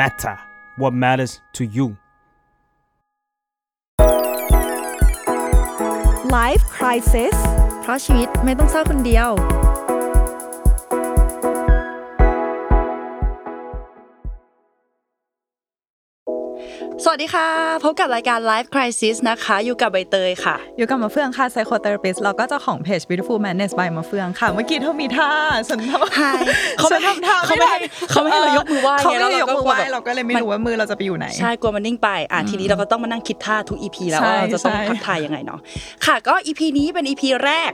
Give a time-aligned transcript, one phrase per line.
[0.00, 0.36] matter
[0.80, 1.86] what matters to you
[6.38, 7.36] Life Crisis
[7.82, 9.28] เพราะชีวิตไม่ต้องเศร้าคนเดียว
[17.08, 17.48] สวัสดีค่ะ
[17.84, 25.30] พบกับรายการ Life Crisis นะคะ อยู่กับใบเตยค่ะ อยู่กับมาเฟืองค่ะ psychotherapist แล้วก็เจ้าของเพจ Beautiful Madness by มาเฟืองค่ะ เมื่อกี้เธอมีท่า
[25.68, 26.40] ฉันทำ Hi
[26.78, 27.78] เขาไม่ทำท่าเขาไม่ให้
[28.10, 35.60] เขาไม่ให้เรายกมือไหว้เขาไม่ให้ไงยกมือไหว้แล้วเราก็เราก็เลยไม่รู้ว่ามือเราจะไปอยู่ไหน ใช่กลัวมันนิ่งไป อะทีนี้เราก็ต้องมานั่งคิดท่าทุก EP แล้วใช่ว่าเราจะต้องใช่ทักทายยังไงเนาะ
[36.06, 37.72] ค่ะ ก็ EP นี้เป็น EP แรก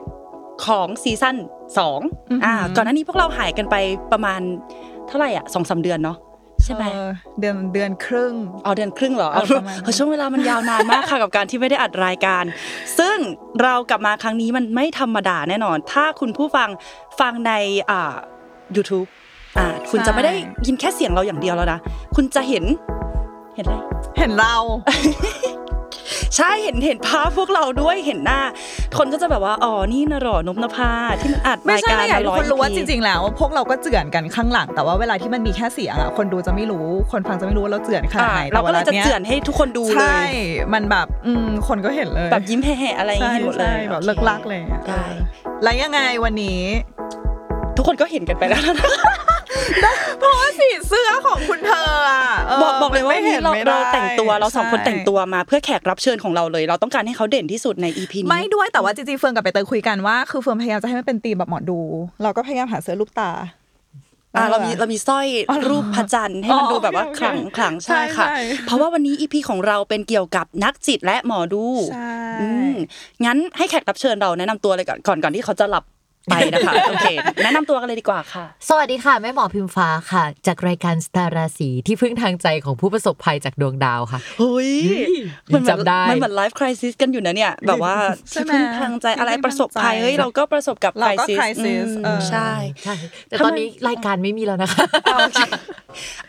[0.66, 1.36] ของซีซั่น
[1.78, 2.00] สอง
[2.44, 3.76] อ่า ก่อนหน้านี้พวกเราหายกันไป
[4.12, 4.40] ประมาณ
[5.08, 6.18] เท่าไหร่อะสองสามเดือนเนาะ
[6.64, 8.32] ใช่ไหมเออเดือนเดือนครึ่ง
[8.64, 12.44] เอาเดือนครึ่งเหรอเออประมาณนั้นเออช่วงเวลามันยาวนานมากค่ะกับการที่ไม่ได้อัดรายการ
[12.98, 13.16] ซึ่ง
[13.62, 16.68] เรากลับมาครั้งนี้มันไม่ธรรมดาแน่นอน ถ้าคุณผู้ฟัง
[17.20, 17.52] ฟังใน
[17.90, 18.14] อ่า
[18.76, 19.08] YouTube
[19.58, 20.32] อ่าคุณจะไม่ได้
[20.66, 21.78] ยินแค่เสียงเราอย่างเดียวแล้วนะ
[22.16, 22.64] คุณจะเห็น
[23.56, 23.76] เห็นอะไร
[24.18, 24.56] เห็นเรา
[26.36, 28.40] ใช่เห็นเห็นภาพพวกเราด้วยเห็นหน้า
[28.98, 40.32] คนก็จะแบบว่าอ๋อนี่นะหรอนพนภาที่มันอัดไม่รายใช่การไม่อยากมาให้ร้อยทุกคนรู้ว่า EP จริง ๆ แล้ว พวกเราก็เจือนกันข้างหลัง แต่ว่าเวลาที่มันมีแค่เสียงอะคนดูจะไม่รู้ คนฟังจะไม่รู้ว่าเราเจือนขนาดอ่าไหนเราก็เลยแต่จะวนี้เจือนให้ทุกคนดูเลใช่ย
[40.74, 45.02] มันแบบอืมคนก็เห็นเลยแบบยิ้มแห่ๆอะไรอย่างใช่งี้เห็นหมดเลยใช่แบบโอคเลิกลักเลยอะได้
[45.62, 46.60] แล้วยังไงวันนี้
[47.76, 52.24] ทุกคนก็เห็นกันไปแล้วนะ เพราะว่าสีเสื้อของคุณเธออะ
[52.58, 61.80] เบอกบอกเลยว่าวันนี้เราไม่เราได้แต่งตัวเราสองคนใช่แต่งตัวมาเพื่อแขกรับเชิญของเราเลย เราต้องการให้เขาเด่นที่สุดใน EP นี้ ไม่ด้วยแต่ว่าจริงๆเฟืองกับไปเตยคุยกันว่า คือเฟืองพยายามจะให้มันเป็นธีมแบบหมอดู
[62.22, 63.30] เราก็พยายามหาเสื้อลูกตา
[64.36, 72.74] อ่าเรามีเรามีสร้อยอ๋อเหรอรูปพระจันทร์ให้มันอ๋อดูแบบว่าโอเคขลังขลังใช่ค่ะใช่ใช่เพราะว่าวันนี้ EP ของเราเป็นเกี่ยวกับนักจิตและหมอดูใช่อืม
[73.24, 75.84] งั้นให้แขกรับเชิญเราแนะนำตัวเลยก่อนก่อนก่อนที่เขาจะหลับ
[76.30, 77.06] ไปนะคะโอเค
[77.42, 85.10] แนะนำตัวกันเลยดีกว่าค่ะ สวัสดีค่ะแม่หมอพิมฟ้าค่ะ จากรายการสตาราสีที่พึ่งทางใจของผู้ประสบภัยจากดวงดาวค่ะเฮ้ยยัง
[85.46, 87.94] เหมือนจำได้มันเหมือนไลฟ์คริสิสกันอยู่นะเนี่ยแบบว่า
[88.30, 92.50] ใช่ที่ไหมพึ่งทางใจอะไรที่พึ่งประสบภัยทางใจเฮ้ยเราก็ประสบกับเราก็ crisis crisis อืมเออใช่
[92.84, 92.94] ใช่
[93.28, 94.84] แต่ตอนนี้รายการไม่มีแล้วนะคะ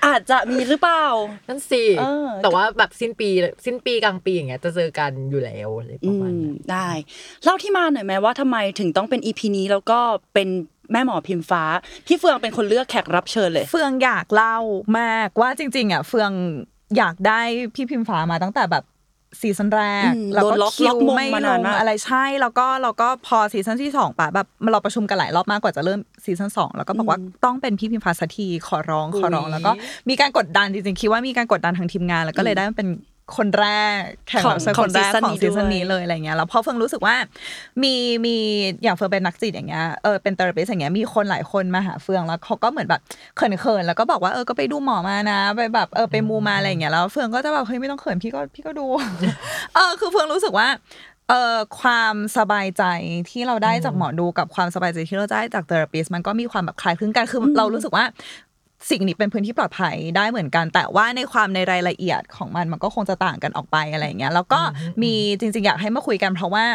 [0.05, 1.05] อาจจะมีหรือเปล่า
[1.47, 3.29] นั่นสิเออแต่ว่าแบบสิ้นปี
[3.65, 6.87] สิ้นปีกลางปีอย่างเงี้ยจะเจอกันอยู่แล้วอะไรปอืระมาณมนั้นได้
[7.43, 9.99] เล่าที่มาหน่อยไหมว่าทำไมถึงต้องเป็นอีพีนี้แล้วก็
[10.33, 10.47] เป็น
[10.91, 11.63] แม่หมอพิมฟ้า
[12.07, 14.57] พี่เฟืองเป็นคนเลือกแขกรับเชิญเลย เฟืองอยากเล่า
[14.99, 16.31] มากว่าจริง ๆอะเฟือง
[16.97, 17.39] อยากได้
[17.75, 18.83] พี่พิมฟ้ามาตั้งแต่แบบ
[19.39, 29.71] ซีซั่นแรกอืมแล้วโดก็นล็อกคิล็อวกมงไม่มาลนานงมากอะไรใช่แล้วก็เราก็พอซีซั่นที่สองปะแบบเราประชุมกันหลายรอบมากกว่าจะเริ่มซีซั่นสองแล้วก็บอกว่าต้องเป็นพี่พิมฟ้าสักทีขอร้องขอร้องแล้วก็
[30.09, 32.89] มีการกดดันจริงๆคิดว่ามีการกดดันทางทีมงาน แล้วก็เลยได้มาเป็น
[33.37, 33.67] คนแร
[33.97, 37.15] กแข่งรับเชิญของคนแรกของของซีซีซั่ซั่นนนี้นี้ด้วยเลยอะไรเงี้ยแล้วพอเฟืองรู้สึกว่า
[37.83, 37.95] มี
[38.25, 38.35] มี
[38.83, 43.01] อย่างเฟืองเป็นนักจิตอย่างเงี้ยเออเป็นเทอราปิสอย่างเงี้ยมีคนหลายคนมาหาเฟืองแล้วเขาก็เหมือนแบบ
[43.35, 48.85] เขินๆแล้วก็บอกว่าเออก็ไปดูหมอมานะไปแบบเออไปมูมาอะไรอย่างเงี้ยแล้วเฟืองก็จะแบบเฮ้ยไม่ต้องเขินพี่ก็พี่ก็ดู
[49.75, 50.67] เออคือเฟืองรู้สึกว่า
[51.29, 52.83] เออความสบายใจ
[53.29, 58.05] ที่เราได้จากหมอดูกับความสบายใจที่เราได้จากเทอราปิสมันก็มีความแบบคล้ายคลึงกันคืออเรารู้สึกว่า
[58.89, 64.61] สิ่งนี้เป็นพื้นที่ปลอดภัยได้เหมือนกัน แต่ว่าในความในรายละเอียดของมันมันก็คงจะต่างกันออกไปอะไรอย่างเงี้ยแล้วก็
[65.03, 66.65] มีจริง ๆ อยากให้มาคุยกัน เพราะว่า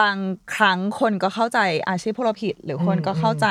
[0.00, 0.16] บาง
[0.54, 3.46] ครั้งคนก็เข้าใจอาชีพพวกเราผิด หรือคนก็เข้าใจ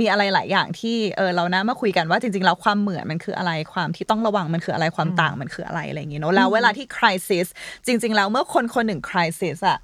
[0.00, 7.46] มีอะไรหลายอย่างที่เออเรานะมาคุยกันว่าจริงๆแล้วความเหมือนมันคืออะไรความที่ต้องระวังมันคืออะไรความต่างมันคืออะไรอะไรอย่างเงี้ยเนอะแล้วเวลาที่ crisis
[7.86, 9.78] จริง ๆ แล้วเมื่อคนคนหนึ่ง crisis อะ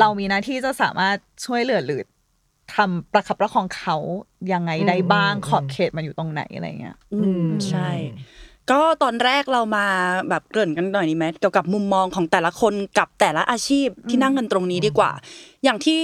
[0.00, 2.02] เรามีหน้าที่จะสามารถช่วยเหลือหรือ
[2.74, 3.96] ทำประคับประคองเขา
[4.52, 7.88] ยังไงได้บ้างขอบเขตมันอยู่ตรงไหนอะไรเงี้ย อืมใช่
[8.70, 9.86] ก็ตอนแรกเรามา
[10.28, 15.10] แบบเกริ่นกันหน่อยนี่ไหมเกี่ยวกับมุมมองของแต่ละคนกับแต่ละอาชีพที่นั่งกันตรงนี้ดีกว่า
[15.64, 16.02] อย่างที่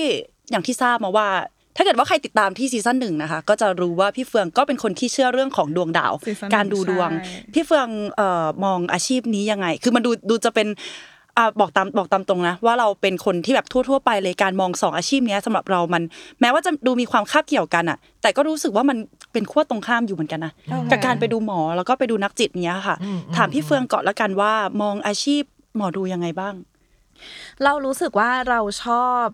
[0.50, 1.28] อย่างที่ทราบมาว่า
[1.76, 10.68] ถ้าเกิดว่าใครติดตามที่ซีซั่นหนึ่งนะคะ ก็จะรู้ว่าพี่เฟืองก็เป็นคนที่เชื่อเรื่องของดวงดาวซีซั่นการดูดวงใช่พี่เฟืองเอ่อมองอาชีพนี้ยังไง คือมันดูดูจะเป็น
[11.38, 16.02] อ่าบอกตามบอกตามตรงนะว่าเราเป็นคนที่แบบทั่ว ๆ ไปเลยการมองสองอาชีพเนี้ยสำหรับเรามัน
[16.40, 18.96] แม้ว่าจะดูมีความคาบเกี่ยวกันอะ แต่ก็รู้สึกว่ามัน
[19.32, 20.52] เป็นขั้วตรงข้ามอยู่เหมือนกันนะ
[20.90, 22.96] กับการไปดูหมอแล้วก็ไปดูนักจิตเนี้ยค่ะ
[23.36, 24.52] ถามพี่เฟืองก่อนละกันว่า
[24.82, 25.42] มองอาชีพ
[25.76, 26.54] หมอดูยังไงบ้าง
[27.64, 29.24] เรารู้สึกว่าเราชอบ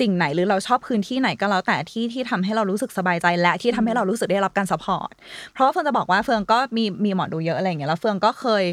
[0.00, 5.12] สิ่งไหนหรือเราชอบพื้นที่ไหนก็แล้วแต่ที่ที่ทำให้เรารู้สึกสบายใจและที่ทำให้เรารู้สึกได้รับการสปอร์ต
[5.52, 8.64] เพราะว่าเฟืองจะบอกว่าเฟืองก็มีมีหมอดูเยอะอะไรอย่างเงี้ยแล้วเฟืองก็เคย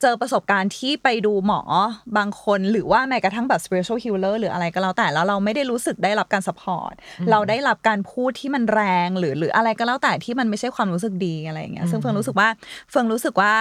[0.00, 1.60] เจอประสบการณ์ที่ไปดูหมอ
[2.16, 6.94] บางคนหรือว่าแม้กระทั่งแบบ spiritual healer หรืออะไรก็แล้วแต่แล้วเราไม่ได้รู้สึกได้รับการสปอร์ต
[7.30, 12.48] เราได้รับการพูดที่มันแรงหรือหรืออะไรก็แล้วแต่ที่มันไม่ใช่ความรู้สึกดีอะไรอย่างเงี้ยซึ่งเฟืองรู้สึกว่า
[12.90, 13.52] เฟืองรู้สึกว่า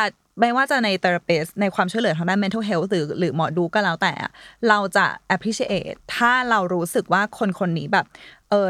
[0.42, 4.32] ไม่ว่าจะใน therapist ในความช่วยเหลือทางด้าน mental health หรือหรือหมอดูก็แล้วแต่อะ
[4.70, 5.06] เราจะ
[5.36, 8.06] appreciate ถ้าเรารู้สึกว่าคนคนนี้แบบ
[8.50, 8.70] เออ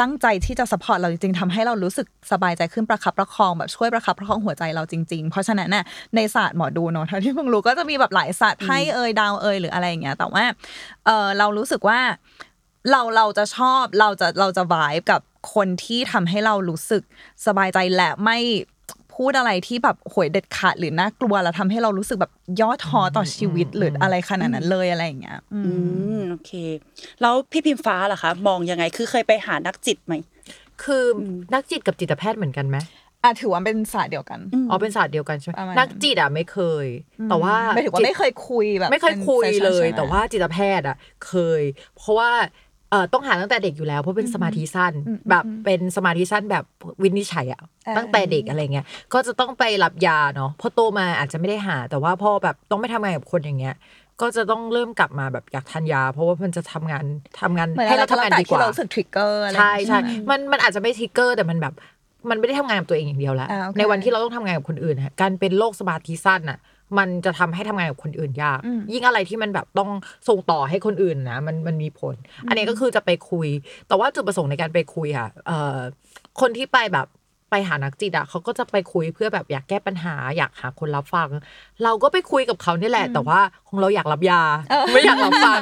[0.00, 5.84] ตั้งใจที่จะ support เราจริงๆทำให้เรารู้สึกสบายใจขึ้นประคับประคองแบบช่วยประคับประคองหัวใจเราจริงๆ เพราะฉะนั้นน่ะ
[6.16, 10.44] ในศาสตร์หมอดูเนอะเท่าที่เพิ่งรู้ก็จะมีแบบหลายศาสตร์ไพ่เอ่ยดาวเอ่ยหรืออะไรอย่างเงี้ยแต่ว่า
[11.06, 12.00] เออเรารู้สึกว่า
[12.90, 15.20] เราเราจะชอบเราจะเราจะวายกับ
[15.54, 17.02] คนที่ทำให้เรารู้สึก
[17.46, 18.38] สบายใจและไม่
[19.18, 25.72] พูดอะไรที่แบบโหวยเด็ดขาดหรือน่ากลัวแล้วทำให้เรารู้สึกแบบย่อท้อต่อชีวิตหรืออะไรขนาดนั้นเลยอะไรอย่างเงี้ย อืมอื
[26.18, 26.52] มโอเค
[27.20, 30.14] แล้วพี่พิมฟ้าล่ะคะ มองยังไงคือเคยไปหานักจิตไหม
[30.82, 31.22] คืออ
[31.54, 32.76] นักจิตกับจิตแพทย์เหมือนกันไหม
[33.24, 36.86] อะถือว่าเป็นศาสตร์เดียวกันอ๋อเป็นศาสตร์เดียวกันใช่ไหมประมาณนักจิตอะไม่เคย
[37.30, 41.62] แต่ว่าไม่ถือว่าจิตไม่เคยคุยแบบ ไม่เคยคุยป็นเลย session ใช่ไหมแต่ว่าจิตแพทย์อะ เคย
[41.96, 42.30] เพราะว่า
[42.90, 44.92] เอ่อต้องหาตั้งแต่เด็กอยู่แล้วเพราะเป็นสมาธิสั้น
[45.30, 46.64] แบบเป็นสมาธิสั้นแบบ
[47.02, 53.76] วินิจฉัยอะอ่าตั้งแต่เด็กอะไรเงี้ยก็จะต้องไปรับยาเนาะพอโตมาอาจจะไม่ได้หา แต่ว่าพอแบบต้องไปทำงานกับคนอย่างเงี้ย
[54.20, 57.04] ก็จะต้องเริ่มกลับมาแบบอยากทานยา เพราะว่ามันจะทำงาน
[57.40, 61.74] ทำงานเหมือนให้อะไรเราก็ทำแล้วงานแต่ดีกที่ว่าเรารู้สึกทริกเกอร์อะไรใช่ใช่อืมมันมันอาจจะไม่ทริกเกอร์แต่มันแบบ
[62.30, 66.58] มันไม่ได้ทำงานกับตัวเองอย่างเดียวแล้วอ่าโอเคในวันที่เราต้องทำงานกับคนอื่นฮะการเป็นโรคสมาธิสั้นอะ
[66.98, 69.90] มันจะทำให้ทำงานกับคนอื่นยากอืมยิ่งอะไรที่มันแบบต้อง
[70.28, 72.14] ส่งต่อให้คนอื่นนะมันมันมีผล
[72.48, 73.48] อันนี้ก็คือจะไปคุย
[73.88, 75.78] แต่ว่าจุดประสงค์ในการไปคุยอะเอ่อ
[76.40, 77.06] คนที่ไปแบบ
[77.50, 81.28] ไปหานักจิตอะเขาก็จะไปคุยเพื่อแบบอยากแก้ปัญหา อยากหาคนรับฟัง
[81.84, 84.42] เราก็ไปคุยกับเขานี่แหละ แต่ว่าของเราอยากรับยา
[84.92, 85.60] ไม่อยากรับฟัง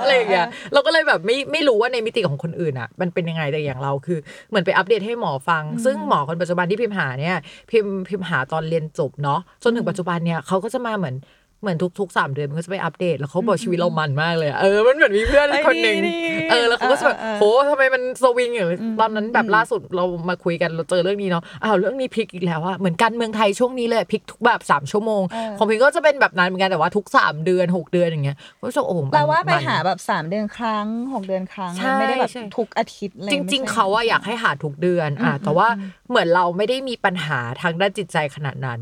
[0.00, 4.18] อะไรอย่างเงี้ยเราก็เลยแบบไม่ไม่รู้ว่าในมิติของคนอื่นอะมันเป็นยังไงแต่อย่างเราคือ
[4.48, 7.36] เหมือนไปอัปเดตให้หมอฟัง ซึ่งหมอคนปัจจุบันที่พิมพ์หาเนี่ย
[7.70, 11.16] พิมพ์พิมพ์หาตอนเรียนจบเนาะจนถึงปัจจุบันเนี่ยเขาก็จะมาเหมือน
[11.60, 16.18] เหมือนทุกๆสามเดือนมันก็จะไปอัปเดต แล้วเขาบอกชีวิตเรามันมากเลยอะเออมันเหมือนมีเพื่อนเอ้ยคนหนึ่งดีดี
[16.50, 35.68] เออแล้วเขาก็จะแบบเออเออโหทำไมมันสวิงอย่างนี้ตอนนั้นแบบล่าสุดเรามาคุยกันเราเจอเรื่องนี้เนาะอ้าวเรื่องนี้พลิกอีกแล้วอะเหมือนการเมืองไทยช่วงนี้เลยพลิกทุกแบบสามชั่วโมงเออของพิงก็จะเป็นแบบนั้นเหมือนกันแต่ว่าทุกสามเดือนหกเดือนอย่างเงี้ยก็รู้สึกโอ้โหมันแปลว่าไปมันหาแบบสามเดือนครั้งหกเดือนครั้งใช่ไม่ได้แบบใช่ทุกอาทิตย์เลยจริง ๆเขาอะอยากให้หาทุกเดือนอะแต่ว่า
[36.10, 38.80] เหมือนเราไม่ได้มีปัญหาทางด้านจิตใจขนาดนั้น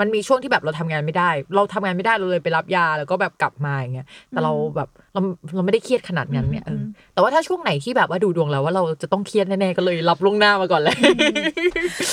[0.00, 5.20] มันมีช่วงที่แบบเราทำงานไม่ได้ เราทำงานไม่ได้เราเลยไปรับยาแล้วก็แบบกลับมาอย่างเงี้ยแต่เราแบบเรา
[5.54, 6.82] เราไม่ได้เครียดขนาดนั้นเนี่ยเออ
[7.14, 10.96] แต่ว่าถ้าช่วงไหนที่แบบว่าดูดวงแล้วว่าเราจะต้องเครียดแน่ๆก็เลยรับล่วงหน้ามาก่อนเลย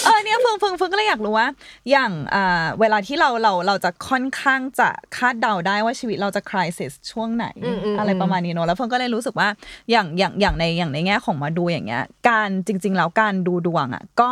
[0.05, 1.47] เออเนี่ยเฟืองเฟืองเฟืองก็เลยอยากรู้ว่า
[1.91, 9.49] อย่างอ่าเวลาที่เราเราเราจะค่อนข้างจะคาดเดาได้ว่าชีวิตเราจะคริสิสช่วงไหนอืมอืมอะไรประมาณนี้เนอะแล้วเฟิงก็เลยรู้สึกว่า
[9.91, 14.31] อย่างอย่างอย่างในอย่างในแง่ของหมาดูอย่างเงี้ย การจริง ๆ แล้วการดูดวงอะก็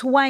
[0.00, 0.28] ช่วย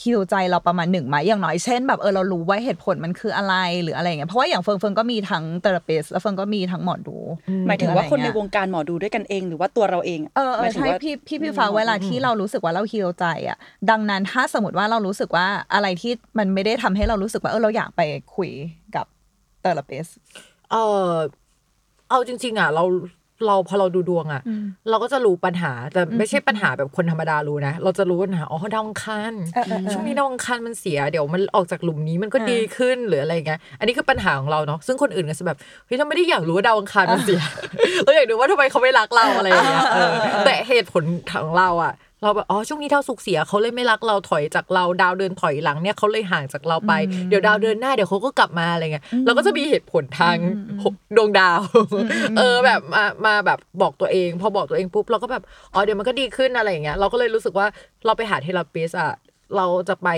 [0.00, 7.16] ฮิวใจเราประมาณหนึ่งไหมอย่างน้อยเช่นแบบเออเรารู้ว่าเหตุผลมันคืออะไรหรืออะไรอย่างเงี้ยเพราะว่าอย่างเฟิงเฟิงก็มีทั้งเทอราปิสแล้วเฟิงก็มีทั้งหมอดู
[7.66, 13.58] หมายถึงว่าคนในหรืออะไรวเงี้ยงการหมอดูด้วยกันเอง หรือว่าตัวเราเองะเออเอหมาอยถึงใช่ว่าพี่พี่พี่ฟ้าเวลาที่เรารู้สึกว่าเราฮีลใจอะ
[13.90, 18.00] ดังนั้นถ้าสมมติว่าเรารู้สึกว่าอะไรที่มันไม่ได้ทำให้เรารู้สึกว่าเออเราอยากไป
[18.36, 18.50] คุย
[18.96, 19.06] กับ
[19.60, 20.06] เตอร์เปส
[20.70, 20.76] เอ
[21.08, 21.12] อ
[22.10, 22.84] เอาจริง ๆอะเรา
[23.46, 24.42] เราพอเราดูดวงอะ
[24.90, 37.40] เราก็จะรู้ปัญหาแต่ไม่ใช่ปัญหาแบบคนธรรมดารู้นะ เราจะรู้ปัญหาอ๋อดาวอังคารเออเออเออช่วงนี้ดาวอังคารมันเสียเดี๋ยวมันออกจากหลุมนี้มันก็ดีขึ้นหรืออะไรอย่างเงี้ยอันนี้คือปัญหาของเราเนาะซึ่งคนอื่นก็จะแบบเฮ้ยเราไม่ได้อยากรู้ว่าดาวอังคารมันเสีย
[38.04, 40.12] เราอยากรู้ว่าทำไมเขาไม่รักเราอะไรอย่างเงี้ยเออ
[40.46, 41.92] แต่เหตุผลของเราอะ
[42.22, 46.92] เราแบบอ๋อช่วงนี้ดาวสุกร์เสียเขาเลยไม่รักเราถอยจากเราดาวเดินถอยหลังเนี่ยเขาเลยห่างจากเราไป
[47.28, 50.36] เดี๋ยวดาวเดินหน้าเดี๋ยวเขาก็กลับมาอะไรเงี้ยเราก็จะมีเหตุผลทาง
[51.16, 51.60] ดวงดาว
[52.38, 55.42] เออแบบมามาแบบบอกตัวเอง พอบอกตัวเองปุ๊บเราก็แบบ
[55.74, 57.66] อ๋อเดี๋ยวมันก็ดีขึ้นอะไรอย่างเงี้ยเราก็เลยรู้สึกว่า
[58.06, 59.12] เราไปหาเทเลปิสอะ
[59.56, 60.08] เราจะไป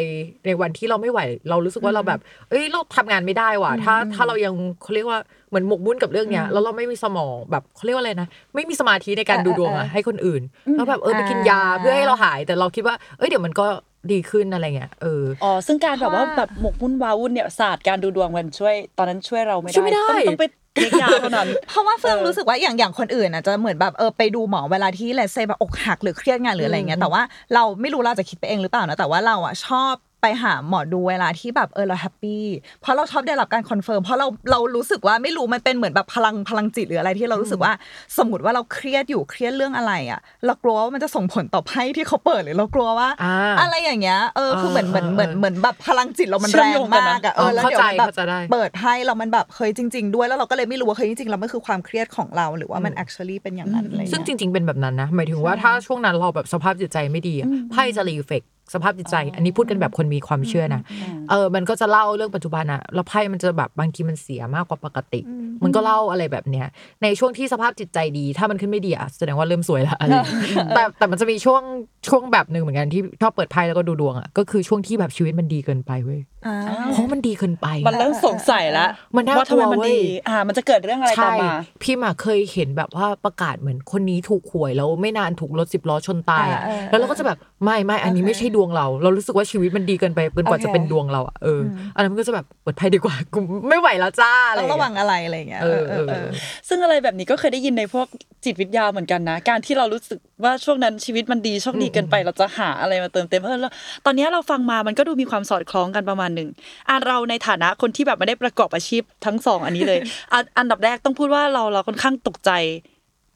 [0.47, 1.21] ในวันที่เราไม่ไหว
[1.51, 2.21] เรารู้สึกว่าเราแบบ
[2.51, 5.21] เอ้ยเราทำงานไม่ได้ว่ะถ้าถ้าเรายังเขาเรียกว่า
[5.55, 10.43] เหมือนหมกมุ่นกับเรื่องเนี้ยแล้วเราไม่มีสมองแบบเขาเรียกว่าอะไรนะไม่มีสมาธิในการดูดวงอะให้คนอื่น
[10.77, 13.67] แล้วแบบเออไปกินยาเพื่อให้เราหาย แต่เราคิดว่าเอ้ยเดี๋ยวมันก็
[14.13, 27.23] ดีขึ้นอะไรเงี้ยเอออ๋อซึ่งการแบบว่าว่าแบบหมกมุ่นวาวุ่นเนี่ยศาสตร์การดูดวงมันช่วย ตอนนั้นช่วยเราไม่ได้ช่วยไม่ได้ต้องต้องไป take ยาเท่านั้นเพราะว่าเฟืองเออรู้สึกว่าอย่างอย่างคนอื่นอะจะเหมือนแบบเออไปดูหมอเวลาที่เลเซแบบอกหักหรือเครียดงานหรืออะไรเงี้ยแต่ว่า
[27.55, 32.45] เราไม่รู้เราจะคิดไปเองหรือเปล่านะแต่ว่าเราอะชอบ ไปหาหมอดูเวลาที่แบบเออเรา happy
[32.81, 37.73] เพราะเราชอบได้รับการ confirm เพราะเราเรารู้สึกว่าไม่รู้มันเป็นเหมือนแบบพลังพลังจิตหรืออะไรที่เรารู้สึกว่า
[38.19, 58.43] สมมติว่าเราเครียดอยู่เครียดเรื่องอะไรอะเรากลัวว่ามันจะส่งผลต่อไพ่ที่เขาเปิดหรือเรากลัวว่าอ่าอะไรอย่างเงี้ยเออคือเหมือนเหมือนเหมือนเออเหมือนแบบพลังจิตเรามันเชื่แรอมงโยงกันนะมากอะเออแล้วเดี๋ยวมันแบบเข้าใจเข้าใจได้เปิดไพ่แล้วมันแบบเฮ้ยจริง ๆ ด้วยแล้วเราก็เลยไม่รู้ว่าเฮ้ยจริงๆแล้วมันคือความเครียดของเราหรือว่ามัน actually เป็นอย่างนั้นอะไรเลยซึ่งจริง ๆเป็นแบบนั้นนะหมายถึงว่าถ้าช่วงนั้นเราแบบสภาพจิตใจไม่ดีอะไพ่จะรีเฟก
[58.75, 60.83] สภาพจิตใจ อันนี้พูดกันแบบคนมีความเชื่อนะ
[61.31, 65.21] เออมันก็จะเล่าเรื่องปัจจุบันอะแล้วไพ่มันจะแบบบางทีมันเสียมากกว่าปกติ
[65.65, 66.67] มันก็เล่าอะไรแบบเนี้ย
[67.03, 71.63] ในช่วงที่สภาพจิตใจดี ถ้ามันขึ้นไม่ดีอะแสดงว่าเริ่มสวยละอะไรอย่างเงี้ยแต่แต่มันจะมีช่วง
[72.09, 76.57] ช่วงแบบหนึ่งเหมือนกันที่ชอบเปิดไพ่แล้วก็ดูดวงอะก็คือช่วงที่แบบชีวิตมันดีเกินไปเว้ยอ่า
[76.93, 81.53] เพราะมันดีเกินไป มันเริ่มสงสัยแล้วมันน่ากลัวว่าทำไมมันเว้ยดีอ่า มันจะเกิดเรื่องอะไรตาใช่มมา
[81.83, 96.27] พี่มาเคยเห็นแบบว่าประกาศเหมือนคนนี้ถูกหวยแล้วไม่นานถูกรถสิบล้อชนตายอะอ่าอ่าแล้วเราก็จะแบบไม่ไม่อันนี้โอเคไม่ใช่ดวงเรา เรารู้สึกว่าชีวิตมันดีเกินไปเกินกว่าโอเคจะเป็นดวงเราอะเออออันนั้นมันก็จะแบบเปิดไพ่ดีกว่ากูไม่ไหวแล้วจ้าอะไรต้องระวังอะไรอะไรอย่างเงี้ยเออเอเอออเออ
[96.69, 98.07] ซึ่งอะไรแบบนี้ก็เคยได้ยินในพวก
[98.45, 103.73] จิตวิทยาเหมือนกันนะ การที่เรารู้สึกว่าช่วงนั้นชีวิตมันดีโชคดีเกินไปเราจะหาอะไรมาเติมเต็มเพิ่มแล้ว
[104.07, 106.49] ตอนนี้เราฟังมามันก็ดูมีความสอดคล้องกันประมาณหนึ่ง
[106.89, 109.99] อะเราในฐานะคนที่แบบไม่ได้ประกอบอาชีพทั้งสองอันนี้เลย
[110.33, 112.51] อะอันดับแรกต้องพูดว่าเราเราค่อนข้างตกใจ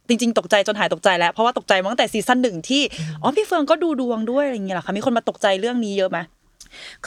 [0.08, 2.82] จริงๆ ตกใจจนหายตกใจแล้ว เพราะว่าตกใจมาตั้งแต่ซีซั่นหนึ่งที่
[3.22, 6.18] อ๋อพี่เฟืองก็ดูดวงด้วยอะไรอย่างเงี้ยเหรอคะมีคนมาตกใจเรื่องนี้เยอะไหม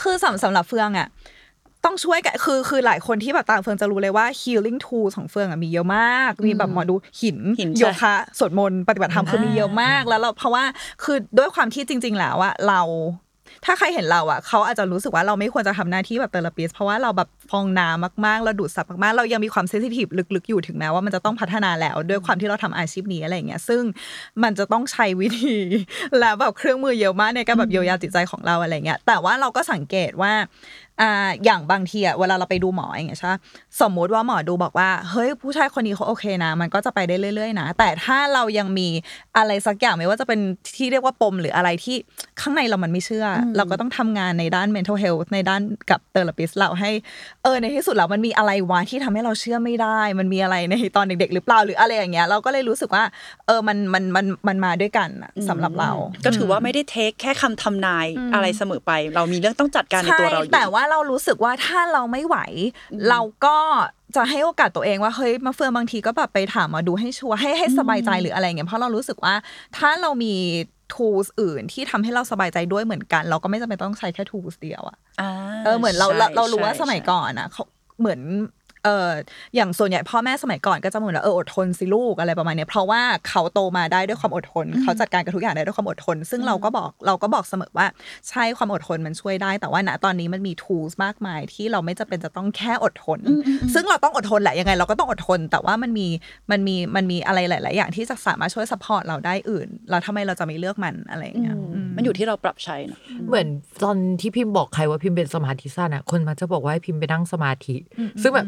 [0.00, 1.08] คือสำสำหรับเฟืองอะ
[1.84, 10.64] ต้องช่วยกันคือคือหลายคนที่แบบตามเฟืองจะรู้เลยว่า healing tools ของเฟืองอะมีเยอะมาก มีแบบหมอดูหินหินใช่โยคะสวดมนต์ปฏิบัติธรรมคือมีเยอะมากแล้วเราเพราะว่า
[11.02, 12.80] คือด้วยความที่จริง ๆ แล้วอะเรา
[13.64, 23.82] ถ้าใครเห็นเราอะเขาอาจจะรู้สึกว่าเราไม่ควรจะทำหน้าที่แบบเทอราปิสเพราะว่าเราแบบฟองน้ำมากๆ เราดูดซับมากๆ เรายังมีความเซนซิทีฟลึกๆ อยู่ถึงแม้ว่ามันจะต้องพัฒนาแล้ว ด้วยความที่เราทำอาชีพนี้อะไรอย่างเงี้ยซึ่ง
[24.42, 25.56] มันจะต้องใช้วิธี
[26.20, 30.32] แล้วแบบเครื่องมือเยอะมากในการแบบเยียวยาจิตใจของเราอะไรเงี้ยแต่ว่าเราก็สังเกตว่า
[31.00, 33.38] อ่าอย่างบางทีอะเวลาเราไปดูหมออย่างเงี้ยใช่ปะ
[33.80, 38.88] สมมุติว่าหมอดูบอกว่าเฮ้ยผู้ชายคนนี้เขาโอเคนะ มันก็จะไปได้เรื่อย ๆ นะ แต่ถ้าเรายังมี
[39.36, 40.40] อะไรสักอย่างไม่ว่าจะเป็น
[40.76, 41.96] ที่เรียกว่าปมหรืออะไรที่
[42.40, 46.90] ข้างในเรามันไม่เชื่ออเราก็ต้องทำงานในด้าน mental health ในด้านกับเทอราปิสเราให้
[47.44, 53.04] เออในที่สุดแล้วมันมีอะไรวะที่ทำให้เราเชื่อไม่ได้ มันมีอะไรในตอนเด็กๆหรือเปล่าหรืออะไรอย่างเงี้ยเราก็เลยรู้สึกว่า
[53.46, 55.90] เออมันมันมันมันมาด้วยกันอะสำหรับเรา
[56.24, 62.36] ก็ถือว่าไม่ได้เทคแค่คำทำนายอะไรเสมอไป เรามีเรื่องต้องจัดการในตัวเราอยู่แต่ว่าเรารู้สึกว่าถ้าเราไม่ไหว
[63.08, 63.58] เราก็
[64.16, 69.34] จะให้โอกาสตัวเองว่าเฮ้ยมาเฟืองบางทีก็แบบไปถามหมาดูให้ชัวร์ให้ให้สบายใจหรืออะไรเงี้ยเพราะเรารู้สึกว่า
[69.76, 70.34] ถ้าเรามี
[70.94, 75.30] tools อื่นที่ทำให้เราสบายใจด้วยเหมือนกัน เราก็ไม่จำเป็นต้องใช้แค่ tools เดียวอะอ่า
[75.64, 77.64] เออเหมือนเราเราใช่เรารู้ว่าใช่สมัยใช่ก่อนอะเขา
[78.00, 78.20] เหมือน
[78.84, 79.10] เออ
[79.56, 87.86] อย่างส่วนใหญ่พ่อแม่สมัยก่อนก็จะเหมือนว่าเอออดทนสิลูกอะไรประมาณเนี้ยเพราะว่าเขาโตมาได้ด้วยความอดทน เขาจัดการกับทุกอย่างได้ด้วยความอดทน ซึ่งเราก็บอกเราก็บอกเสมอว่า
[88.28, 93.18] ใช่ความอดทนมันช่วยได้ แต่ว่าณตอนนี้มันมี tools มากมายที่เราไม่จำเป็นจะต้องแค่อดทน
[93.74, 96.08] ซึ่งเราต้องอดทนแหละยังไง เราก็ต้องอดทน แต่ว่ามันมี
[96.50, 103.46] มันมีมันมีอะไรหลาย ๆ อย่างที่จะสามารถช่วย support เราได้อื่นแล้วทำไมเราจะไม่เลือกมันอะไรอย่างเงี้ยอืมมันอยู่ที่เราปรับใช้เนอะเหมือน
[103.84, 107.76] ตอนที่พิมพ์บอกใครว่าพิมพ์เป็นสมาธิสั้นอะคนมันจะบอกว่าให้พิมพ์ไปนั่งสมาธิ
[108.22, 108.46] ซึ่งแบบ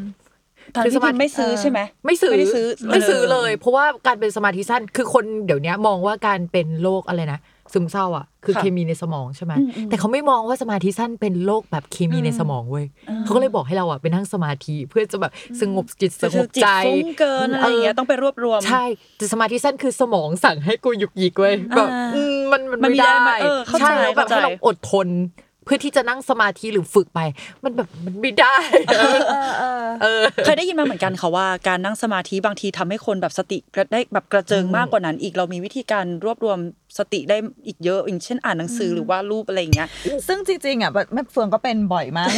[0.75, 7.41] ตอนที่พิมพ์ไม่ซื้อใช่ไหมไม่ซื้อไม่ได้ซื้อไม่ซื้อเออเลย เพราะว่าการเป็นสมาธิสั้นคือคนเดี๋ยวนี้มองว่าการเป็นโรคอะไรนะ
[7.73, 12.87] ซึมเศร้าอะคือค่ะเคมีในสมองใช่ไหมอืมอืมแต่เขาไม่มองว่าสมาธิสั้นเป็นโรคแบบเคมีในสมองเว้ย
[13.25, 18.85] เขาก็เลยบอกให้เราอะไปนั่งสมาธิเพื่อจะแบบสงบจิตสก็งคือบจิตใจฟุ้งเกินอะไรอย่างเงี้ยต้องไปรวบรวมใช่
[19.19, 25.09] แต่สมาธิสั้นคือสมองสั่งให้กูหยุกหยิกเว้ยแบบอ่าอืมมันมันมันไม่มีได้ได้มันเออเข้าใจใช่แล้วแบบเข้าใจให้เราอดทน
[25.65, 27.21] เพื่อที่จะนั่งสมาธิหรือฝึกไป
[27.65, 28.57] มันแบบมันไม่ได้
[30.03, 36.59] เออเคยได้ยินมาเหมือนกันค่ะว่าการนั่งสมาธิบางทีทำให้คนแบบสติกระได้แบบกระเจิงมากกว่านั้นอีกเรามีวิธีการรวบรวม
[36.99, 39.89] สติได้อีกเยอะอย่างเช่นอ่านหนังสือหรือว่ารูปอะไรอย่างเงี้ย
[40.29, 42.31] ซึ่งจริงๆอะแบบแม่เฟืองก็เป็นบ่อยมาก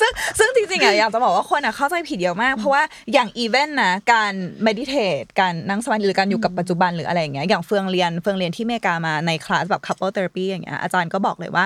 [0.00, 4.32] ซึ่งซึ่งจริงๆอะอยากจะบอกว่าคนอะเข้าใจผิดเยอะมาก เพราะว่าอย่างอีเวนต์นะการ
[4.66, 11.64] meditate การนั่งสมาธิหรือการอยู่กับปัจจุบันหรืออะไรอย่างเงี้ยอย่างเฟืองเรียนเฟืองเรียนที่อเมริกามาในคลาสแบบ couple therapy อย่างเงี้ยอาจารย์ก็บอกเลยว่า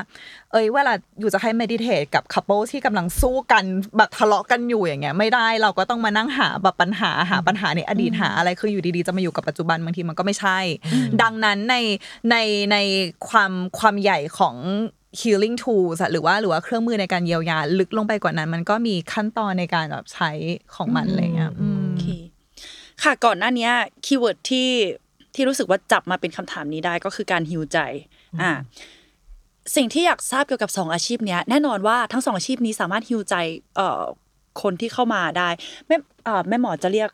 [0.52, 3.64] เอ้ยเวลาอยู่จะให้ meditate กับ couple ที่กำลังสู้กัน
[3.96, 10.58] แบบทะเลาะกันอยู่อย่างเงี้ยไม่ได้เราก็ต้องมานั่งหาแบบปัญหาหาปัญหาในอดีตหาอะไรคืออยู่ดีๆ จะมาอยู่กับปัจจุบันบางทีมันก็ไม่ใช่
[11.22, 11.76] ดังนั้นใน
[12.30, 12.36] ใน
[12.72, 12.76] ใน
[13.28, 14.56] ความความใหญ่ของ
[15.20, 20.30] healing tools อะหรือว่าหรือว่าเครื่องมือในการเยียวยาลึกลงไปกว่านั้น มันก็มีขั้นตอนในการแบบใช้
[20.74, 22.06] ของมันอะไรเงี้ยอืมโอเค
[23.02, 23.68] ค่ะก่อนหน้าเนี้
[24.04, 24.70] keyword ที่
[25.34, 27.78] ที่รู้สึกว่าจับมาเป็นคำถามนี้ได้ก็คือการฮิวใจ
[28.42, 28.52] อ่า
[29.76, 33.34] สิ่งที่อยากทราบเกี่ยวกับสองอาชีพเนี้ยแน่นอนว่าทั้งสองอาชีพนี้สามารถฮิวใจ
[33.76, 34.02] เอ่อ
[34.62, 35.48] คนที่เข้ามาได้
[35.86, 37.10] แม่เอ่อแม่หมอจะเรียก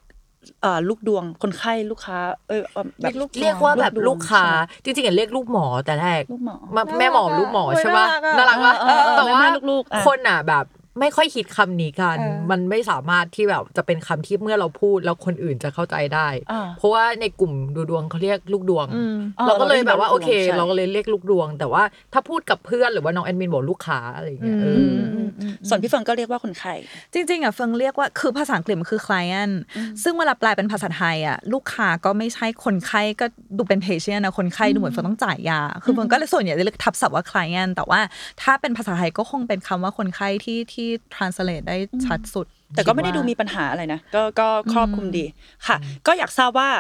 [0.62, 10.64] เอ่อลูกดวงคนไข้ลูกค้า เออเอ่อแบบ เรียกว่าแบบดวงลูกค้าใช่ไหมจริงๆอะเรียกลูกหมอแต่แรกลูกหมอ มาแม่หมอลูกหมอใช่ปะโอ้ยน่าน่ารัรักกปะอะเออเออแต่ว่าแม่ลูกๆอะ คนอะแบบ
[11.00, 24.99] ไม่ค่อยคิดคำนี้กันเออมันไม่สามารถที่แบบจะเป็นคำที่เมื่อเราพูดแล้วคนอื่นจะเข้าใจได้อ่าเพราะว่าในกลุ่มดูดวงเขาเรียกลูกดวงอืมเราก็เลยแบบว่าเราโอเรียกเคลูกดวงใช่เราก็เลยเรียกลูกดวง แต่ว่าถ้าพูดกับเพื่อนหรือว่าน้องแอดมินบอกลูกค้าอะไรอย่างเงี้ยเออ
[25.40, 26.75] อส่วนพี่เฟิร์นก็เรียกว่าคนไข้
[27.12, 29.55] จริง ๆอะเฟิงเรียกว่าคือภาษาอังกฤษมันคือ client
[30.02, 33.26] ซึ่งเวลาแปลเป็นภาษาไทยอะลูกค้าก็ไม่ใช่คนไข้ก็
[33.57, 38.00] ดูเป็น patient นะคนไข้ดูเหมือนเฟิงต้องจ่ายยา คือเฟิงก็เลยส่วนใหญ่จะเรียกทับศัพท์ว่า client แต่ว่า
[38.43, 41.76] ถ้าเป็นภาษาไทยก็คงเป็นคำว่าคนไข้ที่ที่ translate ได้
[42.07, 45.25] ชัดสุด แต่ก็ไม่ได้คิดูว่ามีปัญหาอะไรนะ ก็ก็ครอบคลุมดี
[45.66, 45.76] ค่ะ
[46.07, 46.71] ก็อยากทราบว่า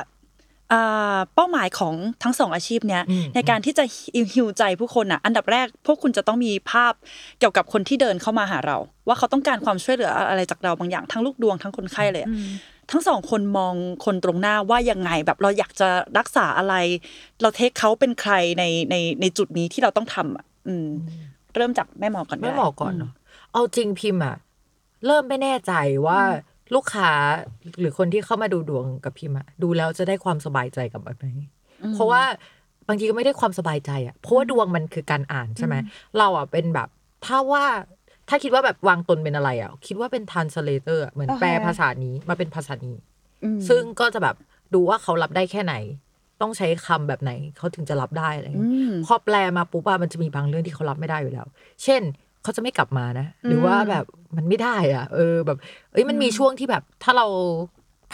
[0.72, 3.84] อ่าเป้าหมายของทั้งสองอาชีพเนี้ยอืมในการที่จะ
[4.34, 6.92] ฮิวใจผู้คนอะอันดับแรกพวกคุณจะต้องมีภาพ
[7.38, 12.32] เกี่ยวกับคนที่เดินเข้ามาหาเรา ว่าเขาต้องการความช่วยเหลืออะไรจากเราบางอย่างทั้งลูกดวงทั้งคนไข้เลยอะ
[12.90, 13.74] ทั้งสองคนมอง
[14.04, 15.88] คนตรงหน้าว่ายังไงแบบเราอยากจะ
[16.18, 16.74] รักษาอะไร
[17.40, 20.88] เราเทคเขาเป็นใครในในในจุดนี้ที่เราต้องทำอะอืม
[21.54, 23.12] เริ่มจากแม่หมอก่อนไม่ด้เหมาะก่อนเนาะ
[23.52, 24.36] เอาจริงพิมพ์อะ
[25.06, 25.72] เริ่มไม่แน่ใจ
[26.06, 26.20] ว่า
[26.74, 27.10] ลูกค้า
[27.78, 31.26] หรือคนที่เข้ามาดูดวงกับพิมพ์อะดูแล้วจะได้ความสบายใจกับมันไหม
[31.94, 32.22] เพราะว่า
[32.88, 35.74] บางทีก็ไม่ได้ความสบายใจอะเพราะว่าดวงมันคือการอ่านใช่ไหม
[36.18, 36.88] เราอะเป็นแบบ
[37.26, 37.64] ถ้าว่า
[38.28, 42.96] ถ้าคิดว่าแบบวางตนเป็นอะไรอะคิดว่าเป็น translator อะเหมือนโอเคแปลภาษานี้มาเป็นภาษานี้
[43.44, 44.36] อืมซึ่งก็จะแบบ
[44.74, 45.74] ดูว่าเขารับได้แค่ไหน
[46.40, 51.46] ต้องใช้คำแบบไหนเขาถึงจะรับได้อะไรอย่างเงี้ยอืมพอแปลมาปุ๊บอะมันจะมีบางเรื่องที่เขารับไม่ได้อยู่แล้ว
[51.84, 52.02] เช่น
[52.48, 54.04] เขาจะไม่กลับมานะ หรือว่าแบบ
[54.36, 55.58] มันไม่ได้อะเออแบบ
[55.92, 57.26] เอ้ยมันมีช่วงที่แบบ ถ้าเรา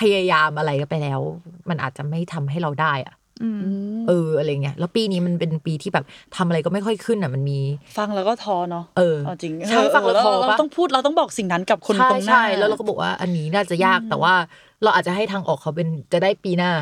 [0.01, 1.21] พยายามอะไรไปแล้ว
[1.69, 3.61] มันอาจจะไม่ทำให้เราได้อะอืม
[4.09, 6.05] เอออะไรเงี้ยแล้วปีนี้มันเป็นปีที่แบบ
[6.37, 7.61] ทำอะไรก็ไม่ค่อยขึ้นอะมันมี
[7.99, 14.35] ฟังแล้วก็ท้อเนาะเออเอาจริงใช่ฟังแล้วท้อเราปะต้องพูดเราต้องบอกสิ่งนั้นกับคนใช่ตรงหน้าใช่แล้วเราก็บอกว่าอันนี้น่าจะยากแต่ว่า
[14.83, 16.73] เราอาจจะให้ทางออกเขาเป็นจะได้ปีหน้า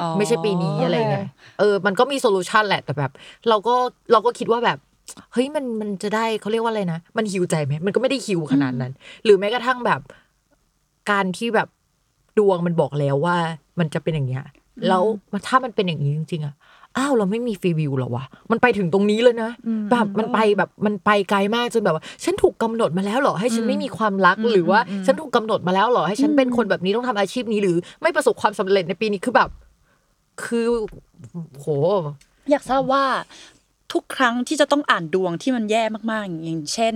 [0.00, 1.26] อ๋อไม่ใช่ปีนี้โอเคอะไรเงี้ย
[1.58, 3.12] เออมันก็มีโซลูชันแหละแต่แบบ
[3.48, 3.74] เราก็
[4.12, 4.78] เราก็คิดว่าแบบ
[5.32, 8.92] เฮ้ยมันมันจะได้เขาเรียกว่าอะไรนะ มันหิวใจไหมมันก็ไม่ได้หิวขนาดนั้น
[9.24, 10.00] หรือแม้กระทั่งแบบ
[11.10, 11.68] การที่แบบ
[12.38, 13.36] ดวงมันบอกแล้วว่า
[13.78, 14.44] มันจะเป็นอย่างเงี้ย
[14.88, 15.04] แล้ว
[15.46, 16.54] ถ้ามันเป็นอย่างนี้จริงๆอะ
[16.98, 19.50] อ้าวเราไม่มีฟรีวิวเหรอวะ มันไปถึงตรงนี้เลยนะ
[19.90, 29.50] แบบมันไปแบบมันไปไกลมากจนแบบว่า ฉันถูกกำหนดมาแล้วเหรอ ให้ฉันไม่มีความรักหรือว่า ฉันถูกกำหนดมาแล้วเหรอ ให้ฉันเป็นคนแบบนี้ต้องทำอาชีพนี้หรือ ไม่ประสบความสำเร็จในปีนี้คือแบบ
[30.44, 30.66] คือ
[31.58, 31.66] โห
[32.50, 33.04] อยากทราบว่า
[33.92, 36.94] ทุกครั้งที่จะต้องอ่านดวงที่มันแย่มากๆ อย่างเช่น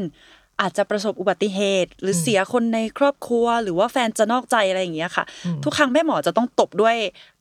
[0.61, 5.25] อาจจะประสบอุบัติเหตุ หรือเสียคนในครอบครัว หรือว่าแฟนจะนอกใจอะไรอย่างเงี้ยค่ะ
[5.65, 6.97] ทุกครั้งแม่หมอจะต้องตบด้วย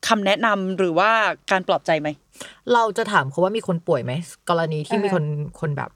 [0.07, 1.11] คำแนะนำหรือว่า
[1.51, 2.07] การปลอบใจไหม
[2.73, 4.13] เราจะถามเขาว่ามีคนป่วยไหม
[4.49, 5.23] กรณีที่มีคน
[5.59, 5.89] คนแบบ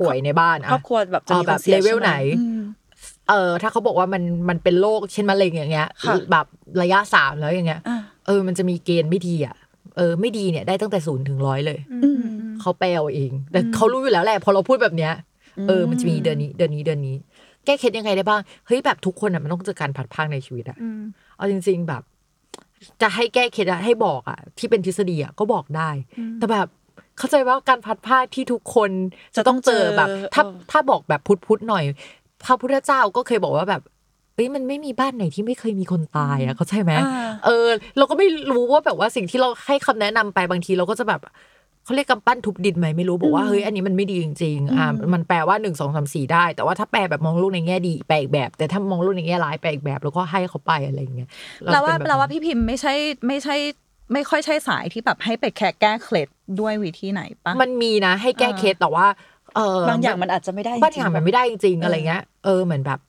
[0.00, 2.60] ป่วยในบ้านอะครอบครัวแบบจะมีเอาแบบคนเสียเลเวลใช่ไหมไหนอืม
[3.28, 6.46] เออถ้าเขาบอกว่ามันมันเป็นโรคเช่นมะเร็งอย่างเงี้ยค่ะแบบ
[6.82, 9.56] ระยะสามแล้วอย่างเงี้ยอ่าเออมันจะมีเกณฑ์ไม่ดีอะ
[9.96, 12.22] เออไม่ดีเนี่ยได้ตั้งแต่ศูนย์ถึงร้อยเลยอืม
[12.60, 15.12] เขาแปลเอาเอง แต่เขารู้อยู่แล้วแหละพอเราพูดแบบเนี้ย
[15.68, 17.16] เออมันจะมีเดือนนี้เดือนนี้เดือนนี้
[17.64, 20.78] แก้เคล็ดยังไงได้บ้างเฮ้ยแบบทุกคนอะมันต้องเจอการผัดพรางในชีวิตอะ
[21.36, 22.02] เอาจริง ๆแบบ
[23.02, 25.90] จะให้แก้เคล็ดอะให้บอกอะที่เป็นทฤษฎีอะก็บอกได้
[26.38, 26.68] แต่แบบ
[27.18, 28.90] เข้าใจว่าการพัดผ้าที่ทุกคน
[29.36, 31.84] จะต้องเจอแบบ ถ้าเออถ้าบอกแบบพุทธพุทธหน่อย
[32.44, 33.82] พระพุทธเจ้าก็เคยบอกว่าแบบ
[34.34, 37.68] เอ้ยมันไม่มีบ้านไหนที่ไม่เคยมีคนตายอะเข้าใจไหมอ่าเออ
[37.98, 41.20] เราก็ไม่รู้ว่าแบบว่าสิ่งที่เราให้คำแนะนำไปบางทีเราก็จะแบบ
[41.84, 51.28] เขาเรียกกำปั้นทุบดินไหมไม่รู้บอกว่าเฮ้ยอันนี้มันไม่ดีจริงๆอ่ามันแปลว่าหนึ่งสองสามสี่ได้ แต่ว่าถ้าแปลแบบมองโลกในแง่ดีแปลอีกแบบ แต่ถ้ามองโลกในแง่ร้ายแปลอีกแบบแล้วก็ให้เขาไปอะไรอย่างเงี้ย
[51.72, 52.94] เราว่าจะป็นแบบเราว่านั้นพี่พิมพ์ไม่ใช่
[53.26, 53.56] ไม่ใช่
[54.12, 56.28] ไม่ค่อยใช่สายที่แบบให้ไปแค่แก้เคล็ด
[56.60, 59.06] ด้วยวิธีไหนปะมันมีนะ ให้แก้เคสแต่ว่า
[59.56, 63.00] เออบางอย่างมันอาจจะไม่ได้บางอย่างมันไม่ได้จริงๆอะไรเออเงี้ยเออเหมือนแบบ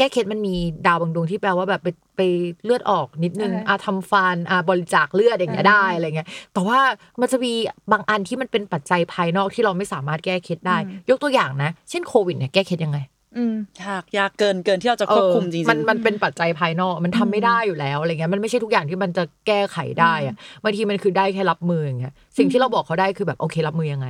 [0.00, 0.54] แก้เคสมันมี
[0.86, 2.20] ดาวบางดวงที่แปลว่าแบบไปไป
[2.64, 6.78] เลือดออกนิดนึงเอออ่อาทำฟันอาบริจาคเลือดอย่างเงี้ยได้อะไรเงี้ยแต่ว่า
[7.20, 7.52] มันจะมี
[7.92, 10.76] บางอันที่มันเป็นปัจจัยภายนอกที่เราไม่สามารถแก้เคสได้
[11.10, 12.98] ยกตัวอย่างนะ เช่นโควิดเนี่ยแก้เคสยังไง
[13.36, 24.08] อืมยากยากเกินเกินที่เราจะควบคุมจริงเออมันมันเป็นปัจจัยภายนอกมันทำไม่ได้อยู่แล้วอะไรเงี้ยมันไม่ใช่ทุกอย่างที่มันจะแก้ไขได้อะบางทีมันคือได้แค่รับมืออย่างเงี้ยสิ่งที่เราบอกเขาได้คือแบบโอเครับมือยังไง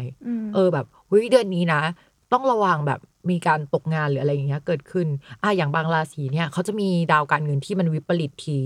[0.54, 1.80] เออแบบเฮ้ยเดือนนี้นะ
[2.32, 5.06] ต้องระวังแบบมีการตกงานหรืออะไรอย่างเงี้ยเกิดขึ้น
[5.42, 8.58] อะอย่างบางราศีเนี่ยเขาจะมีดาวการเงินที่มันวิปริตที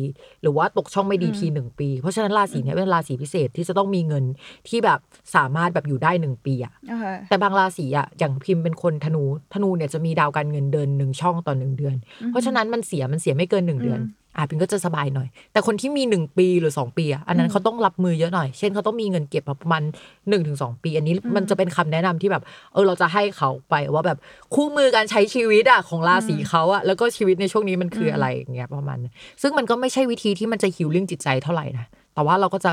[0.42, 4.24] หรือว่าตกช่องไม่ดีทีหนึ่งปี เพราะฉะนั้นราศีเนี้ยเป็นราศีพิเศษที่จะต้องมีเงิน
[4.68, 4.98] ที่แบบ
[5.34, 9.22] สามารถแบบอยู่ได้หนึ่งปีอะโอเคแต่บางราศีอะอย่างพิมพ์เป็นคนธนู
[9.52, 11.96] ธนูเนี่ยจะมีดาวการเงินเดินหนึ่งช่องต่อหนึ่งเดือน
[12.28, 14.00] เพราะฉะนั้นมันเสียมันเสียไม่เกินหนึ่งเดือน
[14.36, 19.82] อะพิมก็จะสบายหน่อย แต่คนที่มีหนึ่งปีหรือสองปีอะอันนั้นเขาต้องรับมือเยอะหน่อย เช่นเขาต้องมีเงินเก็บมาประมาณ
[20.28, 22.42] หนึ่งถึงสองปี อันนี้มันจะเป็นคำแนะนำที่แบบ
[22.72, 24.18] เออเราจะให้เขาไปว่าแบบ
[24.54, 32.72] คู่มือการใช้ชีวิตอะของราศีเขาอะแล้วก็ชีวิตในช่วงนี้มันคืออะไรอย่างเงี้ยประมาณนั้นซึ่งมันก็ไม่ใช่วิธีที่มันจะฮิวลิ่งจิตใจเท่าไหร่นะแต่ว่าเราก็จะ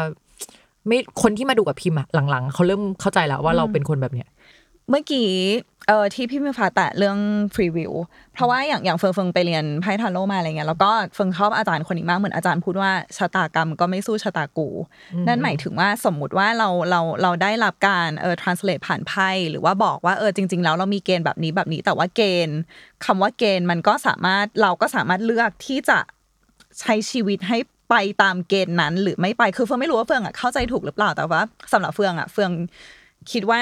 [0.88, 4.28] ไม่คนที่มาดูกับพิมพ์อะหลังๆเขาเริ่มเข้าใจแล้วว่าเราเป็นคนแบบเนี้ย
[4.90, 5.30] เมื่อกี้
[5.88, 7.18] เออที่พี่มีฟ้าแตะเรื่อง
[7.54, 7.94] free will
[8.34, 14.70] เพราะว่าอย่างอย่างเฟืองเฟืองไปเรียนไพ่ทาโรต์มาอะไรเงี้ยแล้วก็เฟืองชอบอาจารย์คนนี้มากเหมือนอาจารย์พูดว่าชะตากรรมก็ไม่สู้ชะตากู
[15.28, 22.58] นั่นหมายถึงว่าสมมุติว่าเราเราเราได้รับการเออ translate ผ่านไพ่หรือว่าบอกว่าเออจริง ๆ แล้วเรามีเกณฑ์แบบนี้แบบนี้แต่ว่าเกณฑ์
[23.06, 26.00] คำว่าเกณฑ์มันก็สามารถเราก็สามารถเลือกที่จะ
[26.80, 27.58] ใช้ชีวิตให้
[27.90, 31.42] ไปตามเกณฑ์นั้นหรือไม่ไปคือเฟืองไม่รู้ว่าเฟืองอะเข้าใจถูกหรือเปล่าแต่ว่า
[31.74, 32.52] สำหรับเฟืองอะเฟือง
[33.32, 33.62] คิดว่า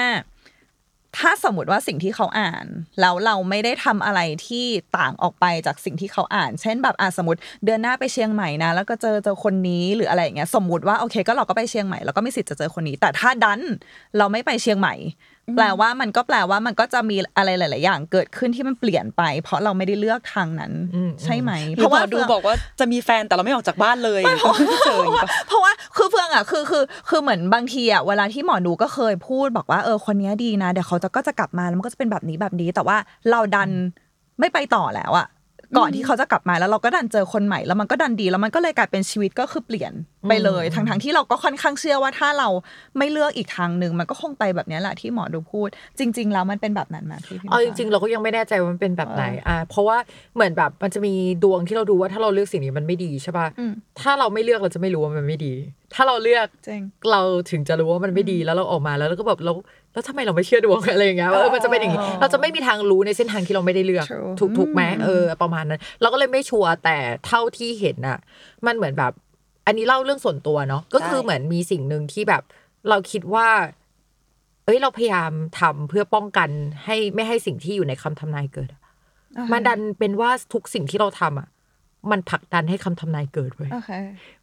[1.18, 2.66] ถ้าสมมติว่าสิ่งที่เขาอ่าน
[3.00, 4.66] แล้วเราไม่ได้ทำอะไรที่
[4.98, 13.60] ต่างออกไปจากสิ่งที่เขาอ่าน เช่นแบบอะสมมติเดือนหน้าไปเชียงใหม่นะ แล้วก็เจอเจอคนนี้หรืออะไรอย่างเงี้ยสมมติว่าโอเค ก็เราก็ไปเชียงใหม่เราก็มีสิทธิ์จะเจอคนนี้ แต่ถ้าดัน
[14.18, 14.94] เราไม่ไปเชียงใหม่
[15.56, 32.96] แปลว่ามันก็แปลว่ามันก็จะมีอะไรหลาย ๆ อย่าง เกิดขึ้นที่มันเปลี่ยนไป เพราะเราไม่ได้เลือกทางนั้นอืมใช่ไหมหรือหมอดูบอกว่าจะมีแฟนแต่เราไม่ออกจากบ้านเลยก็ไม่เจออย่างงี้ปะเพราะว่าคือเฟืองอะคือคือคือเหมือนบางทีอะเวลาที่หมอดูก็เคยพูดบอกว่าเออคนเนี้ยดีนะเดี๋ยวเขาจะก็จะกลับมาแล้วมันก็จะเป็นแบบนี้แบบนี้ แต่ว่า
[33.30, 33.70] เราดัน
[34.40, 35.26] ไม่ไปต่อแล้วอะ
[35.78, 39.92] ก่อนที่เขาจะกลับมาแล้วเราก็ดันเจอคนใหม่แล้วมันก็ดันดีแล้วมันก็เลยกลายเป็นชีวิตก็คือเปลี่ยน
[40.28, 42.48] ไปเลยทั้งทั้งๆที่เราก็ค่อนข้างเชื่อว่าถ้าเรา
[42.98, 49.96] ไม่เลือกอีกทางหนึ่งมันก็คงไปแบบเนี้ยแหละที่หมอดูพูด จริง ๆ แล้วมันเป็นแบบนั้นไหมพี่พิมพ์เอาจริงๆ เราก็ยังไม่แน่ใจว่ามันเป็นแบบไหนอะเพราะว่า
[50.34, 55.54] เหมือนแบบมันจะมีดวงที่เราดูว่าถ้าเราเลือกสิ่งนี้มันไม่ดีใช่ป่ะอืมถ้าเราไม่เลือกเราจะไม่รู้ว่ามันไม่ดี
[55.94, 59.52] ถ้าเราเลือกจริงเราถึงจะรู้ว่ามันไม่ดีแล้วเราออกมาแล้วเราก็แบบเรา
[59.92, 68.18] แล้วทำไมเราไม่เชื่อดวงอะไรอย่างเงี้ยว่าเออมันจะเป็นอย่างงี้เราจะไม่มีทางรู้ในเส้นทางที่เราไม่ได้เลือก True ถูกถูกไหมอืมเออ ประมาณนั้น เราก็เลยไม่ชัวร์แต่เท่าที่เห็นน่ะ
[68.66, 69.12] มันเหมือนแบบ
[69.66, 72.42] อันนี้เล่าเรื่องส่วนตัวเนาะก็คือเหมือนมีสิ่งหนึ่งที่แบบ
[72.88, 73.48] เราคิดว่า
[74.64, 76.50] เอ้ยเราพยายามทำเพื่อป้องกัน
[76.84, 78.82] ให้ไม่ให้สิ่งที่อยู่ในคำทำนายเกิดอะ
[79.52, 81.48] มันดันเป็นว่าทุกสิ่งที่เราทำอะ
[82.10, 83.90] มันผลักดันให้คำทำนายเกิดเว้ยโอเค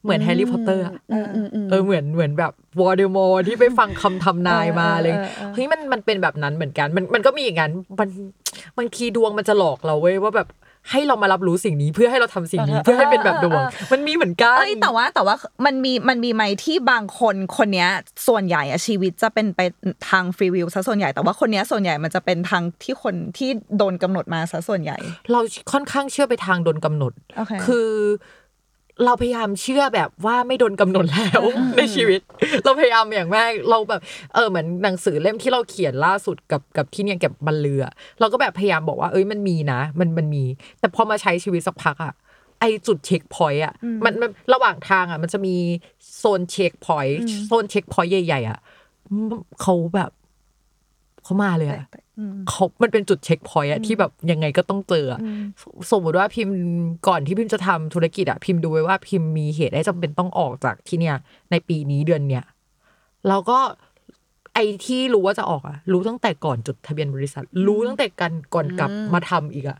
[0.03, 8.09] เหมือนแฮร์รี่พอตเตอร์อะอืมอืมอืมเออเหมือนเหมือนแบบวอร์เดมอร์ที่ไปฟังคำทำนายมาเลยเออเออเออเฮ้ยมันมันเป็นแบบนั้นเหมือนกัน มันมันก็มีอย่างนั้นมัน
[8.77, 10.47] บางทีดวงมันจะหลอกเราเว้ยว่าแบบ
[10.91, 17.89] ให้เรามารับรู้สิ่งนี้เพื่อให้เราทำสิ่งนี้เออเพื่อให้เป็นแบบดวงเออเออมันมีเหมือนกันเอ้ยแต่ว่าแต่ว่ามันมีมันมีไหมที่บางคนคนเนี้ย
[18.27, 19.59] ส่วนใหญ่อะชีวิตจะเป็นไป
[20.09, 24.97] ทางฟรีวิวซะส่วนใหญ่แต่ว่าคนเนี้ยส่วนใหญ่มันจะเป็นทางที่คนที่โดนกำหนดมาซะส่วนใหญ่
[25.31, 25.39] เรา
[25.71, 27.89] ค่อนข้างเชื่อไปทางโดนกำหนดโอเคคือ
[29.05, 31.41] เราพยายามเชื่อแบบว่าไม่โดนกำหนดแล้ว
[31.77, 32.21] ในชีวิต
[32.63, 34.01] เราพยายามอย่างมากเราแบบ
[34.33, 40.43] เออเหมือนหนังสือเล่มที่เราเขียนล่าสุดกับกับที่เนี่ยเก็บบรรลืออะเราก็แบบพยายามบอกว่าเอ้ยมันมีนะ มันมันมี
[40.79, 42.13] แต่พอมาใช้ชีวิตสักพักอะ
[42.59, 43.73] ไอจุดเช็คพอยต์อะ
[44.05, 45.55] มันมันระหว่างทางอะมันจะมี
[46.17, 48.59] โซน checkpoint โซน checkpoint ใหญ่ๆอะ
[49.61, 50.11] เขาแบบ
[51.23, 52.06] เขามาเลยอะอืม
[52.49, 56.55] เขามันเป็นจุด checkpoint อะที่แบบยังไงก็ต้องเจออะสมมติว่าพิมพ์
[57.07, 61.15] ก่อนที่พิมพ์จะทำธุรกิจอะพิมพ์ดูไว้ว่าพิมพ์มีเหตุให้จำเป็นต้องออกจากที่เนี่ย
[61.51, 62.43] ในปีนี้เดือนเนี้ย
[63.27, 63.59] แล้วก็
[64.53, 69.77] ไอ้ที่รู้ว่าจะออกอะรู้ตั้งแต่ก่อนจดทะเบียนบริษัท รู้ตั้งแต่กันก่อนกลับมาทำอีกอะ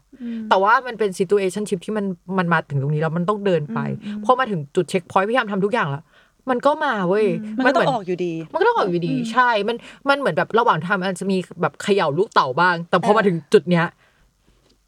[0.50, 2.06] แต่ว่ามันเป็น situationship ที่มัน
[2.38, 3.80] มันมาถึงตรงนี้แล้วมันต้องเดินไป
[4.26, 6.04] พอมาถึงจุดเช็คพอยต์พยายามทำทุกอย่างแล้ว
[6.49, 7.25] มันก็มาเว้ย
[7.57, 9.77] มันก็ต้องเหออกอยู่ดี มันก็ต้องออกอยู่ดี ใช่ มัน
[10.10, 13.88] มันเหมือนแบบระหว่างทำมันจะมีแบบเขย่าลูกเต่าบ้าง แต่พอมาถึงจุดเนี้ย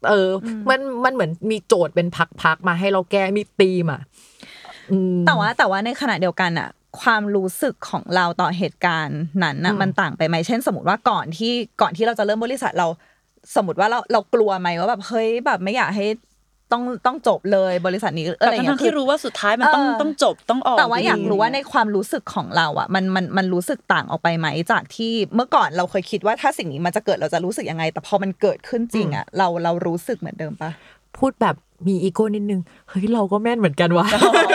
[0.08, 2.06] เอออมัน มันเหมือนมีโจทย์เป็น
[2.42, 4.00] พักๆมาให้เราแก้ มีธีมอะ
[4.92, 6.68] อืมแต่ว่าแต่ว่าในขณะเดียวกันอะ
[7.00, 12.86] ความรู้สึกของเราต่อเหตุการณ์นั้นน่ะอืมมันต่างไปไหม เช่น สมมติว่าก่อนที่ ก่อนที่เราจะเริ่มบริษัทเรา
[13.56, 16.06] สมมติว่าเราเรากลัวไหมว่าแบบเฮ้ยแบบไม่อยากให้
[16.72, 30.70] ต้องต้องจบเลยบริษัทนี้อะแต่ไรอย่างเงี้ทั้ยงๆที่รู้ว่าสุดท้ายมันต้องเออต้องจบต้องออกแต่ว่าอยากดีรู้ว่าในความรู้สึกของเราอะมันมันมันรู้สึกต่างออกไปไหมจากที่เมื่อก่อนเราเคยคิดว่าถ้าสิ่งนี้มันจะเกิดเราจะรู้สึกยังไง แต่พอมันเกิดขึ้นจริงอะเราเรารู้สึกเหมือนเดิมปะ
[31.18, 31.56] พูดแบบ
[31.88, 34.06] มีอีโก้นิดนึง เฮ้ย เราก็แม่นเหมือนกันวะ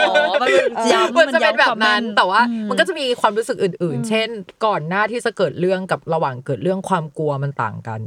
[0.10, 4.28] อ๋อมันเป็นย้ำมันจะเป็นย้ำแบคบวามนั้นแม่แต่ว่ามันก็จะมีความรู้สึกอื่น ๆ เช่น
[4.65, 7.99] ก่อนหน้าที่จะเกิดเรื่องกับระหว่างเกิดเรื่องความกลัวมันต่างกัน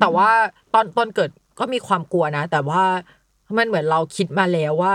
[0.00, 0.30] แต่ว่า
[0.74, 2.82] ตอนตอนเกิดก็มีความกลัวนะ แต่ว่า
[3.58, 4.94] มันเหมือนเราคิดมาแล้วว่า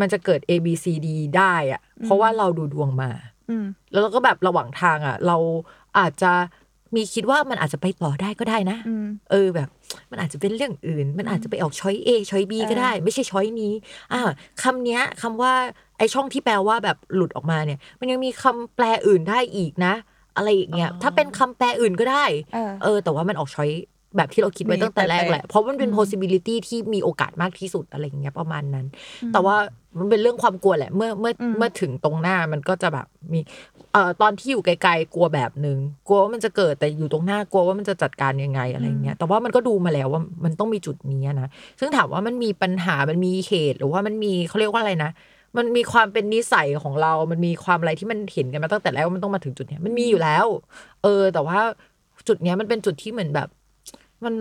[0.00, 3.10] มันจะเกิด A B C D ได้อะเพราะว่าเราดูดวงมา
[3.50, 5.36] อืมแล้วเราก็แบบระหว่างทางอะ เรา
[5.98, 6.32] อาจจะ
[6.94, 9.68] มีคิดว่ามันอาจจะไปต่อได้ก็ได้นะอืมเออแบบ
[10.10, 13.72] มันอาจจะเป็นเรื่องอื่น มันอาจจะไปออกช้อย A ช้อย B ก็ได้ ไม่ใช่ช้อยนี้
[14.12, 14.20] อ่า
[14.62, 15.52] คำเนี้ยคำว่า
[15.98, 19.94] ไอช่องที่แปลว่าแบบหลุดออกมาเนี่ย มันยังมีคำแปลอื่นได้อีกนะ
[20.36, 23.70] อะไรอย่างเงี้ยถ้าเป็นคำแปลอื่นก็ได้ เออเออแต่ว่ามันออกช้อย
[24.16, 28.86] แบบที่เราคิดไว้มีตั้งแต่แรกแหละไปๆเพราะมันเป็น possibility ที่มีโอกาสมากที่สุดอะไรอย่างเงี้ยประมาณนั้น
[29.32, 29.56] แต่ว่า
[29.98, 33.40] มันเป็นเรื่องความกลัวแหละ เมื่อเมื่ออมเมื่อถึงตรงหน้ามันก็จะแบบมี
[33.92, 41.48] เอ่อตอนที่อยู่ไกลๆกลัวแบบหนึ่งกลัวว่ามันจะเกิดแต่อยู่ตรงหน้ากลัวว่ามันจะจัดการยังไงอะไรอย่างเงี้ยแต่ว่ามันก็ดูมาแล้วว่ามันต้องมีจุดนี้นะ
[41.80, 45.10] ซึ่งถามว่ามันมีปัญหามันมีเหตุหรือว่ามันมีเขาเรียกว่าอะไรนะ
[45.56, 50.46] มันมีความเป็นนิสัยของเรา มันมีความอะไรที่มันเห็นกันมาตั้งแต่แรกว่ามันต้องมาถึงจุดเนี้ยมันมีอยู่แล้ว
[51.02, 51.58] เออ แต่ว่า
[52.28, 53.48] จุดเนี้ยมันเป็นจุดที่เหมือนแบบ
[54.24, 54.34] มัน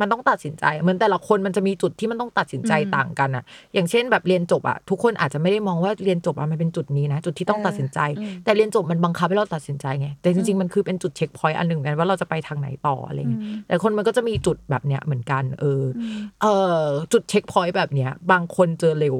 [0.00, 7.98] มันต้องตัดสินใจเหมือนแต่ละคนมันจะมีจุดที่มันต้องตัดสินใจต่างกันอะอย่างเช่นแบบเรียนจบอะทุกคนอาจจะไม่ได้มองว่าเรียนจบอะมันเป็นจุดนี้นะ จุดที่ต้องตัดสินใจ
[8.44, 16.46] แต่เรียนจบมันบังคับให้เราตัดสินใจไงแต่จริงๆมันคือเป็นจุดเช็คพอยต์อันหนึ่งเหมือนกันว่าเราจะไปทางไหนต่ออะไรเงี้ยแต่คนมันก็จะมีจุดแบบเนี้ยเหมือนกัน เอออเอ
[16.78, 19.16] อจุด checkpoint แบบเนี้ยบางคนเจอเร็ว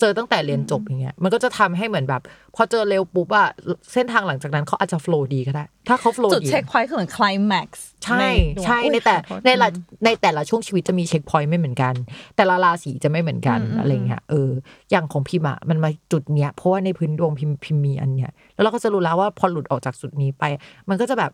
[0.00, 2.22] เจอตั้งแต่เรียนจบอย่างเงี้ยมันก็จะทำให้เหมือนแบบ
[2.56, 3.48] พอเจอเร็วปุ๊บอะ
[3.92, 7.68] เส้นทางหลังจากนั้นเขาอาจจะ flow ดีก็ได้ ถ้าเขา flow จุดดี check point คือเหมือน climax
[8.04, 8.18] ใช่
[8.56, 9.68] ดวงใช่อุ๊ยในแต่ขอโทษในละ
[10.04, 11.94] ในแต่ละช่วงชีวิตจะมี checkpoint ไม่เหมือนกัน
[12.36, 14.50] แต่ละราศีจะไม่เหมือนกันอืมอืมอะไรเงี้ยเออ
[14.90, 20.44] อย่างของพิมพ์อะมันมาจุดเนี้ยเพราะว่าในพื้นดวงพิมพ์พิมพ์มีอันเนี้ยแล้วเราก็จะรู้แล้วว่าพอหลุดออกจากจุดนี้ไป
[20.88, 21.32] มันก็จะแบบ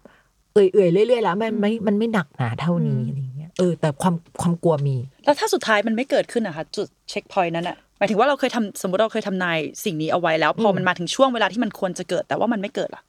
[0.55, 13.03] เอื่อยๆเรื่อยๆแล้วมันไม่มันไม่หนักหนาเท่านี้อะไรเงี้ยเออแต่ความความกลัวมี แล้วถ้าสุดท้ายมันไม่เกิดขึ้นนะคะจุดเช็คพอยต์นั้นอะห มายถึงว่าเราเคยทำสมมติเราเคยทำนายสิ่งนี้เอาไว้แล้ว พอมันมาถึงช่วงเวลาที่มันควรจะเกิดแต่ว่ามันไม่เกิดล่ะ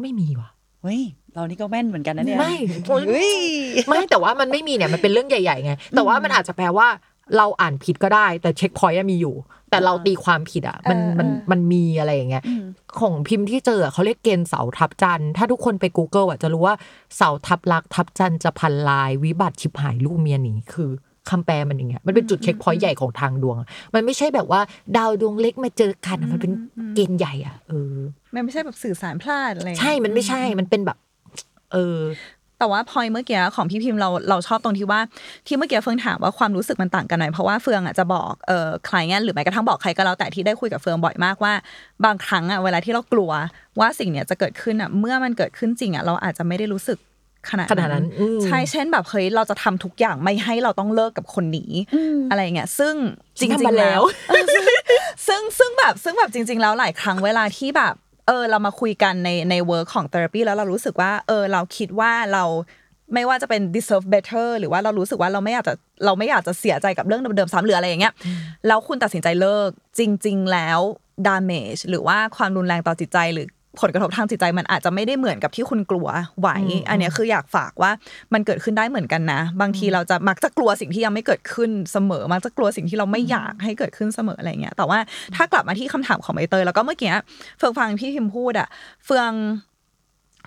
[0.00, 0.48] ไม่มีว่ะ
[0.82, 1.02] เฮ้ย
[1.34, 2.54] เรานี่ก็แม่นเหมือนกันนะเนี่ยไม่
[2.86, 3.30] เฮ้ย
[3.88, 6.88] ไม่แต่ว่ามันไม่มีเนี่ยมันเป็นเรื่องใหญ่ๆไงแต่ว่ามันอาจจะแปลว่า
[7.36, 9.34] เราอ่านผิดก็ได้ แต่เช็คพอยต์มีอยู่
[9.70, 12.44] แต่เราตีความผิดอะมันมันมันมีอะไรอย่างเงี้ย
[13.00, 16.74] ของพิมพ์ที่เจออะเขาเรียกเกณฑ์เสาทับจันทร์ถ้าทุกคนไป Google อะจะรู้ว่า
[17.16, 20.90] เสาทับลักทับจันทร์จะพันลาย วิบัติชิบหายลูกเมียหนีคือ
[21.30, 23.56] คำแปลมันอย่างเงี้ยมันเป็นจุดเช็คพอยต์ใหญ่ของทางดวง
[23.94, 24.60] มันไม่ใช่แบบว่า
[24.96, 26.52] ดาวดวงเล็กมาเจอกันอะมันเป็น
[26.94, 27.96] เกณฑ์ใหญ่อะเออ
[28.34, 30.98] มันไม่ใช่แบบสื่อสารพลาดอะไรใช่มันไม่ใช่มันเป็นแบบ
[31.72, 32.00] เออ
[32.60, 35.00] แต่ว่าพอยเมื่อกี้ของพี่พิมพ์เราเราชอบตรงที่ว่า
[35.46, 41.52] ที่เมื่อกี้เฟืองถามว่าความรู้สึกมันต่างกันไหมเพราะว่าเฟืองอะจะบอกเอ่อใครเงี้ยหรือแม้กระทั่งบอกใครก็แล้วแต่ที่ได้คุยกับเฟืองบ่อยมากว่า
[42.04, 43.30] บางครั้งอะเวลาที่เรากลัว
[43.80, 46.98] ว่าสิ่งเนี้ยจะเกิดขึ้นอะเมื่อมันเกิดขึ้นจริงอะเราอาจจะไม่ได้รู้สึก
[47.48, 51.72] ขนาดขนาดนั้นอืมใช่เช่นแบบเฮ้ยเราจะทำทุกอย่างไม่ให้เราต้องเลิกกับคนนี้
[52.30, 52.94] อะไรเงี้ยซึ่ง
[53.38, 54.02] จฉันริงทำมาๆแล้แล้วว
[55.26, 57.94] ซึ่งซึ่งแบบซึ่งแบบจริง ๆ แล้วหลายครั้งเวลาที่แบบ
[58.26, 62.44] เออ เรามาคุยกันในในเวิร์กของเทอราปีแล้วเรารู้สึกว่า เออ เราคิดว่าเรา
[63.14, 65.74] ไม่ว่าจะเป็น deserve better หรือว่าเรารู้สึกว่าเราไม่อยากจะ
[66.04, 68.14] เราไม่อยากจะเสียใจกับเรื่องเดิมๆซ้ำหรืออะไรอย่างเงี้ย
[68.66, 70.80] แล้วคุณตัดสินใจเลิกจริง ๆ แล้ว
[71.28, 73.46] damage หรือว่าความรุนแรงต่อจิตใจหรือ
[73.80, 76.08] ผลกระทบทางจิตใจมันอาจจะไม่ได้เหมือนกับที่คุณกลัว
[76.40, 76.48] ไหว
[76.88, 77.90] อันเนี้ยคืออยากฝากว่า
[78.34, 84.98] มันเกิดขึ้นได้เหมือนกันนะ บางทีเราจะมักจะกลัวสิ่งที่ยังไม่เกิดขึ้นเสมอ มักจะกลัวสิ่งที่เราไม่อยากให้เกิดขึ้นเสมออะไรเงี้ย แต่ว่า
[85.36, 87.12] ถ้ากลับมาที่คำถามของใบเตยแล้วก็เมื่อกี้
[87.58, 88.68] เฟืองฟังพี่พิมพ์พูดอะ
[89.06, 89.30] เฟือง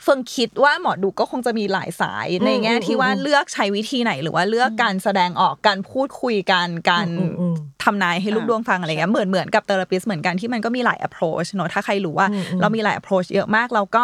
[0.04, 12.28] เฟืองคิดว่าหมอดูก็คงจะมีหลายสายในแง่ที่ว่าเลือกใช้วิธีไหน หรือว่าเลือกการแสดงออกการพูดคุยกันการอืมอืมทำนายให้ลูกดวงฟังอะไรเงี้ยเหมือนเหมือนกับเทอราปิสเหมือนกันที่มันก็มีหลาย approach เนอะถ้าใครรู้ว่า
[12.62, 14.04] เรามีหลาย approach เยอะมากแล้วก็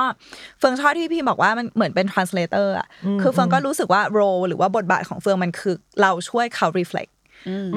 [0.60, 2.88] เฟืองชอบที่พี่บอกว่ามันเหมือนเป็น translator อะ
[3.22, 7.12] คือเฟืองก็รู้สึกว่า role หรือว่าบทบาทของเฟืองมันคือเราช่วยเขา reflect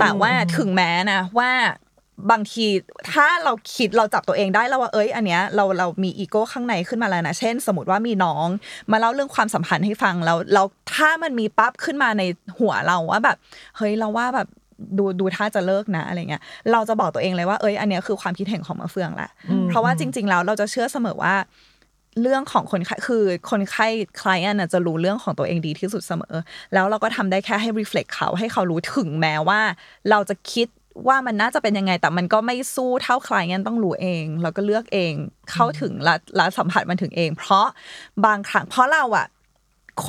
[0.00, 1.50] แต่ว่าถึงแม้นะว่า
[2.30, 2.66] บางที
[3.12, 8.46] ถ้าเราคิดเราจับตัวเองได้แล้วว่าเอ้ย อันเนี้ยเราเรามีอีโก้ข้างในขึ้นมาแล้วนะเช่น สมมติว่ามีน้อง
[8.90, 12.22] มาเล่าเรื่องความสัมพันธ์ให้ฟังแล้วแล้วถ้ามันมีปั๊บขึ้นมาใน
[12.58, 13.36] หัวเราว่าแบบ
[13.76, 14.48] เฮ้ยเราว่าแบบ
[14.98, 19.30] ดูดูท่าจะเลิกนะอะไรเงี้ย เราจะบอกตัวเองเลยว่าเอ้ยอันเนี้ยคือความคิดเห็นของมะเฟืองแหละ
[19.68, 21.34] เพราะว่าจริง ๆ แล้วเราจะเชื่อเสมอว่า
[22.22, 23.86] เรื่องของคนไข้คือคนไข้
[24.20, 26.34] client น่ะจะรู้เรื่องของตัวเองดีที่สุดเสมอ
[26.74, 29.60] แล้วเราก็ทำได้แค่ให้ reflect เขาให้เขารู้ถึงแม้ว่า
[30.10, 30.66] เราจะคิด
[31.08, 35.12] ว่ามันน่าจะเป็นยังไง แต่มันก็ไม่สู้เท่า client ต้องรู้เอง แล้วก็เลือกเอง
[35.50, 37.66] เข้าถึงและและสัมผัสมันถึงเอง เพราะ
[38.24, 39.28] บางครั้งเพราะเราอะ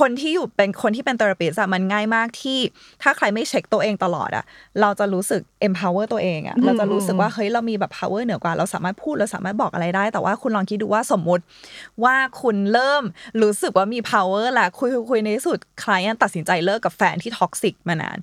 [0.08, 2.58] นที่อยู่เป็นคนที่เป็น therapist อะมันง่ายมากที่
[3.02, 4.44] ถ้าใครไม่เช็คตัวเองตลอดอะ
[4.80, 11.44] เราจะรู้สึก empower ตัวเองอะเราจะรู้สึกว่าเฮ้ยเรามีแบบ power เหนือกว่า เราสามารถพูดเราสามารถบอกอะไรได้ แต่ว่าคุณลองคิดดูว่าสมมุติ
[12.04, 13.02] ว่าคุณเริ่ม
[13.42, 18.18] รู้สึกว่ามี power แล้วคุยคุยคุยในที่สุด client ตัดสินใจเลิกกับแฟนที่ toxic มานาน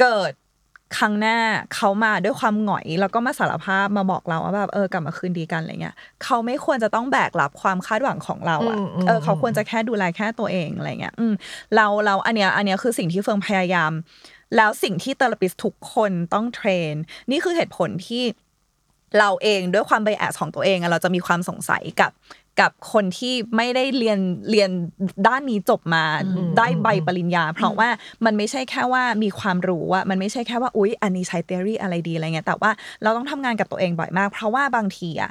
[0.00, 0.32] เกิด
[0.96, 1.36] ครั้งหน้า
[1.74, 11.32] เขามาด้วยความหงอย แล้วก็มาสารภาพมาบอกเราว่าแบบเออกลับมาคืนดีกันอะไรเงี้ยเขาไม่ควรจะต้องแบกรับความคาดหวังของเราอะอืมอืมเออเขาควรจะแค่ดูแลแค่ตัวเองอะไรเงี้ยอืม
[11.74, 13.92] เราเราอันเนี้ยอันเนี้ยคือสิ่งที่เฟิงพยายาม
[14.56, 16.92] แล้วสิ่งที่เทอราปิสทุกคนต้องเทรน
[17.30, 18.24] นี่คือเหตุผลที่
[19.18, 22.10] เราเองด้วยความไบแอสของตัวเองอะเราจะมีความสงสัยกับ
[22.60, 24.18] กับคนที่ไม่ได้เรียน
[24.50, 24.70] เรียน
[25.26, 26.04] ด้านนี้จบมา
[26.58, 27.88] ได้ใบปริญญา เพราะว่า
[28.24, 32.70] มันไม่ใช่แค่ว่ามีความรู้อะมันไม่ใช่แค่ว่าอุ๊ย อันนี้ใช้ theory อะไรดีอะไรเงี้ยแต่ว่า
[33.02, 35.30] เราต้องทำงานกับตัวเองบ่อยมาก เพราะว่าบางทีอะ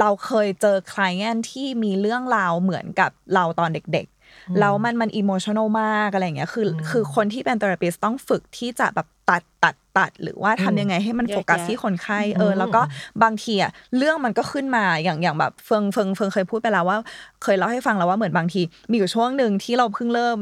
[0.00, 12.82] เราเคยเจอ client ที่มีเรื่องราวเหมือนกับเราตอนเด็กๆแล้วมันมันอิโมชัน a ลมากอะไรอย่างเงี้ยคือคือคนที่เป็น therapist ต้องฝึกที่จะแบบตัดตัด ตัด หรือว่าทำยังไงให้มันแยกโฟกัสแยะที่คนไข้เออ แล้วก็
[13.22, 16.98] บางทีอะเรื่องมันก็ขึ้นมาอย่างอย่างแบบเฟืองเฟืองเฟืองเคยพูดไปแล้วว่า
[17.42, 20.38] เคยเล่าให้ฟังแล้วว่าเหมือนบางที มีอยู่ช่วงหนึ่งที่เราเพิ่งเริ่ม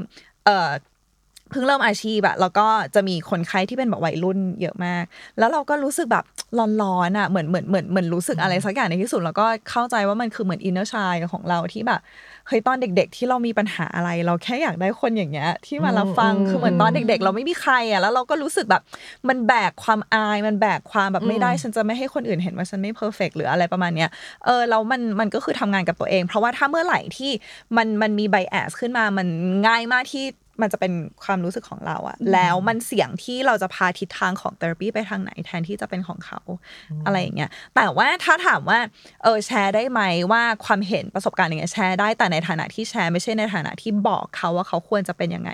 [0.47, 0.71] เอ่อ
[1.51, 5.05] เพิ่งเริ่มอาชีพอะแล้วก็จะมีคนไข้ที่เป็นแบบวัยรุ่นเยอะมาก
[5.39, 6.25] แล้วเราก็รู้สึกแบบ
[6.83, 18.83] ร้อนๆอะเหมือนเหมือนเหมือนเหมือนรู้สึกอะไรสักอย่างในที่สุด แล้วก็เข้าใจว่ามันคือเหมือน inner child ของเราที่แบบเฮ้ยตอนเด็ก ๆ ที่เรามีปัญหาอะไร เราแค่อยากได้คนอย่างเงี้ยที่มารับฟังอืมคือเหมือนตอนเด็ก ๆ เราไม่มีใครอะแล้วเราก็รู้สึกแบบ
[19.29, 24.11] มันแบกความอายมันแบกความแบบไม่ได้ฉันจะไม่ให้คนอื่นเห็นว่าฉันไม่ perfect หรืออะไรประมาณเนี้ย
[24.45, 27.31] เออแล้วมันมันก็คือทำงานกับตัวเอง เพราะว่าถ้าเมื่อไหร่ที่
[27.77, 29.27] มันมันมี bias ขึ้นมามัน
[29.67, 30.25] ง่ายมากที่
[30.61, 30.93] มันจะเป็น
[31.25, 36.41] ความรู้สึกของเราอะแล้วมันเสี่ยงที่เราจะพาทิศทางของเทอราปีไปทางไหนแทนที่จะเป็นของเขา
[37.07, 38.79] อะไรอย่างเงี้ยแต่ว่าถ้าถามว่า
[39.23, 40.01] เออแชร์ได้ไหม
[40.33, 45.51] ว่าความเห็นประสบการณ์อย่างเงี้ยแชร์ได้แต่ในฐานะที่แชร์ไม่ใช่ในฐานะที่บอกเขาว่าเขาควรจะเป็นยังไง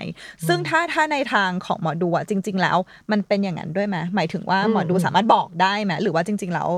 [0.47, 2.77] ซึ่งถ้าถ้าในทางของหมอดูอะจริง ๆ แล้ว
[3.11, 6.69] มันเป็นอย่างนั้นด้วยไหมหมายถึงว่าหมอดูสามารถบอกได้ไหมหรือว่าจริง ๆ แล้ว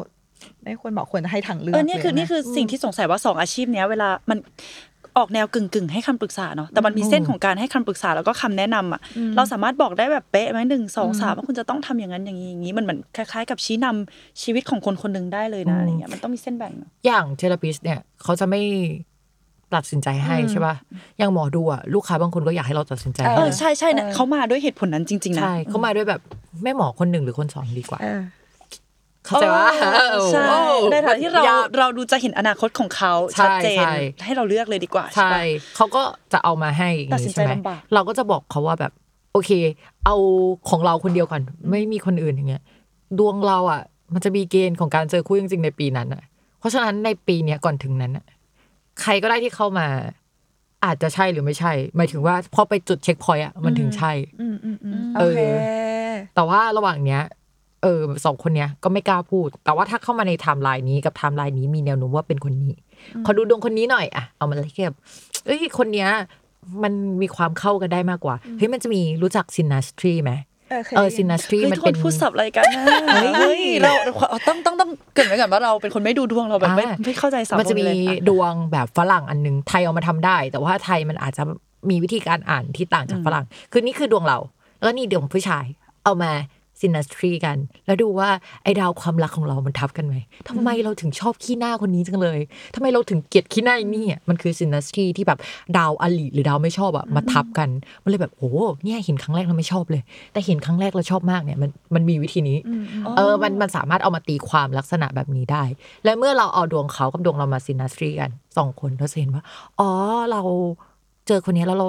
[0.63, 4.37] ไม่ควรบอกควรจะให้ทางเลือกเออเนี่ยคือลยไหมนี่คือสิ่งที่สงสัยว่าสองอาชีพเนี้ยเวลามัน
[5.17, 9.01] ออกแนวกึ่งกึ่งๆให้คำปรึกษาเนาะแต่มันมีเส้นของการให้คำปรึกษาแล้วก็คำแนะนำอะ
[9.35, 18.61] เราสามารถบอกได้แบบเป๊ะไหมหนึ่งสองสามว่าคุณจะต้องทำอย่างนั้นอย่างนี้อย่างนี้มันเหมือนคล้าย ๆ กับชี้นำชีวิตของคนคนหนึ่งได้เลยนะอะไรเงี้ยมันต้องมีเส้นแบ่งเนอะอย่างเทเลปิสเนี่ยเขาจะไม่
[19.75, 20.75] ตัดสินใจให้ใช่ป่ะ
[21.19, 26.21] อย่างหมอดูอะลูกค้าบางคนก็อยากให้เราตัดสินใจเอให้อใช่ใช่เนี่ยเขามาด้วยเหตุผลนั้นจริงๆนะใช่เขามาด้วยแบบ
[26.63, 27.99] แม่หมอคนหนึ่งหรือคนสองดีกว่า
[29.25, 29.67] เออเข้าใจว่า
[30.31, 30.55] ใช่
[30.91, 31.43] ในฐานะที่เรา
[31.79, 33.93] เราดูจะเห็นอนาคตของเขาใช่ชัดเจนใช่
[34.25, 35.41] ให้เราเลือกเลยดีกว่าใช่ใช่ปะ
[35.75, 36.01] เขาก็
[36.33, 38.91] จะเอามาให้อย่างตัดสินี้นใจใช่ไหมลำบากเราก็จะบอกเขาว่าแบบ
[39.33, 39.51] โอเค
[40.05, 40.15] เอา
[40.69, 42.63] ของเราคนเดียวก่อนไม่มีคนอื่นอย่างเงี้ย
[43.19, 43.81] ดวงเราอะ
[44.13, 46.23] มันจะมีเกณฑ์ของการเจอคู่จริงๆในปีนั้นอะ
[46.59, 48.25] เพราะฉะนั้นในปีเนี้ยก่อนถึงนั้นอะ
[49.01, 49.87] ใครก็ได้ที่เข้ามา
[50.85, 55.39] อาจจะใช่หรือไม่ใช่ หมายถึงว่าพอไปจุดเช็คพอยต์อะมันถึงใช่อืมอืมอืมเอโออเค
[56.35, 57.21] แต่ว่าระหว่างเนี้ย
[57.81, 62.73] เออสองคนเนี้ยก็ไม่กล้าพูด แต่ว่าถ้าเข้ามาในไทม์ไลน์นี้กับไทม์ไลน์นี้มีแนวโน้มว่าเป็นคนนี้
[63.25, 64.91] ขอดูดวงคนนี้หน่อยอะเอามาเทียบ
[65.45, 66.09] เอ้ยคนเนี้ย
[66.83, 70.33] มันมีความเข้ากันได้มากกว่าเฮ้ยมันจะมีรู้จักซิน s สทรีไหม
[70.69, 72.85] เออเคยเออได้ยินซิน s สทรีเฮ้ยมันทุกคเป็นนพูดสับอะไรกันนะ
[73.39, 81.43] เฮ้ยเราเราต้องต้องต้องเกรินไว้ก่อนว่าเราเป็นคนไม่ดูดวงเราแบบไม่อ่าไม่เข้าใจสับมันจะมีเลยอ่ดวงแบบฝรั่งอันหนึงไทยเอามาทำได้ แต่ว่าไทยมันอาจจะ
[81.89, 84.37] มีวิธีการอ่านที่ต่างจากฝรั่ง คือนี่คือดวงเรา
[84.81, 85.65] แล้วนี่ดวงผู้ชาย
[86.03, 86.31] เอามา
[86.81, 88.29] synastry กัน แล้วดูว่า
[88.63, 90.15] ไอ้ดาวความรักของเรามันทับกันไหม
[90.49, 92.39] ทำไมเราถึงชอบขี้หน้าคนนี้จังเลย
[92.75, 95.39] ทำไมเราถึงเกลียดขี้หน้าไอ้นี่อะมันคือซิน s สทรีที่แบบ
[95.77, 97.69] ดาวอริหรือดาวไม่ชอบอะมาทับกัน
[98.03, 98.49] มันเลยแบบโอ้
[98.83, 100.01] เนี่ยเห็นครั้งแรกเราไม่ชอบเลย
[100.33, 102.57] แต่เห็นครั้งแรกเราชอบมากเนี่ยมันมันมีวิธีนี้
[103.17, 105.63] เออมันมันสามารถเอามาตีความลักษณะแบบนี้ได้
[106.05, 109.43] และเมื่อเราเอาดวงเขากับดวงเรามา synastry กันสองคนเราจะเห็นว่า
[109.79, 109.89] อ๋อ
[110.31, 110.41] เรา
[111.27, 111.87] เจอคนนี้แล้วเรา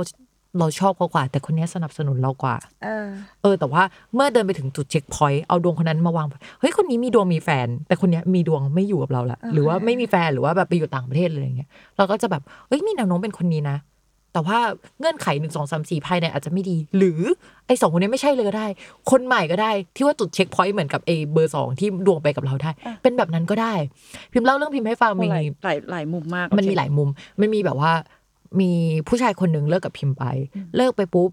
[0.59, 3.07] เราชอบเขากว่า แต่คนนี้สนับสนุนเรากว่า เออ
[3.43, 3.83] เออ แต่ว่า
[4.15, 6.27] เมื่อเดินไปถึงจุด checkpoint เอาดวงคนนั้นมาวาง
[6.61, 13.79] เฮ้ยคนนี้มีดวงมีแฟน แต่คนเนี้ยมีดวงไม่อยู่กับเราละหรือว่าไม่มีแฟนหรือว่าแบบไปอยู่ต่างประเทศเลยอย่างเงี้ยเราก็จะแบบเฮ้ยมีแนวโน้มเป็นคนนี้นะ
[14.35, 14.59] แต่ว่า
[14.99, 17.21] เงื่อนไขหนึ่งสองสามสี่ภายในอาจจะไม่ดี หรือ
[17.67, 18.67] ไอ้สองคนนี้ไม่ใช่เลยก็ได้
[19.11, 22.71] คนใหม่ก็ได้ ที่ว่าจุด checkpoint เหมือนกับเอเบอร์สองที่ดวงไปกับเราได้
[23.03, 23.75] เป็นแบบนั้นก็ได้
[24.33, 27.09] พิมพ์เล่าเรื่องพิมพ์ให้ฟังโอ้มีหลายหลายหลายมุมมาก มันมีหลายมุม
[27.41, 27.93] มันมีแบบว่า
[28.61, 28.73] มี
[29.09, 30.25] ผู้ชายคนหนึ่งเลิกกับพิมพ์ไป
[30.77, 31.31] เลิกไปปุ๊บ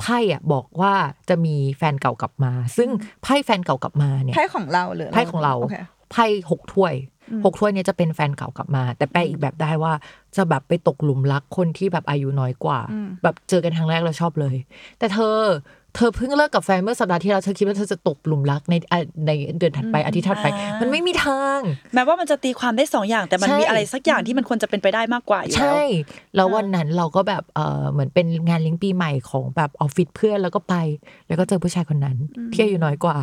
[0.00, 0.94] ไพ่อะบอกว่า
[1.28, 2.88] จะมีแฟนเก่ากลับมา ซึ่ง
[3.22, 5.74] ไพ่แฟนเก่ากลับมาเนี่ยไพ่ของเราหรือไพ่ของเราโค
[6.12, 6.94] ไพ่หกถ้วย
[7.44, 9.92] หกถ้วยเนี่ยจะเป็นแฟนเก่ากลับมา แต่แปลอีกแบบได้ว่า
[10.36, 12.80] จะแบบไปตกหลุมรักคนที่แบบอายุน้อยกว่า
[13.22, 14.56] แบบเจอกันครั้งแรกแล้วชอบเลย
[14.98, 15.36] แต่เธอ
[15.94, 20.46] เธอเพิ่งเลิกกับแฟนเมื่อสัปดาห์ที่แล้วเธอคิดว่าเธอจะตกหลุมรักในอะในเดือนถัดไปอาทิตย์ถัดไป
[20.80, 21.58] มันไม่มีทาง
[21.94, 25.82] แม้ว่ามันจะตีความได้สองอย่าง แต่มันใช่มีอะไรสักอย่างที่มันควรจะเป็นไปได้มากกว่าอยู่แล้วใช่
[26.36, 30.74] แล้ววันนั้นเราก็แบบเออเหมือนเป็นงานเลี้ยงปีใหม่ของแบบออฟฟิศเพื่อนแล้วก็ไป
[31.28, 32.16] แล้วก็เจอผู้ชายคนนั้น
[32.52, 33.16] ที่อายุน้อยกว่า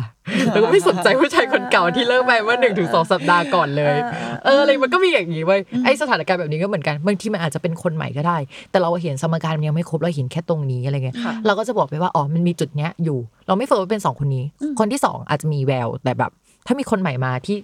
[0.52, 3.96] แล้วก็ไม่สนใจผู้ชายคนเก่าที่เลิกไปเมื่อหนึ่งถึงสองสัปดาห์ก่อนเลย
[4.44, 8.38] เอออะไรมันก็มีอย่างนี้เว้ยไอสถานการณ์แบบนี้ก็เหมือนกันบางทีมันอาจจะเป็นคนใหม่ก็ได้
[8.70, 14.44] แต่เราเห็นสมการมันยังไม่ครบเราเห็นแค่ตรงนี้อะไรเงี้ยค่ะเราก็จะบอกไปว่าอ๋อมันมีจุดเนี้ยอยู่ เราไม่เฟิร์ว่าเป็นสองคนนี้
[14.78, 16.30] คนที่สองอาจจะมีแววแต่แบบ
[16.66, 17.56] ถ้ามีคนใหม่มาที่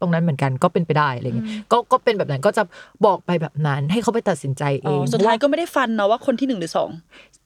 [0.00, 2.62] ตรงนั้นเหมือนกันก็เป็นไปได้อะไรเงี้ยก็ก็เป็นแบบนั้นก็จะ
[3.06, 6.90] บอกไปแบบนั้นให้เขาไปตัดสินใจเออ๋องสุดท้ายก็ไม่ได้ฟันเนาะว่าคนที่หนึ่งหรือสอง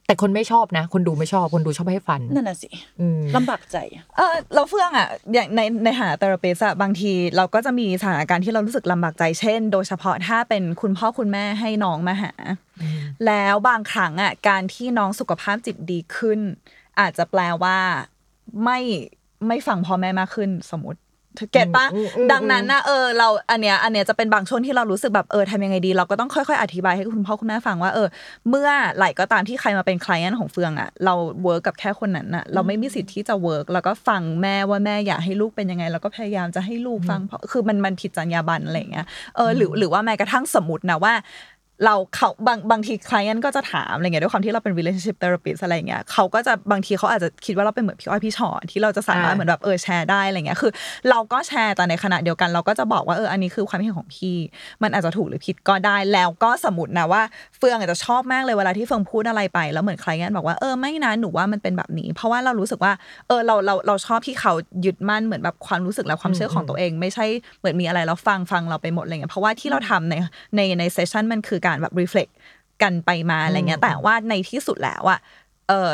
[0.07, 2.68] แต่คนไม่ชอบนะ คนดูไม่ชอบคนดูชอบให้ฟันนั่นน่ะสิ
[3.00, 3.76] อืมลำบากใจ
[4.16, 12.33] เออเราเฟื่องอะอย่างในในฐานะเทอราปิสอะบางที เราก็จะมีสถานการณ์ที่เรารู้สึกลำบากใจเช่น โดยเฉพาะถ้าเป็นคุณพ่อคุณแม่ให้น้องมาหา
[13.26, 16.40] แล้วบางครั้งอะการที่น้องสุขภาพจิตดีขึ้น
[17.00, 17.76] อาจจะแปลว่า
[18.64, 18.80] ไม่
[19.46, 21.00] ไม่ฟังพ่อแม่มากขึ้นสมมติ
[21.52, 28.09] get ปะอืมอืมดังนั้นนะเออเราอันเนี้ยอันเนี้ยจะเป็นบางช่วงที่เรารู้สึกแบบเออทำยังไงดี เราก็ต้องค่อยๆ อธิบายให้คุณพ่อคุณแม่ฟังว่าเออ
[28.48, 41.14] เมื่อไหร่ก็ตามที่ใครมาเป็นคล i น n t ของเฟืองอะเรา work กับแค่คนนั้นอะเราไม่มีสิทธิ์ที่จะ work แล้วก็ฟังแม่ว่าแม่อยากให้ลูกเป็นยังไง แล้วก็พยายามจะให้ลูกฟังเพราะคือมันมันผิดจรรยาบรรณอะไรอย่างเงี้ยเออหรือหรือว่าแม้กระทั่งสมมตินะว่า
[41.84, 50.72] เราเขาบางบางทีคล i น t ก็จะถามอะไรเงี้ยด้วยความที่เราเป็น relationship therapist อะไรเงี้ยเขาก็จะบางทีเขาอาจจะคิดว่าเราเป็นเหมือนพี่อ้อยพี่ชอตที่เราจะสามารถอ่าเหมือนแบบเออแชร์ได้อะไรเงี้ยคือ
[51.10, 54.37] เราก็แชร์แต่ในขณะเดียวกัน เราก็จะบอกว่าเอออันนี้คือความเห็นของพี่
[54.82, 57.22] มันอาจจะถูกหรือผิดก็ได้แล้วก็สมมตินะว่า
[57.56, 62.92] เฟืองอาจจะชอบมากเลยเวลาที่เฟืองพูดอะไรไป แล้วเหมือนคล i น t บอกว่าเออไม่นะหนูว่ามันเป็นแบบนี้ เพราะว่าเรารู้สึกว่า
[63.28, 64.52] เออเราเราเราชอบที่เขา
[64.84, 67.26] ยึดมั่นเหมือนแบบความรู้สึกและความเชื่อของตัวเอง ไม่ใช่
[67.60, 70.14] เหมือนมีอะไรแล้วฟังฟังเราไปหมดอะไรเงี้ยเพราะว่าที่เราทำใน
[70.57, 72.32] ในในเซสชันมันคือการแบบ reflect
[72.82, 75.18] กันไปมาอะไรเงี้ย แต่ว่าในที่สุดแล้วอะ
[75.70, 75.90] เออ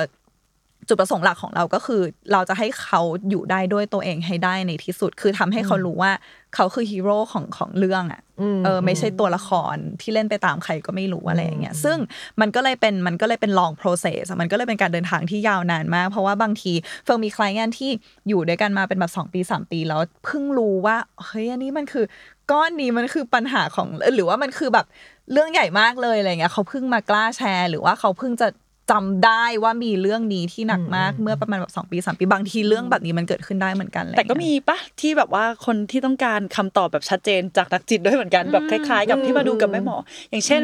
[0.88, 2.02] จุดประสงค์หลักของเราก็คือ
[2.32, 3.00] เราจะให้เขา
[3.30, 6.12] อยู่ได้ด้วยตัวเองให้ได้ในที่สุด คือทำให้เขารู้ว่า
[6.54, 11.98] เขาคือฮีโร่ของของเรื่องอะอืมเออไม่ใช่ตัวละครที่เล่นไปตามใครก็ไม่รู้อะไรอย่างเงี้ยซึ่ง
[12.40, 16.72] มันก็เลยเป็นมันก็เลยเป็น long process อะมันก็เลยเป็นการเดินทางที่ยาวนานมาก เพราะว่าบางที
[17.04, 17.90] เฟิงมีคลายงานที่
[18.28, 22.04] อยู่ด้วยกันมาเป็นแบบสองปีสามปี แล้วเพิ่งรู้ว่าเฮ้ยอันนี้มันคือ
[22.50, 24.86] ก้อนนี้มันคือปัญหาของหรือว่ามันคือแบบ
[25.33, 28.49] เรื่องใหญ่มากเลยอะไรเงี้ยเขาเพิ่งมากล้าแชร์ หรือว่าเขาเพิ่งจะ
[28.91, 39.97] จำได้ว่ามีเรื่องนี้ที่หนักมากเมื่อประมาณแบบสองปีสามปีบางทีเรื่องแบบนี้มันเกิดขึ้นได้เหมือนกันอะไรแต่ก็เงี้ยมีปะที่แบบว่าคนที่ต้องการคำตอบแบบชัดเจนจากนักจิตด้วยเหมือนกันแบบคล้าย ๆ กับที่มาดูกับแม่หมอ
[40.31, 40.62] อย่างเช่น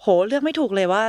[0.00, 1.02] โหเลือกไม่ถูกเลยว่า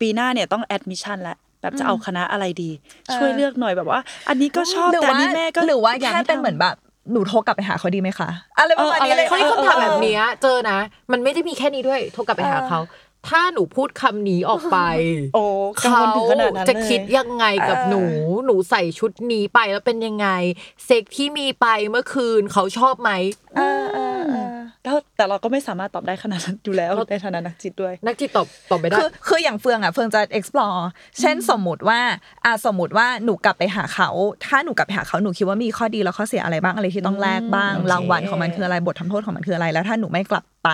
[0.00, 2.70] ปีหน้าเนี่ยต้องแอดมิชชั่นแล้วแบบจะเอาคณะอะไรดี
[3.14, 6.76] ช่วยเลือกหน่อยแบบว่า อันนี้ก็ชอบหรือแต่อันว่านี้แม่ก็หรือว่าอยกแค่ให้เป็นทำเหมือนแบบ
[7.10, 8.28] หนูโทรกลับไปหาเขาดีไหมคะ
[8.58, 10.78] อะไรประมาณนี้เลยเขามีคำถามแบบเนี้ยเจอนะ
[11.12, 12.80] มันไม่ได้มีแค่นี้ด้วย โทรกลับไปหาเขา
[13.28, 14.78] ถ้าหนูพูดคำนี้ออกไป
[15.34, 15.44] โอ้
[15.82, 18.02] กังวเขาลถึงขนาดนั้นจะเลยคิดยังไงกับหนู
[18.46, 20.28] หนูใส่ชุดนี้ไปแล้วเป็นยังไง
[20.86, 23.10] เซ็กที่มีไปเมื่อคืนเขาชอบไหม
[23.56, 24.48] เออเออเออ
[24.84, 30.80] แล้วแต่เราก็ไม่สามารถตอบได้ขนาดนั้นอยู่แล้วในฐานะนักจิตด้วย นักจิตตอบตอบไม่ได้คือคืออย่างเฟืองอะเฟืองจะ explore
[31.20, 32.00] เช่นสมมุติว่า
[32.44, 34.08] อะสมมุติว่าหนูกลับไปหาเขา
[34.46, 40.70] ถ้าหนูกลับไปหาเขาหนูคิดว่ามีข้อดีแล้วข้อเสียอะไรบ้างอะไรที่ต้องแลกบ้างโอเครางวัลของมันคืออะไรบททำโทษของมันคืออะไรแล้ว ถ้าหนูไม่กลับไป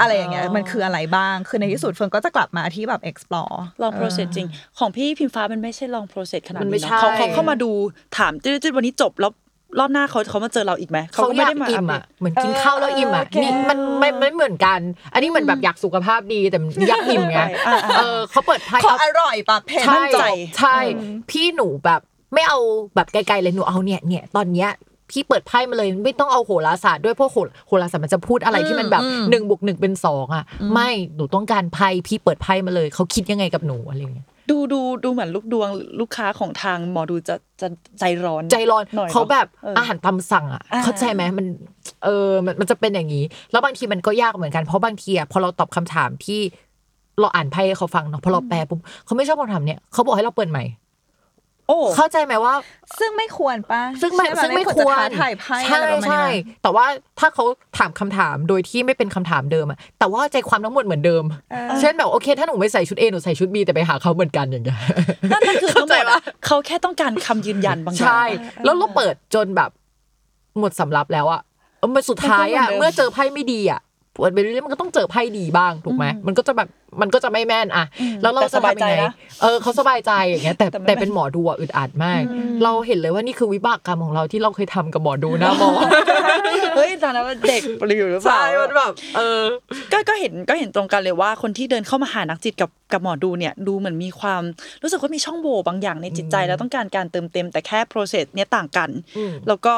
[0.00, 7.70] อะไรอย่างเงี้ยอ๋อมันคืออะไรบ้าง คือในที่สุดเฟืองก็จะกลับมาที่แบบ explore ลอง process จริง ของพี่พิมฟ้ามันไม่ใช่ลอง process ขนาดมันไม่นี้ใช่เนาะเขาเขาเข้ามาดู
[8.18, 9.32] ถามจืดๆวันนี้จบแล้ว
[9.78, 14.80] รอบหน้าเขาเขามาเจอเราอีกไหมเขาก็อไม่ยากได้มาอิ่มปเดอะตเหมือนกินข้าวแล้วอิ่มอะเออนี่มันไม่ไม่เหมือนกัน
[15.12, 20.18] อันนี้เหมือนแบบอยากสุขภาพดีแต่อยากอิ่มไงอ่าอ่าเออเขาเปิดไพ่ขอเอาอร่อยปะเพนใช่มั่นใจ
[20.58, 20.76] ใช่
[21.30, 22.00] พี่หนูแบบ
[22.34, 22.58] ไม่เอา
[22.94, 24.70] แบบไกลๆเลยหนูเอาเนี่ยเนี่ยตอนเนี้ย
[25.12, 27.38] พี่เปิดไพ่มาเลย ไม่ต้องเอาโหราศาสตร์ด้วยเพราะโห
[27.68, 35.68] โหราศาสตร์มันจะพูดอะไรที่มันแบบหนึ่งบวกหนึ่งเป็นสองอะ ไม่หนูต้องการไพ่พี่เปิดไพ่มาเลยเขาคิดยังไงกับหนูอะไรเงี้ยดูดูดูเหมือนลูกดวง
[36.00, 41.46] ลูกค้าของทางหมอดูจะจะใจร้อนใจร้อนหน่อยเขาแบบเออออาหารตามสั่งอะอ่าเข้าใจไหมมัน
[42.04, 46.40] เออมันมันจะเป็นอย่างนี้ แล้วบางทีมันก็ยากเหมือนกันเพราะบางทีอะพอเราตอบคำถามที่
[47.20, 50.81] เราอ่านไพ่ให้เขาฟังเนาะพอเราแปลปุ๊บเขาไม่ชอบคำถามเนี้ยเขาบอกให้เราเปิดใหม่โอ้
[51.96, 52.54] เข้าใจไหมว่า
[52.98, 56.86] ซึ่งไม่ควรปะซึ่งไม่ใช่ปะซึ่งไม่จะควรท้าถ่ายไพ่ใช่อะไรประมาณใช่นี้แต่ว่า
[57.18, 57.44] ถ้าเขา
[57.78, 61.24] ถามคำถามโดยที่ไม่เป็นคำถามเดิมอะแต่ว่าใจความทั้งหมดเหมือนเดิม
[61.80, 64.78] เช่นแบบโอเค ถ้าหนูไม่ใส่ชุด A หนูใส่ชุด B แต่ไปหาเขาเหมือนกันอย่างเงี้ย
[65.32, 68.22] นั่นนั่นคือทั้งหมดเข้าใจอะปะเขาแค่ต้องการคำยืนยันบางอย่างใช่
[68.64, 69.70] แล้วเราเปิดจนแบบ
[70.58, 71.40] หมดสำรับแล้วอะ
[71.78, 73.80] เออมันสุดท้ายอะมันก็เหมือนเดิมเมื่อเจอไพ่ไม่ดีอะ
[74.14, 76.68] เปิดไปเรื่อยๆมันก็ต้องเจอไพ่ดีบ้างถูกไหมมันก็จะแบบ
[77.00, 77.84] มันก็จะไม่แม่นอะ
[78.22, 82.22] แล้วเราแต่จะสบายทำใจยังไงนะเออเขาสบายใจอย่างเงี้ยแต่แต่ไม่แต่เป็นหมอดูอะอึดอัดมาก
[82.64, 85.70] เราเห็นเลยว่านี่คือวิบากกรรมของเราที่เราเคยทำกับหมอดูหนะหมอ
[86.76, 87.62] เฮ้ยตอนนั้นเด็ก
[87.98, 89.40] อยู่หรือเปล่าใช่มันแบบเออ
[89.92, 94.42] ก็ก็เห็นก็เห็นตรงกันเลยว่าคนที่เดินเข้ามาหานักจิตกับกับหมอดูเนี่ยดูเหมือนมีความ
[94.82, 99.74] รู้สึกว่ามีช่องโหว่บางอย่างในจิตใจแล้วต้องการการเติมเต็มแต่แค่ process เนี่ยต่างกันอืมแล้วก็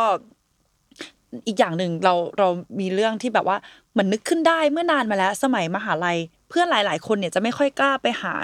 [1.47, 2.49] อีกอย่างหนึ่งเราเรา
[2.81, 3.57] มีเรื่องที่แบบว่า
[3.93, 6.19] เหมือนนึกขึ้นได้เมื่อนานมาแล้ว สมัยมหาลัย
[6.49, 8.35] เพื่อนหลาย ๆ คนเนี่ยจะไม่ค่อยกล้าไปหา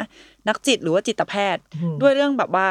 [0.48, 2.66] นักจิตหรือว่าจิตแพทย์อืมด้วยเรื่องแบบว่า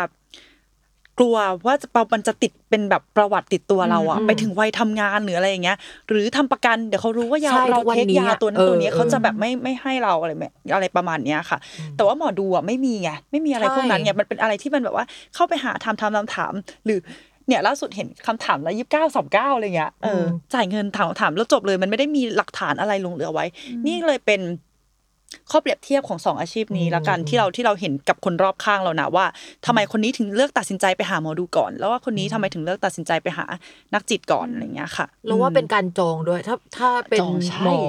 [1.19, 5.77] กลัวว่าจะมันจะติดเป็นแบบประวัติติดตัวเราอะอืมไปถึงวัยทำงานหรืออะไรอย่างเงี้ย
[6.09, 11.57] หรือทำประกันเดี๋ยวเขารู้ว่ายาใช่เราทุกวันเทคนี้ยาอะตัวนั้นตัวนี้เออเขาจะเออแบบไม่ไม่ให้เราอะไรแบบอะไรประมาณเนี้ยค่ะ
[11.95, 15.05] แต่ว่าหมอดูอะไม่มีไงไม่มีอะไรใช่พวกนั้นไงมันเป็นอะไรที่มันแบบว่า
[15.35, 16.53] เข้าไปหาถามถามถามถาม
[16.85, 16.99] หรือ
[17.49, 23.45] เนี่ยล่าสุดเห็นคำถามละยี่สิบเก้าสองเก้าอะไรเงี้ยเอออจ่ายเงินถามถามแล้วจบเลย มันไม่ได้มีหลักฐานอะไรลงเหลือไว้
[23.87, 24.41] นี่เลยเป็น
[25.51, 29.25] ข้อเปรียบเทียบของสองอาชีพนี้ละกันที่เราที่เราเห็นกับคนรอบข้างเรานะว่า
[29.65, 33.45] ทำไมคนนี้ถึงเลือกตัดสินใจไปหาหมอดูก่อน แล้วว่าคนนี้ทำไมถึงเลือกตัดสินใจไปหา
[33.93, 37.81] นักจิตก่อนอะไรเงี้ยค่ะเราว่าเป็นการจองด้วย ถ้าถ้าเป็นจองใช่หมอ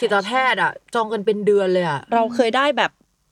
[0.00, 2.90] จิตแพทย์อะจองกันเป็นเดือนเลยอะเราเคยได้แบบ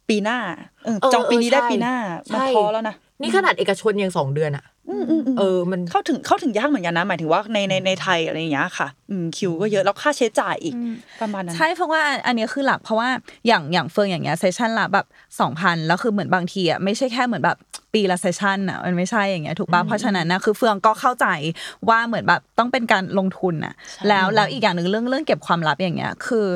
[0.08, 0.38] ปีหน้า
[0.84, 1.96] เออเออจองปีนี้เออได้ใช่ปีหน้า
[2.32, 10.74] มันใช่ท้อแล้วนะ นี่ขนาดเอกชนยังสองเดือนอะอืมอืมอืมเออ มันเข้าถึงเข้าถึงยากเหมือนกันนะ หมายถึงว่าในในในไทยอะไรอย่างเงี้ยค่ะอืมคิวก็เยอะแล้วค่าใช้จ่ายอีก
[11.20, 13.08] ประมาณนั้นใช่เพราะว่าอันนี้คือหลักเพราะว่า
[13.46, 15.06] อย่างอย่างเฟิงอย่างเงี้ยเซสชันละแบบ
[15.40, 17.56] สองพันแล้วคือเหมือนบางทีอะไม่ใช่แค่เหมือนแบบ
[17.94, 21.26] ปีละเซสชันอะมันไม่ใช่อย่างเงี้ยถูกป่ะเพราะฉะนั้นนะคือเฟืองก็เข้าใจ
[21.88, 23.74] ว่าเหมือนแบบต้องเป็นการลงทุนอะ
[24.08, 26.46] แล้วแล้วอีกอย่างหนึ่งเรื่องเรื่องเก็บความลับอย่างเงี้ยคือ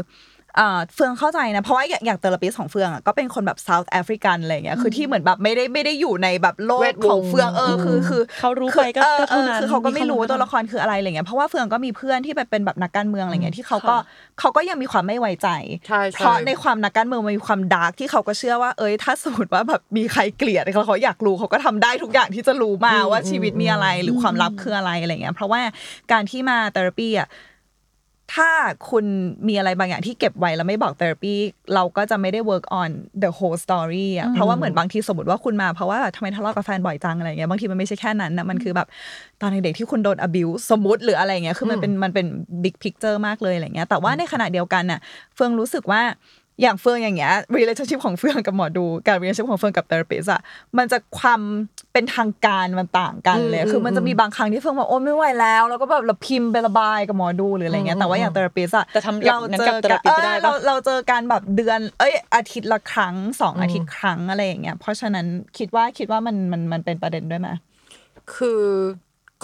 [0.57, 13.97] เอ่อเฟืองเข้าใจนะ เพราะว่าอย่างอย่าง therapist ของเฟืองอะก็เป็นคนแบบ South African อะไรเงี้ยคือที่เหมือนแบบไม่ได้ไม่ได้อยู่ในแบบละแวกวงของเฟืองเออคือคือเขารู้คือไปก็เออก็เท่านั้นออคือเขาก็ไม่รู้มีว่าข้อมูลตัวละครคืออะไรอะไรเงี้ยเพราะว่าเฟืองก็มีเพื่อนที่ไปเป็นแบบนักการเมืองอะไรเงี้ยที่เขาก็
[14.41, 15.49] เขาก็ยังมีความไม่ไว้ใจ
[15.87, 25.61] ใช่ใช่เพราะในความนักการเมืองมันมีความ dark ที่เขาก็เชื่อว่าเอ้ยถ้าสมมติว่าแบบมีใครเกลียดเขาเขาอยากรู้เขาก็ทำได้ทุกอย่างที่จะรู้มาว่าชีวิตมีอะไรหรือความลับคืออะไรอะไรเงี้ยเพราะว่า
[26.13, 27.29] การที่มาเทอราปีอะ
[28.35, 28.51] ถ้า
[28.91, 29.05] คุณ
[29.49, 31.35] มีอะไรบางอย่างที่เก็บไว้แล้วไม่บอกเทอราปี
[31.75, 32.91] เราก็จะไม่ได้ work on
[33.23, 38.89] the whole story อะเพราะว่าเหมือนบางทีสมมติว่าคุณมาเพราะว่าทำไมทะเลาะกับแฟนบ่อยจังอะไรเงี้ยบางทีมันไม่ใช่แค่นั้นนะมันคือแบบ
[39.41, 42.27] ตอนเด็กๆที่คุณโดน abuse สมมติหรืออะไรเงี้ยคือมันเป็นมันเป็น
[42.63, 45.01] big picture มากเลยอะไรเงี้ยแต่ว่าในขณะเดียวกันน่ะ
[45.35, 46.03] เฟืองรู้สึกว่า
[46.63, 50.41] อย่างเฟืองอย่างเงี้ย relationship ของเฟืองกับหมอดูกับ relationship ของเฟืองกับ therapist อะ
[50.79, 51.41] มันจะความ
[51.93, 65.27] เป็นทางการมันต่างกันเลยอืมคือมันจะอืมมีบางครั้งที่เฟืองบอกโอ้ไม่ไหวแล้ว แล้วก็แบบเราพิมพ์ไประบายกับหมอดูหรืออะไรเงี้ยแต่ว่าอย่าง therapist อะแต่ทำกับเรางั้นเจกับอกัน therapist ไม่ได้เออปะเราเราเจอกันแบบเดือน เอ้ยอาทิตย์ละครั้งสองอาทิตย์ครั้งอะไรอย่างเงี้ยเพราะฉะนั้น
[65.59, 67.49] คิดว่าคิดว่ามันมันมันเป็นประเด็นด้วยไหม
[68.35, 68.63] คือ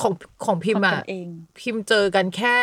[0.00, 0.12] ของ
[0.44, 1.26] ของพิมพ์ทำกัอะนเอง
[1.60, 2.54] พิมพ์เจอกันแค่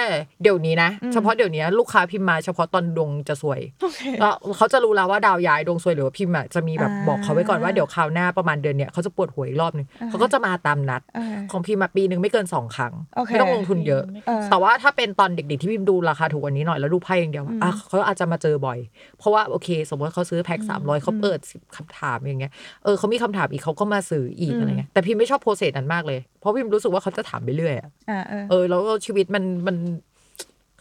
[0.42, 18.80] เดี๋ยวนี้นะ เฉพาะเดี๋ยวนี้ลูกค้าพิมพ์มาเฉพาะตอนดวงจะสวยโอเคแล้วเขาจะรู้แล้วว่าดาวย้ายดวงสวยหรือว่าพิมพ์อะจะมีแบบอ่าบอกเขาไว้ก่อนว่าเดี๋ยวคราวหน้าประมาณเดือนเนี้ยเขาจะปวดหัวอีกรอบหนึงเขาก็จะมาตามนัดอ่าของพิมพ์มาปีหนึ่งไม่เกินสองครั้งโอเคไม่ต้องลงทุนเยอะเออแต่ว่าถ้าเป็นตอนเด็กๆที่พิมพ์ดูราคาถูกกว่านี้หน่อยแล้วดูไพ่อย่างเดียวอะอะเขาอาจจะมาเจอบ่อย
[19.20, 22.52] เพราะว่าโอเค สมมติว่าเขาซื้อแพ็คสามร้อยเขาเปิดสิบคำถามอย่างเงี้ย
[22.84, 29.76] เออเขามีคำถามอีกเขาก็มาซื้ออีกอะไรเงี้ยแต่พิมพ์ไม่ชอบโปรเซสนั้นมากเลยเพราะพิมพ์รู้สึกว่าเขาจะถามไปเรื่อยอะอ่าเออเออแล้วชีวิตมันมัน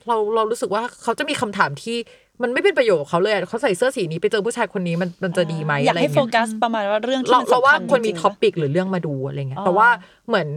[0.07, 1.97] เราเรารู้สึกว่าเขาจะมีคำถามที่
[2.43, 9.89] มันไม่เป็นประโยชน์กับเขาเลยอะเขาใส่เสื้อสีนี้ไปเจอผู้ชายคนนี้มันมันจะดีไหมอยากอะไรให้เงี้โฟกัสประมาณว่าเรื่องที่เรามันเราสำว่าคัญควรมีจงๆท็อปิกหรือเรื่องมาดูอะไรเงี้ยอ๋อแต่ว่า
[10.29, 10.49] เหมือน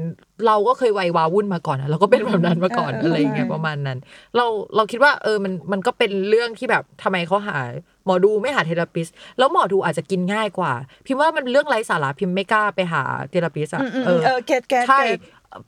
[0.48, 3.98] เราก็เคยวัยวาวุ่นมาก่อนอะเราก็เป็นแบบนั้นมาก่อนเออเอออะไรเงี้ยเออประมาณนั้น
[4.36, 7.58] เราเราคิดว่าเออมันมันก็เป็นเรื่องที่แบบทำไมเขาหา
[8.06, 9.08] หมอดูไม่หาเทเลปิส
[9.38, 10.74] แล้วหมอดูอาจจะกินง่ายกว่า
[11.06, 15.20] พิมพ์ว่ามันเรื่องไร้สาระพิมพ์ไม่กล้าไปหาเทเลปิสอะอืมอืมเออเออเกตเกตใช่เกต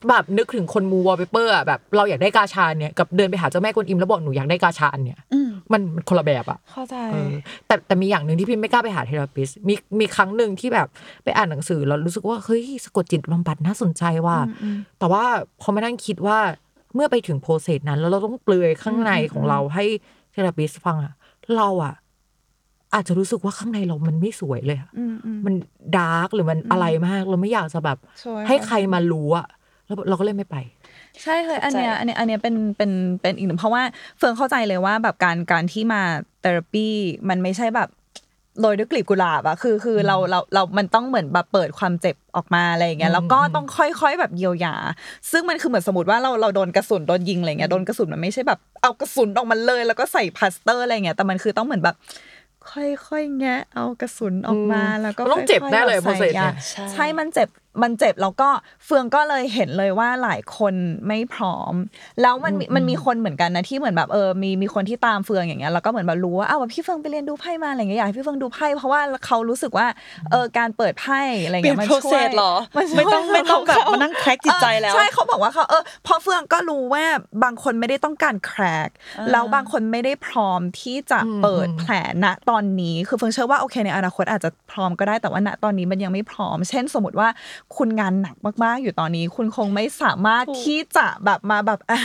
[0.09, 7.31] แบบนึกถึงคนมูวอลเปเปอร์อะแบบเราอยากได้กาชาเนี่ยกับเดินไปหาเจ้าแม่กวนอิมแล้วบอกหนูอยากได้กาชาอันเนี่ยอืมมันมันคนละแบบอะเข้าใจเออ
[7.67, 10.87] แต่แต่มีอย่างหนึ่งที่พี่ไม่กล้าไปหา therapist มีมีครั้งหนึ่งที่แบบ
[11.23, 14.37] ไปอ่านหนังสือแล้วรู้สึกว่าเฮ้ยสะกดจิตบำบัดน่าสนใจว่า
[14.99, 15.23] แต่ว่า
[15.61, 16.39] พอมานั่งคิดว่า
[16.95, 19.85] เมื่อไปถึง process นั้น แล้วเราต้องเปลือยข้างในของเราให้
[20.31, 21.13] therapist ฟังอะ
[21.57, 21.93] เราอะ
[22.93, 25.53] อาจจะรู้สึกว่าข้างในเรามันไม่สวยเลยอะอืมอืมมัน
[25.97, 29.47] dark หรือมันอะไรมาก เราไม่อยากจะแบบสวยให้ใครมารู้อะ
[29.85, 30.57] แล้วเราก็เลยไม่ไป
[31.23, 33.83] ใช่เลยอันเนี้ยเข้าใจอันเนี้ยอันเนี้ยเป็นเป็นเป็นอีกหนึ่งเพราะว่า
[34.17, 36.01] เฟืองเข้าใจเลยว่าแบบการการที่มา
[36.41, 36.87] therapy
[37.29, 37.89] มันไม่ใช่แบบ
[38.59, 44.75] โรยด้วยกลีบกุหลาบอะคือคือเราเราเรา มันต้องเหมือนแบบเปิดความเจ็บออกมาอะไรอย่างเงี้ยแล้วก็ต้องค่อยๆแบบเยียวยา
[45.31, 51.95] ซึ่งมันคือเหมือนสมมติว่าเราเราโดนกระสุนโดนยิงอะไรเงี้ยโดนกระสุนมันไม่ใช่แบบเอากระสุนออกมาเลย แล้วก็ใส่พลาสเตอร์อะไรเงี้ยแต่มันคือต้องเหมือนแบบ
[52.71, 57.49] ค่อยๆแงะเอากระสุนออกมาอืมแล้วก็มันต้องเจ็บค่ๆแน่เลยแบบ process ใส่ยาเนี่ยใช่ใช่มันเจ็บ
[57.81, 58.49] มันเจ็บแล้วก็
[58.85, 60.73] เฟืองก็เลยเห็นเลยว่าหลายคน
[61.07, 61.73] ไม่พร้อม
[62.21, 69.87] แล้วมันมีมันมีคนเหมือนกันนะที่เหมือนแบบเออมีมีคนที่ตามเฟืองอย่างเงี้ยแล้วก็เหมือนแบบรู้ว่าอ้าวแบบพี่เฟืองไปเรียนดูไพ่มาอะไรเงี้ยอยากให้พี่เฟืองดูไพ่เพราะว่าเขารู้สึกว่า
[70.31, 77.05] เออการเปิดไพ่อะไรเปลี่ยเงี้นยมันโปรช่เซวยสหรอมันช่วยไม่ต้องไม่ต้องแบบเขมานั่งแคร็กจิตใจแล้วใช่เขาบอกว่าเขาเออพอเฟืองก็รู้ว่า
[77.43, 78.89] บางคนไม่ได้ต้องการแครก
[79.31, 81.91] แล้วบางคนไม่ได้พร้อมที่จะเปิดแผล
[82.23, 87.29] ณตอนนี้คือเฟืองเชื่อว่าโอเคในอนาคตอาจจะพร้อมก็ได้แต่ว่าณตอนนี้มันยังไม่พร้อม เช่นสมมติว่า
[87.77, 91.99] คุณงานหนักมากๆ อยู่ตอนนี้ คุณคงไม่สามารถที่จะแบบมาแบบอะ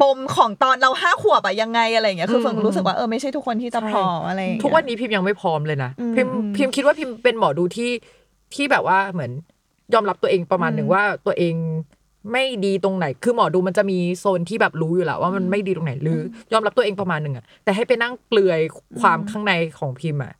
[0.00, 7.90] ปมของตอนเราห้าขวบอะยังไงอะไรอย่างเงี้ยคือเฟืองรู้สึกว่าเออไม่ใช่ทุกคนที่จะพร้อมอะไรอย่างเงี้ยทุกวันนี้พิมพ์ยังไม่พร้อมเลยนะอืมพิมพ์อืมพิมพ์คิดว่าพิมพ์เป็นหมอดูที่
[8.54, 9.30] ที่แบบว่าเหมือน
[9.94, 11.54] ยอมรับตัวเองประมาณหนึ่งว่าตัวเอง
[12.32, 16.20] ไม่ดีตรงไหน คือหมอดูมันจะมีโซนที่แบบรู้อยู่แล้วว่ามันไม่ดีตรงไหนหรือ
[16.52, 18.60] ยอมรับตัวเองประมาณหนึ่งอะแต่ให้ไปนั่งเปลือย
[19.00, 20.32] ความข้างในของพิมพ์อะ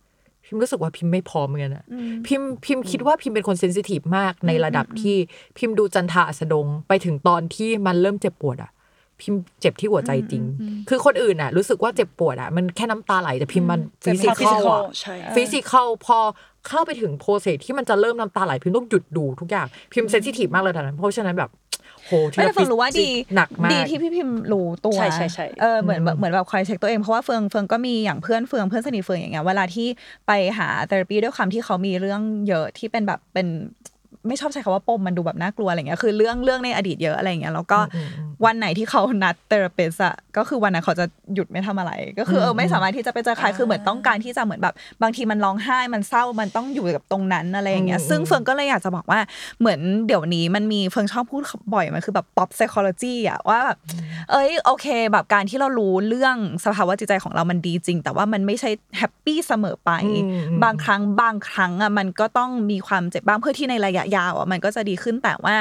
[0.50, 1.84] พิมพ์รู้สึกว่าพิมพ์ไม่พร้อมเหมือนกันอะ
[2.26, 5.16] พิมพ์พิมพ์คิดว่าพิมพ์เป็นคน sensitive มากในระดับที่
[5.58, 8.70] พิมพ์ดูจันทราอัสดง ไปถึงตอนที่มันเริ่มเจ็บปวดอะ
[9.20, 10.44] พิมพ์เจ็บที่หัวใจจริง
[10.88, 16.18] คือคนอื่นอะรู้สึกว่าเจ็บปวดอะมันแค่น้ำตาไหลแต่พิมพ์มันเจ็ฟิบสิทางกอล physical อะใช่ physical พอ
[16.68, 21.50] เข้าไปถึง process ที่มันจะเริ่มน้ำตาไหลพิมพ์ต้องหยุดดูทุกอย่างพิมพ์ sensitive มากเลยตอนนั้นเพราะฉะนั้นแบบ
[22.10, 29.88] โหไม่แต่เฟืองรู้ว่าดีหนักมากดีที่พี่พิมพ์รู้ตัวใช่ใช่ใช่เออเหมือนแบบเหมือนแบบคอยเช็คตัวเองเพราะว่าเฟืองเฟืองก็มีอย่างเพื่อนเฟืองเพื่อนสนิทเฟืองอย่างเงี้ยเวลาที่
[30.26, 33.46] ไปหาเทอราปีด้วยความที่เขามีเรื่องเยอะที่เป็นแบบเป็น
[34.28, 37.78] ไม่ชอบใช้คำว่าปมมันดูแบบน่ากลัวอะไรเงี้ยคือเรื่องเรื่องในอดีตเยอะอะไรเงี้ยแล้วก็
[38.44, 41.04] วันไหนที่เขานัดเทอราปิสอะก็คือวันนั้นเขาจะ
[41.34, 49.20] หยุดไม่ทำอะไร ก็คือเออไม่สามารถที่จะไปเจอใครคือเหมือนต้องการที่จะเหมือนแบบ บางทีมันร้องไห้มันเศร้ามันต้องอยู่กับตรงนั้นอะไรอย่างเงี้ยอืมซึ่งเฟืองก็เลยอยากจะบอกว่า
[49.60, 51.42] เหมือนเดี๋ยวนี้มันมีเฟืองชอบพูด
[51.74, 53.78] บ่อยมันคือแบบ pop psychology อะว่าแบบ
[54.30, 65.54] เอ้ยโอเค แบบการที่เรารู้เรื่องสภาวะจิตใจของเรามันดีจริง แต่ว่ามันไม่ใช่ happy เสมอไปอืมอืมบางครั้งบางครั้งอะมันก็ต้องมีความเจ็บบ้างเพื่อที่ในระยะยาวอะมันก็จะดีขึ้นแต่ว่า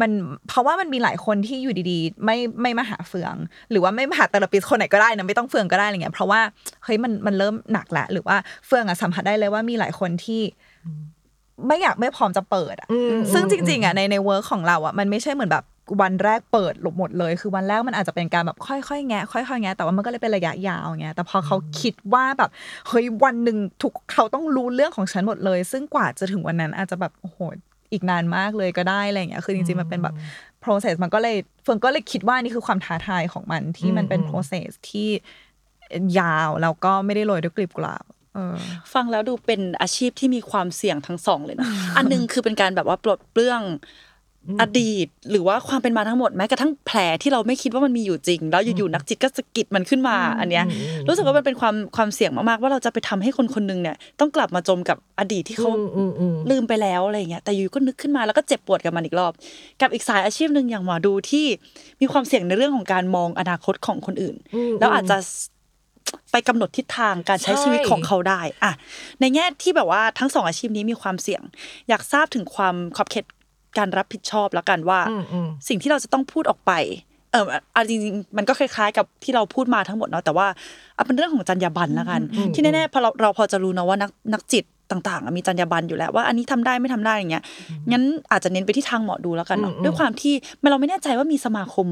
[0.00, 0.10] มัน
[0.48, 3.34] เพราะว่ามันมีหลายคนที่อยู่ดีๆ ไม่ไม่มาหาเฟือง
[3.70, 6.40] หรือว่าไม่มาหา therapist คนไหนก็ได้นะไม่ต้องเฟืองก็ได้อะไรเงี้ยเพราะว่า
[6.84, 8.36] เฮ้ยมันมันเริ่มหนักแล้วหรือว่า
[8.66, 10.42] เฟืองอะสัมผัสได้เลยว่ามีหลายคนที่
[11.66, 15.64] ไม่อยากไม่พร้อมจะเปิดอะอืมซึ่งจริงๆอะในใน work ของเราอะมันไม่ใช่เหมือนแบบ
[16.02, 22.50] วันแรกเปิดหลบหมดเลย คือวันแรกมันอาจจะเป็นการแบบค่อยๆแงะค่อยๆแงะแต่ว่ามันก็เลยเป็นระยะยาวไงแต่พอเขาคิดว่าแบบ
[22.88, 27.38] เฮ้ยวันหนึ่งทุกเขาต้องรู้เรื่องของฉันหมดเลย ซึ่งกว่าจะถึงวันนั้นอาจจะแบบโอ้โห
[27.96, 30.14] อีกนานมากเลยก็ได้อะไรอย่างเงี้ยคือจริงๆมันเป็นแบบ
[30.64, 35.08] process มันก็เลยเฟิร์นก็เลยคิดว่านี่คือความท้าทายของมันที่มันเป็นอืม process ที่
[36.18, 38.56] ยาวแล้วก็ไม่ได้โรยด้วยกลีบกุหลาบเออ
[38.92, 43.62] ฟังแล้วดูเป็นอาชีพที่มีความเสี่ยงทั้งสองเลยนะ อันหนึงคือเป็นการแบบว่าปลดเปลื้อง
[44.60, 50.64] อดีต หรือว่าความเป็นมาทั้งหมดแม้กระทั่งแผลที่เราไม่คิดว่ามันมีอยู่จริง แล้วอยู่ๆนักจิตก็สะกิดมันขึ้นมา อันเนี้ย
[51.08, 59.32] รู้สึกว่ามันเป็นความความเสี่ยงมากๆ ว่าเราจะไปทำให้คนคนหนึงเนี่ยต้องกลับมาจมกับอดีตที่เขาอืมอืมอืมลืมไปแล้วอะไรเงี้ยแต่อยู่ก็นึกขึ้นมาแล้วก็เจ็บปวดกับมันอีกรอบ
[59.80, 61.46] กับอีกสายอาชีพหนึ่งอย่างหมอดูที่
[62.00, 65.18] มีความเสี่ยงในเรื่องของการมองอนาคตของคนอื่นอืมแล้วอาจจะ
[66.32, 68.72] ไปกำหนดทิศทางการใช้ใช่ชีวิตของเขาได้อะ
[69.20, 71.42] ในแง่ที่แบบว่าทั้งสองอาชีพนี้มีความเสี่ยง
[71.88, 73.24] อยากทราบถึงความขอบเขต
[73.78, 76.72] การรับผิดชอบแล้วกันว่าอืมอืมสิ่งที่เราจะต้องพูดออกไป
[77.32, 80.46] เออเอาจริงๆมันก็คล้าย ๆ กับที่เราพูดมาทั้งหมดเนาะแต่ว่า
[80.94, 82.20] เอาเป็นเรื่องของจรรยาบรรณแล้วกัน
[82.54, 87.44] ที่แน่ๆพอเราเราพอจะรู้นะว่านักนักจิตต่างๆอะมีจรรยาบรรณอยู่แล้วว่าอันนี้ทำได้ไม่ทำได้อย่างเงี้ย
[87.92, 88.02] งั้น
[88.32, 91.86] อาจจะเน้นไปที่ทางหมอดูแล้วกันเนาะอืมด้วยความที่มันเราไม่แน่ใจว่ามีสมาคม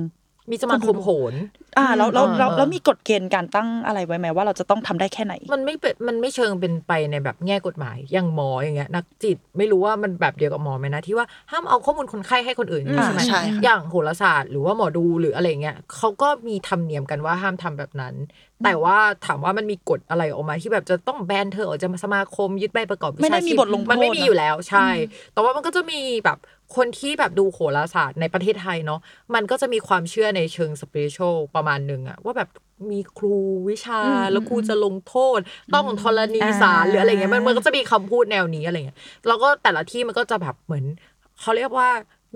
[0.50, 1.34] มีสมาคมโหน
[1.78, 18.14] อ่าแล้วแล้วแล้วเออแล้วมีกฎเกณฑ์การตั้งอะไรไว้ไหมว่าเราจะต้องทำได้แค่ไหน มันไม่เป็นมันไม่เชิงเป็นไปในแบบแง่กฎหมายอย่างหมออย่างเงี้ยนักจิตไม่รู้ว่ามันแบบเดียวกับหมอไหมนะที่ว่าห้ามเอาข้อมูลคนไข้ให้คนอื่นอืมใช่ไหมใช่ค่ะอย่างโหราศาสตร์หรือว่าหมอดูหรืออะไรเงี้ยเขาก็มีธรรมเนียมกันว่าห้ามทำแบบนั้น
[18.62, 24.88] แต่ว่าถามว่ามันมีกฎอะไรออกมาที่แบบจะต้องแบนเธอออกจากสมาคมยึดใบประกอบวิชาชีพไม่ได้มีบทลงโทษมันไม่มีนะอยู่แล้วใช่
[25.32, 26.38] แต่ว่ามันก็จะมีแบบ
[26.76, 29.00] คนที่แบบดูโหราศาสตร์ในประเทศไทยเนาะ
[29.34, 32.48] มันก็จะมีความเชื่อในเชิงสเปริชวลประมาณหนึ่งอะว่าแบบ
[32.90, 33.36] มีครู
[33.68, 35.38] วิชาอืมแล้วครูจะลงโทษ
[35.74, 40.84] ต้องธรณีสารหรืออะไรเงี้ยมันมันก็จะมีคำพูดแนวนี้อะไรเงี้ยแล้วก็แต่ละที่มันก็จะแบบเหมือน
[41.40, 41.88] เขาเรียกว่า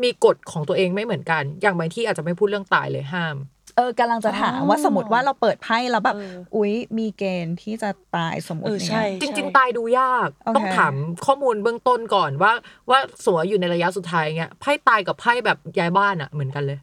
[0.03, 3.37] มีกฎของตัวเองไม่เหมือนกัน อย่างบางที่อาจจะไม่พูดเรื่องตายเลยห้าม
[3.79, 10.95] เออกำลังจะถามอ๋อว่าสมมติว่าเราเปิดไพ่แล้วแบบเอออุ๊ย มีเกณฑ์ที่จะตายสมมติเออใช่เนี่ยจริง ๆ ตายดูยากโอเคต้องถาม
[11.27, 12.53] ข้อมูลเบื้องต้นก่อนว่า
[12.91, 16.79] ว่าสมมติว่าอยู่ในระยะสุดท้ายเงี้ยไพ่ตายกับไพ่แบบย้ายบ้านอะเหมือนกันเลย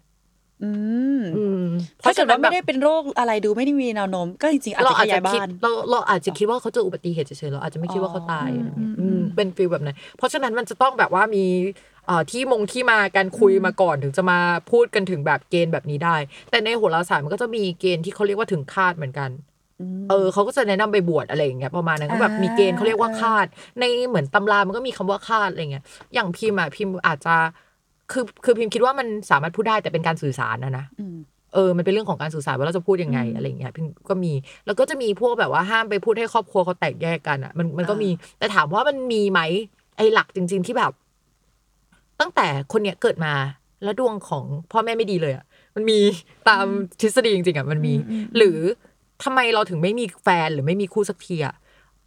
[0.64, 0.72] อื
[1.20, 1.66] มอืม
[2.04, 11.95] ถ้าเกิดว่าไม่ได้แบบเป็นโรคอะไรดูไม่ได้มีแนวโน้มก็จริงๆอาจเราจะขอาจยาจะยบ้าคิดนเราเราอาจจะคิดว่าเขาเจออุบัติเหตุเฉยๆเราอาจจะไม่คิดว่าเขาตายอ๋อออะไรเงี้ยอืมเป็นฟีลแบบนั้นเพราะฉะนั้นมันจะต้องแบบว่ามีเอ่อ
[12.32, 14.40] ที่มงที่มาการคุยมาก่อนถึงจะมา
[14.72, 16.16] พูดกันถึงแบบเกณฑ์แบบนี้ได้
[16.52, 19.30] แต่ในโหราศาสตร์มันก็จะมีเกณฑ์ที่เขาเรียกว่าถึงคาดเหมือนกัน
[20.10, 23.46] เออเขาก็จะแนะนำไปบวชอะไรอย่างเงี้ยประมาณนั้นก็แบบมีเกณฑ์เขาเรียกว่าคาด
[23.80, 25.84] ในเหมือนตำรามันก็มีคำว่าคาดอะไรเงี้ย
[26.14, 27.36] อย่างพิมพ์อะพิมพ์อาจจะ
[28.12, 31.18] คือคือพิมพ์คิดว่ามันสามารถพูดได้แต่เป็นการสื่อสารนะนะอืม
[31.54, 34.34] เออ มันเป็นเรื่องของการสื่อสารว่าเราจะพูดยังไงอะไรอย่างเงี้ยพิมก็มี
[34.66, 39.42] แล้วก็จะมีพวกแบบว่าห้ามไปพูดให้ครอบครัวเขาแตกแยกกันอะมันมันก็มีแต่ถามว่ามันมีไหม
[39.98, 40.92] ไอ้หลักจริง ๆ ที่แบบ
[42.20, 43.34] ตั้งแต่คนเนี้ยเกิดมา
[43.84, 45.46] แล้วดวงของพ่อแม่ไม่ดีเลยอะ
[45.76, 46.00] มันมี
[46.50, 46.66] ตาม
[47.02, 47.94] ทฤษฎีจริงๆอะมันมี
[48.38, 48.58] หรือ
[49.24, 51.56] ทำไมเราถึงไม่มีแฟนหรือไม่มีคู่สักทีอะ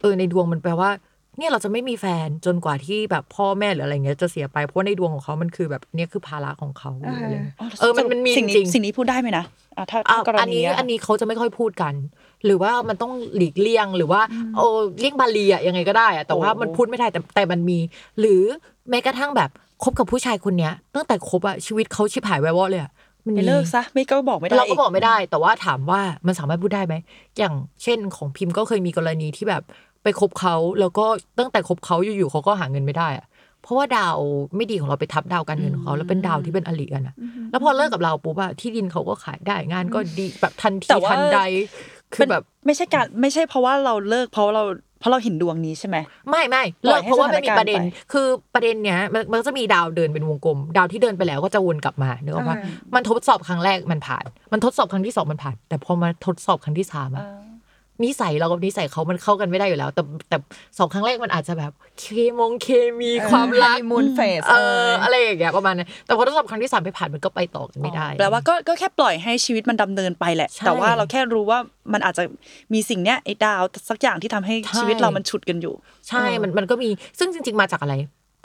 [0.01, 0.89] เออในดวงมันแปลว่า
[1.37, 7.45] เนี่ยเราจะไม่มีแฟนจนกว่าที่แบบพ่อแม่หรืออะไรเงี้ยจะเสียไปเพราะว่าในดวงของเขามันคือแบบเนี่ยคือภาระของเขาหรืออะไรเงี้ย
[7.79, 9.45] เออมันมันมีสิ่งจนี้ริงๆสิ่งนี้พูดได้ไหมนะ
[9.77, 11.93] อะถ้าอะถ้ากรอันณีนี้อะอันนี้เขาจะไม่ค่อยพูดกัน
[12.45, 14.21] หรือว่ามันต้องหลีกเลี่ยงหรือว่า
[14.55, 14.65] โอ้
[14.99, 17.79] เลี่ยงบาลีอะยังไงก็ได้อะแต่ว่ามันพูดไม่ได้แต่แต่มันมี
[18.19, 18.41] หรือ
[18.89, 19.49] แม้กระทั่งแบบ
[19.83, 22.91] คบกับผู้ชายคนเนี้ย ตั้งแต่คบอะชีวิตเขาชิบหายแวววอดเลยอะ
[23.25, 26.95] มันไปมีเลิกซะไม่ก็บอกไม่ได้เราก็อีบอกไม่ได้ แต่ว่าถามว่ามันสามารถพูดได้ไหม
[27.37, 27.53] อย่าง
[27.83, 29.63] เช่นของพิมพ์ก็เคยมีกรณีที่แบบ
[30.03, 31.05] ไปคบเขาแล้วก็
[31.39, 33.25] ตั้งแต่คบเขาอยู่ๆเขาก็หาเงินไม่ได้อะ
[33.61, 34.17] เพราะว่าดาว
[34.55, 37.15] ไม่ดีของเราไปทับดาวการเงินของเขาแล้วเป็นดาวที่เป็นอลิกันอะ
[37.51, 41.41] แล้วพอเลิกกับเราปุ๊บอะที่ดินเขาก็ขายได้งานก็ดีแบบทันทีแต่ว่าทันใด
[42.13, 44.63] คือแบบไม่ใช่การไม่ใช่เพราะว่าเราเลิกเพราะเรา
[44.99, 45.97] เพราะเราเห็นดวงนี้ใช่ไหม
[46.29, 57.25] ไม่ไม่ปล่เลิอยกให้เพราะว่าไม่มีสถานการณ์ประเด็นไปคือประเด็นเนี้ยมันมันก็จะมีดาวเดินเป็นวงกลม ดาวที่เดินไปแล้วก็จะวนกลับมาเนื้ออกปะอ่ามันทดสอบครั้งแรกมันผ่าน มันทดสอบครั้งที่สองมันผ่าน แต่พอมาทดสอบครั้งที่สามอะ
[58.03, 60.37] นิสัยเรากับนิสัยเขามันเข้ากันไม่ได้อยู่แล้ว แต่แต่
[60.77, 62.05] สองครั้งแรกมันอาจจะแบบเค
[62.39, 62.67] มงเค
[62.99, 64.53] มีความรักมูนเฟสเอ
[64.85, 71.59] ออะไรอย่างเงี้ยประมาณนั้นแต่พอทดสอบครั้งที่สามไปผ่านมันก็ไปต่อกันไม่ได้แปลว่าก็ก็แค่ปล่อยให้ชีวิตมันดำเนินไปแหละใช่แต่ว่าเราแค่รู้ว่า
[71.93, 72.23] มันอาจจะ
[72.73, 75.73] มีสิ่งเนี้ยไอ้ดาวสักอย่างที่ทำให้ใช่ชีวิตเรามันฉุดกันอยู่
[76.09, 76.89] ใช่มันมันก็มี
[77.19, 77.95] ซึ่งจริง ๆ มาจากอะไร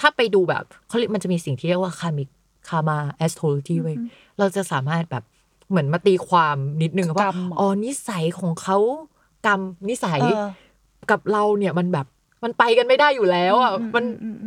[0.00, 2.28] ถ้าไปดูแบบเขาเรียกมันจะมีสิ่งที่เรียกว่าคามิก
[2.68, 3.96] karma astrology เว้ย
[4.38, 5.24] เราจะสามารถแบบ
[5.70, 8.78] เหมือนมาตีความนิดนึงว่ากรรมเหรออ๋อ๋อนิสัยของเขา
[9.46, 10.46] กรรมนิสัยเออ
[11.10, 12.06] กับเราเนี่ยมันแบบ
[12.44, 14.04] มันไปกันไม่ได้อยู่แล้วอะมัน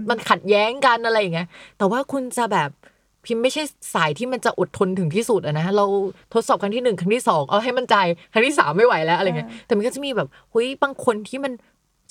[0.09, 2.69] มันขัดแย้งกันอะไรอย่างเงี้ยแต่ว่าคุณจะแบบ
[3.25, 5.85] พิมพ์ไม่ใช่สายที่มันจะอดทนถึงที่สุดอะนะเรา
[6.33, 7.95] ทดสอบครั้งที่หนึ่งครั้งที่สองเอาให้มั่นใจ
[8.33, 11.51] ครั้งที่สามไม่ไหวแล้วอะไรเงี้ยแต่มันก็จะมีแบบเฮ้ยบางคนที่มัน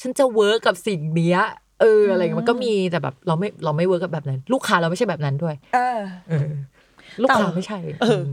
[0.00, 1.40] ฉันจะ work กับสิ่งเนี้ย
[1.80, 6.48] เอออะไรเงี้ยมันก็มีแต่แบบเราไม่เราไม่ work กับแบบนั้น ลูกค้าเราไม่ใช่แบบนั้นด้วย เออเออ
[7.22, 7.78] ลูกค้าแต่ไม่ใช่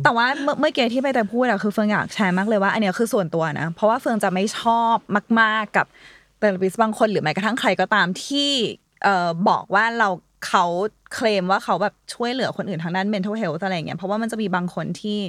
[0.03, 4.95] แต่ว่าเมื่อเมื่อกี้ที่ใบเตยพูดอะคือเฟืองอยากแชร์มากเลยว่า อันเนี้ยคือส่วนตัวนะ เพราะว่าเฟืองจะไม่ชอบ
[5.39, 5.85] มาก ๆกับ
[6.37, 8.49] therapist บางคนหรือแม้กระทั่งใครก็ตามที่
[9.03, 10.09] เอ่อบอกว่าเรา
[10.47, 10.65] เขา
[11.13, 15.19] เคลมว่าเขาแบบช่วยเหลือคนอื่นทางด้าน mental health อะไรอย่างเงี้ยเพราะว่ามันจะมีบางคนที่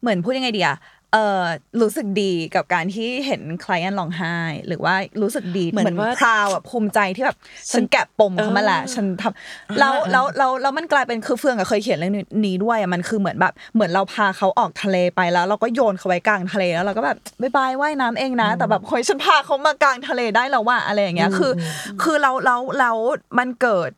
[0.00, 0.76] เหมือนพูดยังไงดีอะ
[1.12, 1.42] เออ
[1.80, 4.36] รู้สึกดีกับการที่เห็นใครอันร้องไห้
[4.66, 7.36] หรือว่ารู้สึกดีเหมือนว่าพราวแบบภูมิใจที่แบบ
[7.72, 12.14] ฉันแกะปมเขามาละฉันทำแล้วแล้วแล้วแล้วมันกลายเป็นคือเฟืองอะเคยเขียนเรื่อง
[12.46, 21.62] นี้ด้วยอะมันคือเหมือนแบบเหมือนเราพาเขาออกทะเลไปแล้ว เราก็โยนเขาไว้กลางทะเลแล้วเราก็แบบบายบายว่ายน้ำเองนะ แต่แบบเฮ้ยฉันพาเขามากลางทะเลได้แล้วว่าอะไรอย่างเงี้ยคืออ
[22.02, 22.90] คือเราเราเรา
[23.38, 23.90] มันเกิด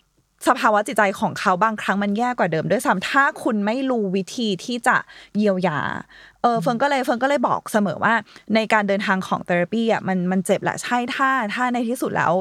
[0.49, 4.97] สภาวะจิตใจของเขาบางครั้งมันแย่กว่าเดิมด้วยซ้ำถ้าคุณไม่รู้วิธีที่จะ
[5.37, 5.81] เยียวยา
[6.43, 8.15] เออเฟิร์นก็เลยเฟิร์นก็เลยบอกเสมอว่า
[8.55, 12.35] ในการเดินทางของ therapy อะมันมันเจ็บแหละใช่ถ้าถ้าในที่สุดแล้ว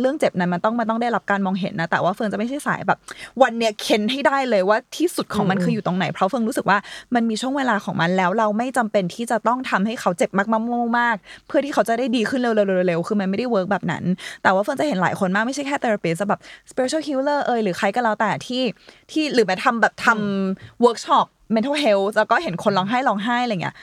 [0.00, 2.98] เรื่องเจ็บนั้นมันต้องมันต้องได้รับการมองเห็นนะ แต่ว่าเฟืองจะไม่ใช่สายแบบ
[3.42, 6.78] วันเนี้ยเค้นให้ได้เลยว่าที่สุดของมันคืออยู่ตรงไหน เพราะเฟืองรู้สึกว่า
[7.14, 14.04] มันมีช่วงเวลาของมันแล้ว เราไม่จำเป็นที่จะต้องทำให้เขาเจ็บมากๆมากๆเพื่อที่เขาจะได้ดีขึ้นเร็วๆเร็วๆคือมันไม่ได้ work แบบนั้น
[14.42, 16.40] แต่ว่าเฟืองจะเห็นหลายคนมากไม่ใช่แค่ therapist แบบ
[16.70, 18.62] spiritual healer เอยหรือใครก็แล้วแต่ที่
[19.10, 23.76] ที่หรือแม้ทำแบบทำ workshop mental health แล้วก็เห็นคนร้องไห้ร้องไห้อะไรเงี้ย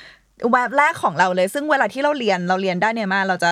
[0.52, 3.52] แวบแรกของเราเลย ซึ่งเวลาที่เราเรียนเราเรียนได้เนี่ยมาเราจะ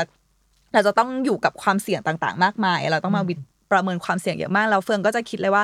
[0.73, 3.35] เราจะต้องอยู่กับความเสี่ยงต่าง ๆ มากมาย เราต้องมาวิ
[3.71, 5.63] ประเมินความเสี่ยงเยอะมากแล้วเฟืองก็จะคิดเลยว่า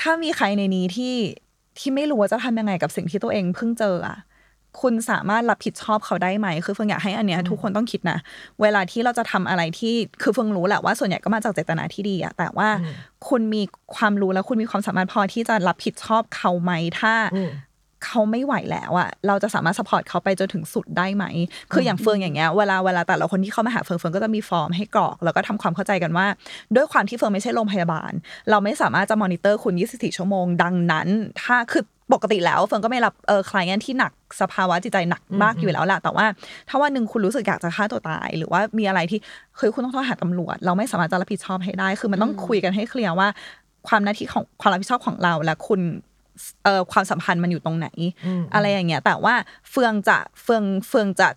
[0.00, 1.14] ถ้ามีใครในนี้ที่
[1.78, 4.16] ที่ไม่รู้ว่าจะทำยังไงกับสิ่งที่ตัวเองเพิ่งเจออะ
[4.80, 8.18] คุณสามารถรับผิดชอบเขาได้ไหม คือเฟืองอยากให้อันเนี้ยทุกคนต้องคิดนะ
[8.62, 12.68] เวลาที่เราจะทำอะไรที่ คือเฟืองรู้แหละว่าส่วนใหญ่ก็มาจากเจตนาที่ดีอะแต่ว่า
[13.28, 13.62] คุณมี
[13.96, 17.50] ความรู้แล้วคุณมีความสามารถพอที่จะรับผิดชอบเขาไหม ถ้าอืม
[18.06, 21.24] เขาไม่ไหวแล้วอะเราจะสามารถ support เขาไปจนถึงสุดได้ไหม
[21.72, 26.26] คืออย่างเฟืองอย่างเงี้ย เวลาเวลาแต่ละคนที่เข้ามาหาเฟืองเฟืองก็จะมีฟอร์มให้กรอก แล้วก็ทำความเข้าใจกันว่า
[26.76, 28.12] ด้วยความที่เฟืองไม่ใช่โรงพยาบาล
[28.50, 31.08] เราไม่สามารถจะมอนิเตอร์คุณ 24 ชั่วโมง ดังนั้น
[31.42, 36.26] ถ้าคือ ปกติแล้วเฟืองก็ไม่รับเออ client ที่หนักสภาวะจิตใจหนักมากอยู่แล้วแหละแต่ว่า
[36.68, 39.18] ถ้าวันหนึ่งคุณรู้สึกอยากจะฆ่าตัวตาย หรือว่ามีอะไรที่
[39.56, 43.28] เคยคุณต้องโทรหาตำรวจ เราไม่สามารถจะรับผิดชอบให้ได้ คือมันต้องคุยกันให้เคลียร์ว่า
[43.88, 45.80] ความหน้าที่ของความรับผิดชอบของเราและคุณ
[46.64, 47.88] เอ่อความสัมพันธ์มันอยู่ตรงไหน
[48.54, 49.34] อะไรอย่างเงี้ย แต่ว่า
[49.70, 51.28] เฟืองจะเฟืองเฟืองจะ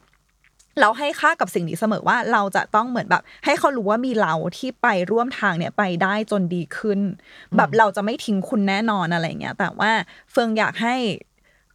[0.80, 7.00] เราให้ค่ากับสิ่งนี้เสมอว่าเราจะต้องเหมือนแบบ ให้เขารู้ว่ามีเราที่ไปร่วมทางเนี่ยไปได้จนดีขึ้น
[7.58, 9.92] แบบเราจะไม่ทิ้งคุณแน่นอนอะไรอย่างเงี้ยแต่ว่า
[10.32, 10.96] เฟืองอยากให้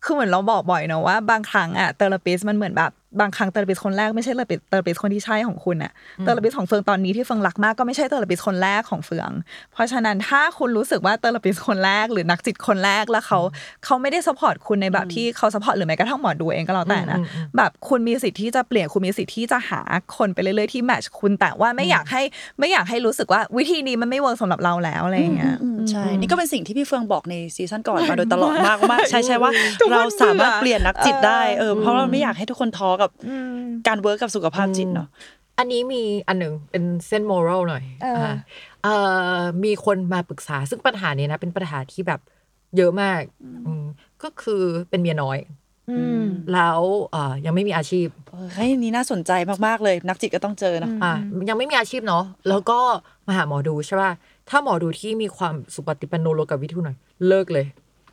[0.05, 9.31] คือเหมือนเราบอกบ่อยเนอะว่าบางครั้งอะเทอราปิสมันเหมือนแบบ บางครั้ง therapist คนแรกไม่ใช่ therapist therapist คนที่ใช่ของคุณอะ therapist ของเฟืองตอนนี้ที่เฟืองรักมากก็ไม่ใช่ therapist คนแรกของเฟือง
[9.73, 13.39] เพราะฉะนั้นถ้าคุณรู้สึกว่า therapist คนแรกหรือนักจิตคนแรกแล้วเขา
[13.85, 17.19] เขาไม่ได้ support คุณในแบบที่เขา support หรือแม้กระทั่งหมอดูเองก็แล้วแต่นะ
[17.57, 19.81] แบบคุณมีสิทธิ์ที่จะเปลี่ยนคุณมีสิทธิ์ที่จะหา
[20.17, 22.23] คนไปเรื่อยๆที่ match คุณแต่ว่าไม่อยากให้
[22.59, 29.51] ไม่อยากให้รู้สึกว่าวิธีนี้มันไม่ work สำหรับเราแล้วอะไรอย่างเงี้ยอืมใช่นี่ก็เป็นสิ่งที่พี่เฟืองบอกใน season ก่อนมาโดยตลอดมากมากใช่ใช่ว่า
[29.91, 33.11] เราสามารถเปลี่ยนนักจิตได้เออเพราะเราไม่อยากให้ทุกคนท้อกับ
[33.89, 35.09] การเวิร์กกับสุขภาพจิตเนาะ
[35.59, 38.35] อันนี้มีอันหนึ่งเป็นเส้น moral หน่อยเอออ่า
[38.83, 38.95] เอ่
[39.39, 42.21] อมีคนมาปรึกษาซึ่งปัญหานี้นะ เป็นปัญหาที่แบบ
[42.77, 43.21] เยอะมาก
[43.67, 43.85] อืม
[44.23, 45.39] ก็คือเป็นเมียน้อย
[45.91, 46.81] อืมแล้ว
[47.13, 49.33] เอ่อยังไม่มีอาชีพเออให้นี่น่าสนใจ
[49.67, 51.13] มากๆเลย นักจิตก็ต้องเจอเนอะอะ
[51.49, 52.79] ยังไม่มีอาชีพเนาะแล้วก็
[53.27, 54.13] มาหาหมอดูใช่ป่ะ
[54.49, 56.97] ถ้าหมอดูที่มีความสุปฏิปันโนโลกับวิทูหน่อย
[57.29, 57.67] เลิกเลย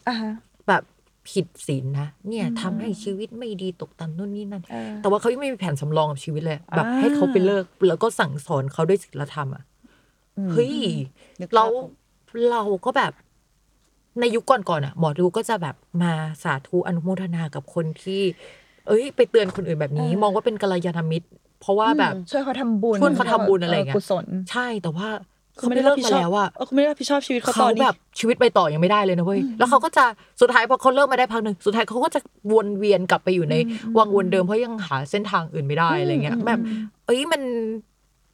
[0.07, 0.31] อ่าฮะ
[0.67, 0.83] แบบ
[1.29, 9.63] ผิดศีลนะเนี่ยทำให้ชีวิตไม่ดีตกต่ำนู่นนี่นั่นเออแต่ว่าเขายังไม่มีแผนสำรองกับชีวิตเลยแบบอ่าให้เขาไปเลิกแล้วก็สั่งสอนเขาด้วยศีลธรรมอะ
[10.51, 10.73] เฮ้ย
[11.39, 11.87] นึกภาพเราออก
[12.51, 13.13] เราก็แบบ
[14.19, 16.13] ในยุคก่อนๆอะ หมอดูก็จะแบบมา
[16.43, 18.21] สาธุอนุโมทนากับคนที่
[18.87, 21.27] เอ้ย ไปเตือนคนอื่นแบบนี้ มองว่าเป็นกัลยาณมิตร
[21.61, 30.05] เพราะว่าแบบช่วยเขาทำบุญช่วยเขาทำบุญอะไรอย่างเงี้ยกุศลใช่แต่ว่าคือ เขาไม่ไม่ได้เลิรับกผิดมาชอบแล้วอะเออเขาไม่ได้รับผิดชอบชีวิตเขาตเขาอนนี้แบบชีวิตไปต่อยังไม่ได้เลยนะเว้ยแล้วเขาก็จะ
[30.41, 32.19] สุดท้ายพอเขาเลิกมาได้พักหนึ่งสุดท้ายเขาก็จะ
[32.53, 33.55] วนเวียนกลับไปอยู่ใน
[33.97, 36.59] วังวนเดิมเพราะยังหาเส้นทางอื่นไม่ได้อะไรเงี้ยแบบ
[37.05, 37.41] เอ้ยมัน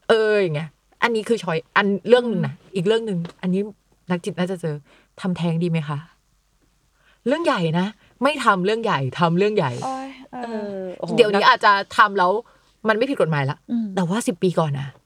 [0.08, 0.68] เอออย่างเงี้ย
[1.02, 3.60] อันนี้คือชอยอันเรื่องหนึ่งนะอีกเรื่องหนึ่งอันนี้
[4.10, 4.74] นักจิตน่าจะเจอ
[5.20, 5.98] ทำแท้งดีไหมคะ
[7.26, 7.86] เรื่องใหญ่นะ
[8.22, 9.72] ไม่ทำเรื่องใหญ่ทำเรื่องใหญ่
[10.44, 12.30] เออโอ้โหเดี๋ยวนี้อาจจะทำแล้ว
[12.88, 15.01] มันไม่ผิดกฎหมายละอืมแต่ว่าสิบปีก่อนนะใช่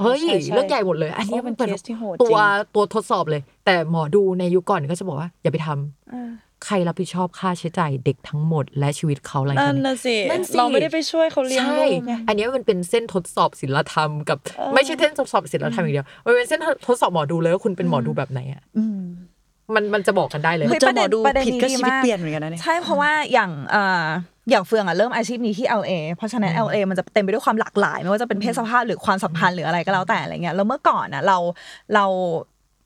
[0.00, 2.34] เฮ้ยใช่ใช่เรื่องใหญ่หมดเลย อันนี้เพราะมัมันนเป็นเคสที่โหดตัวจริ
[2.68, 14.38] งตัวทดสอบเลย แต่หมอดูในยุคก่อนก็จะบอกว่า อย่าไปทำใครรับผิดชอบค่าใช้จ่ายเด็กทั้งหมด และชีวิตเขาอะไรนั่กันนน่ะสินั่นสิเราไม่ได้ไปช่วยเขาเลี้ยงใช่ลูกไงอันนี้มันเป็นเส้นทดสอบศิลธรรมกับ
[14.74, 18.84] ไม่ใช่เส้นทดสอบศิลธรรมอย่างเดียวมันเป็นเส้นทดสอบหมอดูเลยว่าคุณเป็นหมอดูแบบไหนอะอื
[19.72, 24.06] มมันมันจะบอกกันได้เลยเฮ้ยเจอหมอดูประเด็นผิดก็นี้ดีชีวิตมากเปลี่ยนเหมือนกันนะเนี่ยใช่เพราะว่าอย่างเอ่อ
[24.50, 31.38] อย่างเฟืองอะเริ่มอาชีพนี้ที่ LA เพราะฉะนั้น LA มันจะเต็มไปด้วยความหลากหลาย ไม่ว่าจะเป็นเพศสภาพหรือความสัมพันธ์หรืออะไรก็แล้วแต่อะไรเงี้ยแล้วเมื่อก่อนอะเรา
[31.94, 32.04] เรา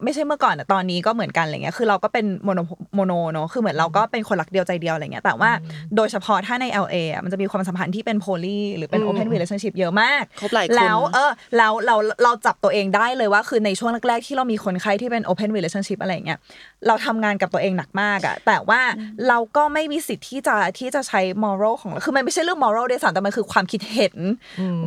[0.05, 2.61] ไม่ใช่เมื่อก่อนอะตอนนี้ก็เหมือนกันอะไรเงี้ยคือเราก็เป็น mono
[2.95, 5.51] mono เนอะคือเหมือนเราก็เป็นคนรักเดียวใจเดียวอะไรเงี้ยแต่ว่า
[5.97, 16.39] โดยเฉพาะถ้าใน LA อะมันจะมีความสัมพันธ์ที่เป็น poly หรือเป็น open relationship เยอะมากคบหลายคนแล้วเออแล้วเราเราจับตัวเองได้เลยว่าคือในช่วงแรกๆที่เรามีคนไข้ที่เป็น open relationship อะไรเงี้ย
[16.87, 18.81] เราทำงานกับตัวเองหนักมากอะแต่ว่า
[19.29, 24.15] เราก็ไม่มีสิทธิ์ที่จะที่จะใช้ moral ของเราคือมันไม่ใช่เรื่อง moral ด้วยซ้ำแต่มันคือความคิดเห็น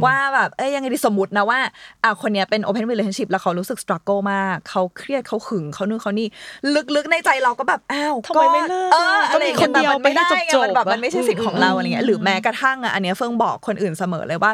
[0.05, 1.59] ว่าแบบเอ้ยยังไงดีสมมตินะว่า
[2.03, 6.27] อะคนเนี้ยเป็น open relationship แล้วเขารู้สึก struggle มากเขาเครียดเขาขึงเขานู่นเขานี่
[6.95, 14.51] ลึกๆในใจเราก็แบบอ้าวทำไมไม่เลิกเออก็อะไรมีอย่างคนเงี้ยเดียวแต่มันไม่ได้ไปให้ไงจบๆมันแบบอะมันไม่ใช่สิทธิ์ของเราอะไรเงี้ยหรือแม้กระทั่งอะอันเนี้ยเฟิงบอกคนอื่นเสมอเลยว่า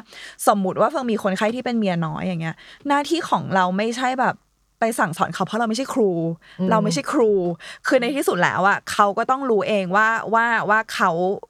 [0.48, 2.56] สมมติว่าเฟิงมีคนไข้ที่เป็นเมียน้อยอย่างเงี้ย
[2.88, 4.36] หน้าที่ของเราไม่ใช่แบบ
[4.80, 6.12] ไปสั่งสอนเขาเพราะเราไม่ใช่ครู
[6.72, 7.32] เราไม่ใช่ครู
[7.88, 11.10] คือในที่สุดแล้วอะเขาก็ต้องรู้เองว่าว่าว่าเขา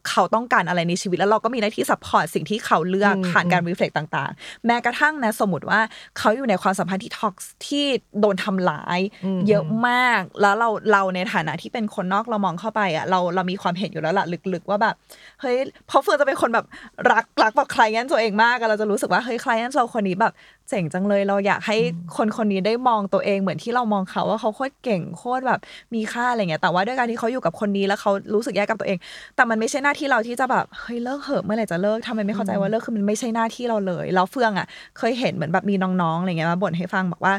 [0.09, 5.79] เขาต้องการอะไรในชีวิตแล้วเราก็มีหน้าที่ support สิ่งที่เขาเลือกผ่านการ reflect ต่าง ๆ แม้กระทั่งนะสมมติว่า
[6.17, 7.33] เขาอยู่ในความสัมพันธ์ที่ toxic
[7.67, 7.85] ที่
[8.19, 8.99] โดนทำร้าย
[9.47, 14.95] เยอะมากแล้วเราเราในฐานะที่เป็นคนนอกเรามองเข้าไปอะเราเรามีความเห็นอยู่แล้วล่ะลึกๆ ว่าแบบ
[15.41, 15.57] เฮ้ย
[15.87, 16.65] เพราะเฟืองจะเป็นคนแบบ
[17.11, 20.33] รักรักแบบ client ตัวเองมากอะเราจะรู้สึกว่าเฮ้ย client เราคนนี้แบบ
[20.69, 21.77] เจ๋งจังเลยเราอยากให้
[22.17, 25.59] คนคนนี้ได้มองตัวเองเหมือนที่เรามองเขาว่าเขาโคตรเก่งโคตรแบบ
[25.93, 28.97] มีค่าอะไรเงี้ยแต่ว่าด้วยการที่เขาอยู่กับคนนี้แล้วเขารู้สึกแย่กับตัวเอง
[29.35, 37.33] แต่มันไม่ใช่หน้าที่เราที่จะแบบเฮ้ยเลิกเหอะเมื่อไหร่จะเลิกทำไมไม่เข้าใจว่าเลิกคือมันไม่ใช่หน้าที่เราเลยแล้วเฟื่องอะ เคยเห็นเหมือนแบบมีน้องๆอะไรเงี้ยมาบ่นให้ฟังบอกว่า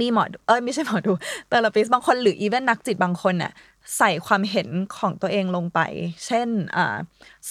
[0.00, 1.12] มีหมอดูเอ้ยไม่ใช่หมอดู
[1.48, 3.52] therapist บางคนหรือ even นักจิตบางคนน่ะ
[3.98, 4.68] ใส่ความเห็น
[4.98, 5.80] ของตัวเองลงไป
[6.26, 6.96] เช่นอ่า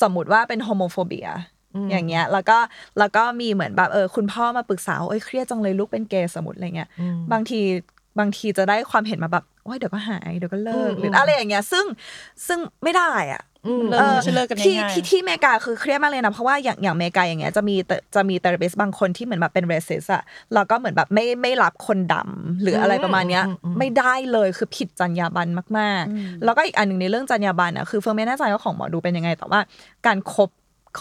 [0.02, 1.28] สมมติว่าเป็น homophobia
[1.92, 2.58] อย่างเงี้ยแล้วก็
[3.00, 6.90] แล้วก็มีเหมือนแบบเออคุณพ่อมาปรึกษาว่าเอ้ยเครียดจังเลยลูกเป็นเกย์สมมติอะไรเงี้ย
[7.32, 7.62] บางที
[8.20, 11.86] บางทีจะได้ความเห็นมาแบบโอ้ยเดี๋ยวก็หายเดี๋ยวก็เลิกหรืออะไรอย่างเงี้ยซึ่ง
[12.48, 13.44] ซึ่งไม่ได้อะ
[13.90, 23.44] เลิกไม่ใช่เลิกกันที่ง่ายๆที่ที่อเมริกาคือเครียดมากเลยนะ เพราะว่าอย่างอย่างอเมริกาอย่างเงี้ยจะมีแต่จะมี therapist บางคนที่เหมือนแบบเป็น racist อะแล้วก็เหมือนแบบไม่ไม่รับคนดำหรืออะไรประมาณเนี้ย
[23.78, 29.60] ไม่ได้เลยคือผิดจรรยาบรรณมาก ๆ แล้วก็อีกอันหนึ่งในเรื่องจรรยาบรรณอะคือเฟิร์นไม่แน่ใจว่าของหมอดูเป็นยังไงแต่ว่า
[30.08, 30.50] การคบ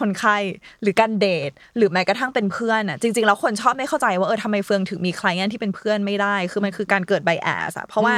[0.00, 0.36] คนไข้
[0.82, 8.14] หรือการเดทหรือแม้กระทั่งเป็นเพื่อนอะจริงๆแล้วคนชอบไม่เข้าใจว่าเออทำไมเฟืองถึงมี client ที่เป็นเพื่อนไม่ได้ คือมันคือการเกิด bias อะเพราะว่า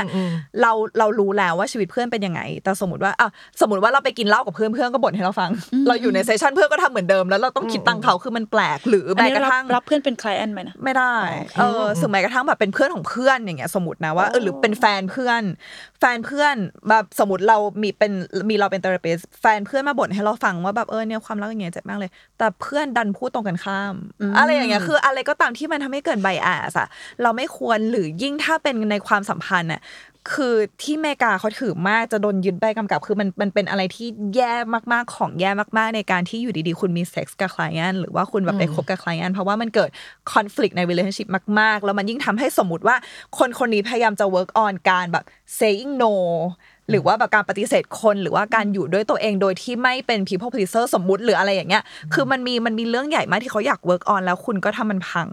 [0.60, 3.28] เราเรารู้แล้วว่าชีวิตเพื่อนเป็นยังไง แต่สมมติว่าอะ
[3.60, 5.50] สมมติว่าเราไปกินเหล้ากับเพื่อนเพื่อนก็บ่นให้เราฟัง
[5.88, 15.42] เราอยู่ใน session เพื่อนก็ทำเหมือนเดิมแล้วเราต้องคิดตังค์เขาคือมันแปลกหรืออันแม้นี้กระรับทั่งรับเพื่อนเป็น client ไหมนะไม่ได้อ๋อโอเคเออสึงแม้กระทั่งแบบเป็นเพื่อนของเพื่อนอย่างเงี้ยสมมตินะว่าเออหรือเป็นแฟนเพื่อน
[16.00, 16.56] แฟนเพื่อน
[16.88, 18.12] แบบสมมติเรามีเป็น
[18.50, 23.94] มีเราเป็น therapist แฟนเพื่อนมาบ่นให้เราฟังว่าแบบเออเนี่ยความรักอย่างเงี้ยเจ็บมากเลย แต่เพื่อนดันพูดตรงกันข้าม
[24.38, 26.88] อะไรอย่างเงี้ยคือ อะไรก็ตามที่มันทำให้เกิด bias อะ
[27.22, 29.82] เราไม่ควรหรือยิ่งถ้าเป็นในความสัมพันธ์อะ
[30.34, 34.52] คือที่อเมริกาเขาถือมากจะโดนยึดใบกำกับ คือมันมันเป็นอะไรที่แย่
[34.92, 39.90] มากๆของแย่มากๆ ในการที่อยู่ดีๆ คุณมีเซ็กส์กับ client หรือว่าคุณแบบไปคบกับ client เพราะว่ามันเกิด
[40.32, 41.28] conflict ใน relationship
[41.60, 42.96] มาก ๆ แล้วมันยิ่งทำให้สมมติว่า
[43.38, 45.24] คนคนนี้พยายามจะ work on การแบบ
[45.58, 46.14] saying no
[46.90, 51.82] หรือว่าแบบการปฏิเสธคนหรือว่าการอยู่ด้วยตัวเองโดยที่ไม่เป็น people pleaser สมมุติหรืออะไรอย่างเงี้ย
[52.14, 55.28] คือมันมีมันมีเรื่องใหญ่มากที่เขาอยาก work on แล้วคุณก็ทำมันพัง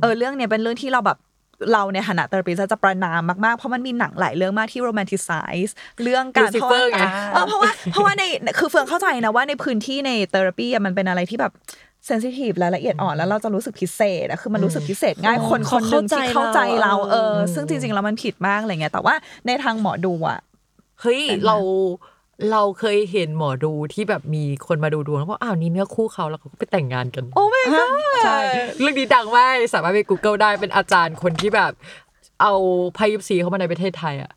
[0.00, 1.18] เออเรื่องเนี้ยเป็นเรื่องที่เราแบบ
[1.72, 5.70] เราในฐานะเตอร์ปิสจะประนามมาก ๆ เพราะมันมีหนังหลายเรื่องมากที่ romanticize
[6.02, 7.02] เรื่องการเพราะว่า Lucifer ไง
[7.34, 8.22] เออเพราะว่าเพราะว่าใน
[8.58, 11.52] คือเฟืองเข้าใจนะว่าในพื้นที่ในเทอราปีมันเป็นอะไรที่แบบ
[12.06, 19.14] เซนซิทีฟและละเอียดอ่อนแล้วเราจะรู้สึกพิเศษอะคือมันรู้สึกพิเศษง่ายอ๋อคนคนหนึ่งที่เขาเข้าเข้าใจใจเราเราเออซึ่งจริง ๆ แล้วมันผิดมากอะไรเงี้ยแต่ว่า
[19.46, 20.38] ในทางหมอดูอะ
[21.02, 21.56] เฮ้ยเรา
[22.52, 27.84] เราเคยเห็นหมอดูที่แบบมีคนมาดูดวงแล้วบอกอ้าวนี่เนื้อคู่เขาแล้วเขาก็ไปแต่งงานกัน โอ้ไม่ก็
[28.24, 28.38] ใช่
[28.80, 31.72] เรื่องนี้ดังมากสามารถไป Google ได้เป็นอาจารย์คนที่แบบ
[32.42, 32.52] เอา
[32.94, 34.30] ไพ่ยิปซีเข้ามาในประเทศไทยอะ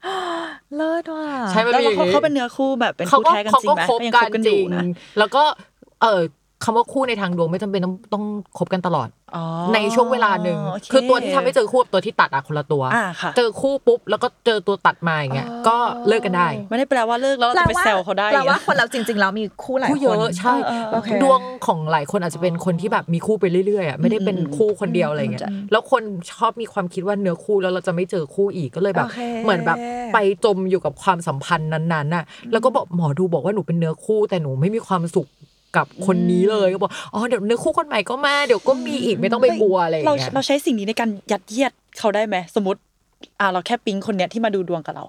[0.75, 4.83] เลิศว่ะใช่มันแล้วมีอย่างเขานี้เขาเป็นเนื้อคู่แบบเป็นเขาคู่ก็แท้กันเขาจริงก็ไหมคบยังกัคนบกันจอริยู่งนะ
[5.17, 5.43] แล้วก็
[6.01, 6.21] เออ
[6.63, 8.25] คำว่าคู่ในทางดวงไม่จำเป็นต้องต้อง
[8.57, 9.43] คบกันตลอดอ๋อ
[9.73, 29.77] ในช่วงเวลาหนึ่งโเคือตัวที่ทำให้เจอคู่กับตัวที่ตัดอะคนละตัวอ่าค่ะเจอคู่ปุ๊บแล้วก็เจอตัวตัดมาอย่างเงี้ยก็เลิกกันได้ ไม่ได้แปลว่าเลิกแล้วเราจะไปแซวเขาได้แปลว่าอะคนเราจริง ๆ แล้วมีคู่หลายคู่คเยนอะใช่เออเออโอเคดวงของหลายคนอาจจะเป็นคนที่แบบมีคู่ไปเรื่อยๆอะไม่ได้เป็นคู่คนเดียวอะไรเงี้ยอืมแล้วคนชอบมีความคิดว่าเนื้อคู่แล้วเราจะไม่เจอคู่อีกก็เลยแบบโอเคเหมือนแบบ
[30.13, 35.27] ไปจมอยู่กับความสัมพันธ์นั้นๆน่ะแล้วก็บอกหมอดูบอกว่าหนูเป็นเนื้อคู่แต่หนูไม่มีความสุข
[35.75, 42.79] กับคนนี้เลยก็บอกอ๋อเดี๋ยวเนื้อคู่คนใหม่ก็มาเดี๋ยวก็มีอีกไม่ต้องไปกลัวอะไรอย่างเราเงี้ยเราใช้สิ่งนี้ในการยัดเยียดเขาได้ไหมสมมติ
[43.39, 45.05] อ่าเราแค่ปิ๊งคนเนี้ยที่มาดูดวงกับเรา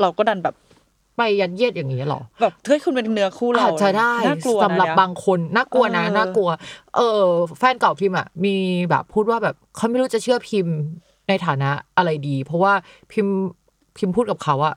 [0.00, 0.54] เราก็ดันแบบ
[1.16, 6.48] ไปยัดเยียดอย่างนี้เหรอแบบเฮ้ยคุณเป็นเนื้อคู่เราอาจจะได้น่ากลัวนะสำหรับเนี่ยบางคนน่ากลัวนะเออน่ากลัว
[6.96, 7.22] เออ
[7.58, 8.54] แฟนเก่าพิมพ์อะมี
[8.90, 10.74] แบบพูดว่าแบบเขาไม่รู้จะเชื่อพิมพ์
[11.28, 12.72] ในฐานะอะไรดี เพราะว่า
[13.12, 13.36] พิมพ์
[13.96, 14.74] พิมพ์พูดกับเขาอะ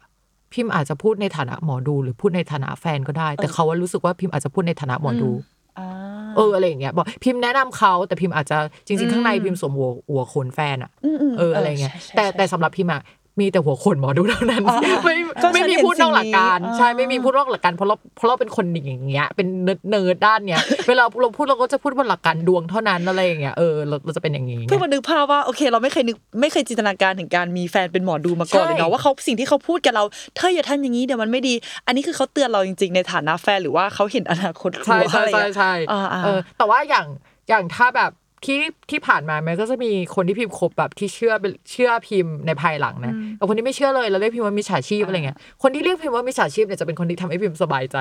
[0.53, 5.37] พิมพ์อาจจะพูดในฐานะหมอดูหรือพูดในฐานะแฟนก็ได้ แต่เขาว่ารู้สึกว่าพิมพ์อาจจะพูดในฐานะหมอดูอ่
[5.79, 5.87] อ่า
[6.35, 13.01] เอออะไรอย่างเงี้ยบอกพิมพ์แนะนำเขาแต่พิมพ์อาจจะจริง ๆ ข้างในพิมพ์สวมหัวหัวโขนแฟนอะอืมอืมเอออะไรเงี้ยใช่ใช่แต่ใช่แต่สำหรับพิมอะ
[13.39, 30.03] มีแต่หัวโขนหมอดูเท่านั้นอ๋อไม่ก็ไม่มีฉันเห็นพูดนอกหลักการสิ่งนี้ใช่อ๋อไม่มีพูดนอกหลักการเพราะเราเพราะเราเป็นคนอย่างเงี้ยเป็น nerd nerd ด้านเนี้ยเวลาเราพูดเราก็จะพูดบนหลักการดวงเท่านั้นอะไรอย่างเงี้ยเออเราเราจะเป็นอย่างงี้ไงเพื่อมานึกภาพว่าโอเคเราไม่เคยนึกไม่เคยจินตนาการถึงการมีแฟนเป็นหมอดูมาก่อนใช่เลยเนาะว่าเขาสิ่งที่เขาพูดกับเรา
[30.35, 31.53] เธออย่าทำอย่างนี้เดี๋ยวมันไม่ดี
[31.85, 37.05] อันนี้คือเขาเตือนเราจริง ๆ ในฐานะแฟนหรือว่าเขาเห็นอนาคตใช่เราใช่อะไรใช่เงี้ยใช่อ่าอ่าเออแต่ว่าอย่าง
[37.49, 38.11] อย่างถ้าแบบ
[38.45, 47.97] ที่ที่ผ่านมามันก็จะมีคนที่พิมพ์คบแบบที่เชื่อเป็นเชื่อพิมพ์ในภายหลังนะกับคนที่ไม่เชื่อเลยแล้วเรียกพิมพ์ว่ามิจฉาชีพอะไรเงี้ยคนที่เรียกพิมพ์ว่ามิจฉาชีพเนี่ยจะเป็นคนที่ทำให้พิมพ์สบายใจ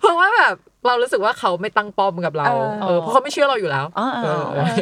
[0.00, 0.54] เพราะว่าแบบ
[0.86, 4.80] เรารู้สึกว่าเขาไม่ตั้งป้อมกับเราเออเออเพราะเขาไม่เชื่อเราอยู่แล้วอ๋อเออ๋ออโอเค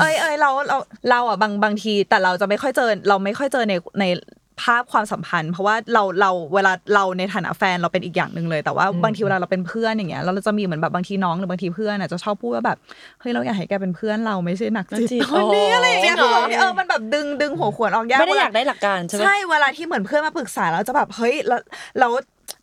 [0.00, 0.76] เอ้ยเอ้ยเราเรา
[1.10, 4.04] เราอะบางบางทีแต่เราจะไม่ค่อยเจอเราไม่ค่อยเจอในใน
[4.62, 12.78] ภาพความสัมพันธ์ เพราะว่าเราเราเวลาเราในฐานะแฟนเราเป็นอีกอย่างหนึ่งเลย แต่ว่าบางทีเวลาเราเป็นเพื่อนอย่างเงี้ยเราจะมีเหมือนแบบบางทีน้องหรือบางทีเพื่อนอะจะชอบพูดว่าแบบ
[13.20, 21.60] เฮ้ยเราอยากให้แกเป็นเพื่อนเราไม่ใช่นักจิตนักจิตคนนี้อะไรอย่างเงี้ยจริงเหรอเออมันแบบดึงดึงหัวขวานออกยากไม่ได้เวลอยากได้หลักการใช่ไหมใช่เวลาที่เหมือนเพื่อนมาปรึกษาเราจะแบบเฮ้ยแล้ว
[21.98, 22.12] แล้ว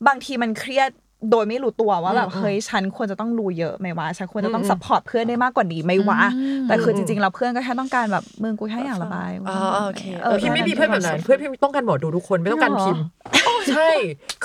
[0.07, 0.89] บางทีมันเครียด
[1.31, 6.21] โดยไม่รู้ตัวว่าแบบเฮ้ยฉันควรจะต้องรู้เยอะไหมวะฉันควรจะต้อง support เพื่อนได้มากกว่านี้ไหมวะ
[6.67, 13.03] แต่คือจริงๆเราเพื่อนก็แค่ต้องการแบบมึงกูแค่อยากระบายอ๋อโอเคเออพิมพ์ไม่มีเพื่อนแบบนั้นเพื่อนพิมพ์ต้องการหมอดูทุกคนไม่ต้องการพิมพ์
[13.71, 13.89] ใช่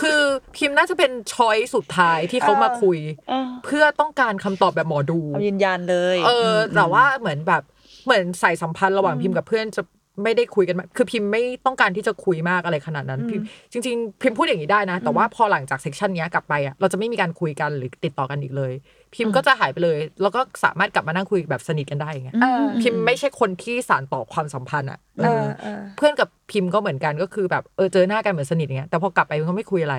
[0.00, 0.20] คือ
[0.56, 2.98] พิมพ์น่าจะเป็น choice สุดท้ายที่เขามาคุย
[3.28, 7.62] เออเพื่อต้องการคำตอบแบบหมอดูเอายืนยันเลย เออแต่ว่าเหมือนแบบ
[8.04, 9.82] เหมือนใส่สัมพันธ์ระหว่างพิมพ์กับเพื่อนจะ
[10.22, 18.72] ไม่ได้คุยกันมากคือพิมพ์ไม่ต้องการที่จะคุยมากอะไรขนาดนั้นพิมพ์จริง ๆ พิมพ์พูดอย่างนี้ได้นะ แต่ว่าพอหลังจากเซสชันเนี้ยกลับไปอะเราจะไม่มีการคุยกันหรือติดต่อกันอีกเลย
[19.14, 29.96] พิมพ์ก็จะหายไปเลย แล้วก็สามารถกลับมานั่งคุยแบบสนิทกันได้อย่างเงี้ยเออพิมพ์ไม่ใช่คนที่สานต่อความสัมพันธ์อะเอเอออเออเพื่อนกับพิมพ์ก็เหมือนกันก็คือแบบเออเจอหน้ากันเหมือนสนิทอย่างเงี้ยแต่พอกลับไปเขาไม่คุยอะไร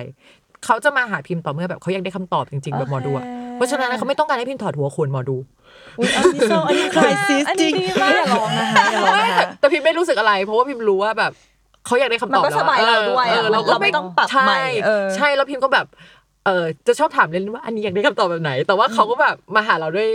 [0.64, 3.28] เขาจะมาหาพิมพ์ต่อเมื่อแบบเขาอยากได้คำตอบจริงๆแบบหมอดูอะเพ
[3.62, 5.36] ราะฉะนั้นเขาไม่ต้องการให้พิมพ์ถอดหัวโขนหมอดู
[5.98, 11.32] อุ๊ยอันนี้เศร้าอันนี้คลายซิสอันจนี้ริงดีมากอย่าร้องนะคะอย่าร้องไม่นะแต่คะแต่พิมไม่รู้สึกอะไร เพราะว่าพิมรู้ว่าแบบ
[11.86, 15.86] เขาอยากได้คำตอบมันก็แล้วสบายเราด้วยเอออะเราก็เราไม่ต้องปรับใช่ใหม่เออใช่แล้วพิมก็แบบ
[16.46, 20.10] เออจะชอบถามเล่นว่าอันนี้อยากได้คำตอบแบบไหน แต่ว่าเขาก็แบบมาหาเราด้วย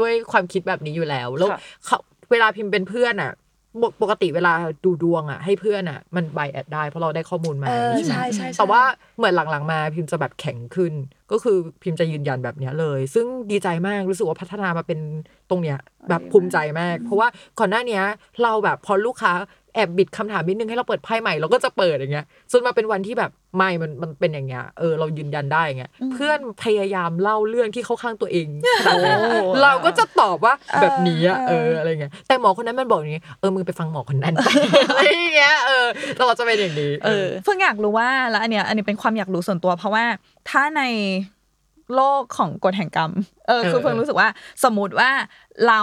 [0.00, 1.98] ด้วยความคิดแบบนี้อยู่แล้ว แล้วค่ะเขา
[2.30, 3.32] เวลาพิมเป็นเพื่อนอะ
[3.80, 4.52] ปกปกติเวลา
[4.84, 8.82] ดูดวงอะ ให้เพื่อนอะ มันไบแอดได้เพราะเราได้ข้อมูลมาเออใช่ไหมใช่ใช่ใช่แต่ว่า
[9.16, 10.92] เหมือนหลังๆมาพิมจะแบบแข็งขึ้น
[11.32, 14.98] ก็คือพิมจะยืนยันแบบเนี้ยเลย ซึ่งดีใจมากรู้สึกว่าพัฒนามาเป็น
[15.50, 18.04] ตรงเนี้ยแบบภูมิใจมาก เพราะว่าก่อนหน้าเนี้ย
[18.42, 19.32] เราแบบพอลูกค้า
[19.74, 28.46] แอบบิดคำถามนิดนึงให้เราเปิดไพ่ใหม่เราก็จะเปิดอย่างเงี้ยจนมาเป็นวันที่แบบไม่มันมันเป็นอย่างเงี้ยเออเรายืนยันได้อย่างเงี้ยเพื่อนพยายามเล่าเรื่องที่เข้าข้างตัวเอง
[28.84, 34.34] ขนาดนั้นโอ้เราก็จะตอบว่าแบบนี้อะเอเออออะไรเงี้ยแต่หมอคนนั้นมันบอกอย่างงี้เออมึงไปฟังหมอคนนั้น
[34.88, 40.04] อะไรอย่างเงี้ยเออแต่เราจะเป็นอย่างนี้เออเพิ่งอยากรู้ว่าแล้วอันเนี้ยอันนี้เป็นความอยากรู้ส่วนตัวเพราะว่า
[40.50, 40.82] ถ้าใน
[41.94, 43.12] โลกของกฎแห่งกรรม
[43.48, 44.28] เออ คือเพิ่งรู้สึกว่า
[44.64, 45.10] สมมติว่า
[45.66, 45.80] เรา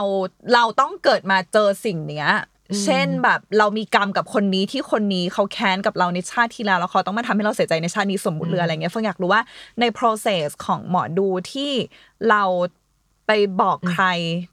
[0.54, 2.30] เราต้องเกิดมาเจอสิ่งเนี้ย
[2.84, 9.42] เช่นแบบเรามีกรรมกับคนนี้ที่คนนี้เขาแค้นกับเราในชาติที่แล้วแล้วเขาต้องมาทำให้เราเสียใจในชาตินี้สมมติเรืออะไรเงี้ยเพิ่งอยากรู้ว่า
[9.80, 11.72] ใน process ของหมอดูที่
[12.30, 12.44] เรา
[13.28, 14.06] ไปบอกใคร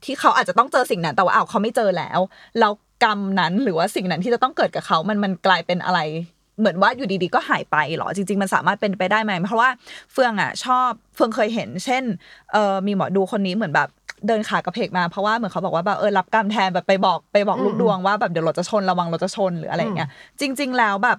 [0.05, 2.19] ที่เขาอาจจะต้องเจอสิ่งนั้น แต่ว่าอ้าวเขาไม่เจอแล้ว
[2.59, 2.71] แล้ว
[3.03, 5.99] กรรมนั้นหรือว่าสิ่งนั้นที่จะต้องเกิดกับเขามันมันกลายเป็นอะไร
[6.59, 9.69] เหมือนว่าอยู่ดีๆก็หายไปเหรอจริง ๆ มันสามารถเป็นไปได้ไหมเพราะว่า
[10.11, 12.03] เฟืองอะชอบเฟืองเคยเห็น เช่น
[12.51, 13.89] เออมีหมอดูคนนี้เหมือนแบบ
[14.27, 20.09] เดินขากระเพกมาเพราะว่าเหมือนเขาบอกว่าแบบเออรับกรรมแทนแบบไปบอกไปบอกลูกดวงว่าแบบเดี๋ยวรถจะชนระวังรถจะชนหรืออะไรอย่างเงี้ย
[20.39, 21.17] จริง ๆ แล้วแบบ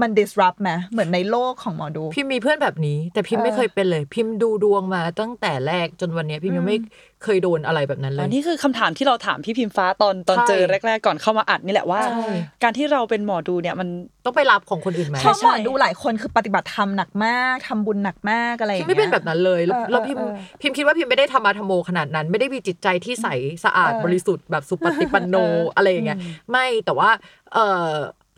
[0.00, 6.78] มัน disrupt ไหมเหมือนในโลกของหมอดู พิมมีเพื่อนแบบนี้ แต่พิมเออไม่เคยเป็นเลย พิมดูดวงมาตั้งแต่แรกจนวันเนี้ยพิมยังไม่
[7.24, 12.28] เคยโดนอะไรแบบนั้นเลอัยนนี้คือคำถามที่เราถามพี่พิมฟ้าตอนตอนใช่เจอแรก ๆ ก่อนเข้ามาอัดนี่แหละว่าใช่
[12.62, 13.88] การที่เราเป็นหมอดูเนี่ยมัน
[14.24, 23.26] ต้องไปรับของคนอื่นไหมเพราะหมอดูหลายคนคือปฏิบัติธรรมหนักมากทำบุญหนักมากอะไรอย่างพิมเงี้ยไม่เป็นแบบนั้นเลยแล้วเออแล้วพิมเออพิมคิดว่าพิมไม่ได้ธรรมะธรรมโมขนาดนั้น ไม่ได้มีจิตใจที่ใส
[23.64, 26.18] สะอาดเออบริสุทธิ์แบบสุปฏิปันโนเอออะไรอย่างเงี้ย
[26.50, 27.10] ไม่แต่ว่า
[27.54, 27.92] เอ่อ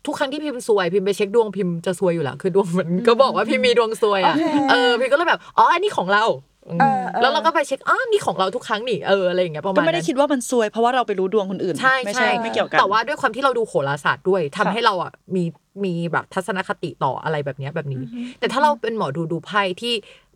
[0.06, 6.24] ทุกครั้งที่พิมซวยพิมไปเช็คดวงพิมจะซวยอยู่แล้วคือดวงมันก็บอกว่าพิมมีดวงซวยอะโอเคเออพิมก็เลยแบบอ๋ออันนี้ของเรา
[6.68, 15.44] อืมเออเออแล้วเราก็ไปเช็คอ๋อนี่ของเราทุกครั้งนี่เอออะไรอย่างเงี้ยประมาณก็นั้นไม่ได้คิดว่ามันซวยเพราะว่าเราไปรู้ดวงคนอื่นใช่ไม่ใช่ไม่เกี่ยวกันแต่ว่าด้วยความที่เราดูโหราศาสตร์ด้วยทำค่ะให้เราอะมี
[15.84, 18.02] มีแบบทัศนคติต่ออะไรแบบเนี้ยแบบนี้
[18.40, 19.94] แต่ถ้าเราเป็นหมอดูดูไพ่ที่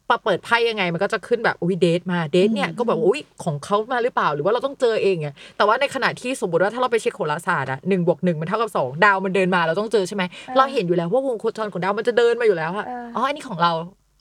[0.09, 10.23] ปะเปิดไพ่ยังไงมันก็จะขึ้นแบบอุ้ยเดทมาเดทเนี่ยก็แบบว่าอุ้ยของเขามาหรือเปล่าหรือว่าเราต้องเจอเองไงแต่ว่าในขณะที่สมมติว่าถ้าเราไปเช็คโหราศาสตร์อะหนึ่งบวกหนึ่งมันเท่ากับสองดาวมันเดินมาเราต้องเจอใช่ไหม
[10.57, 13.73] เราเห็นอยู่แล้วว่าวงโคจรของดาวมันจะเดินมาอยู่แล้วอะอ๋ออันนี้ของเรา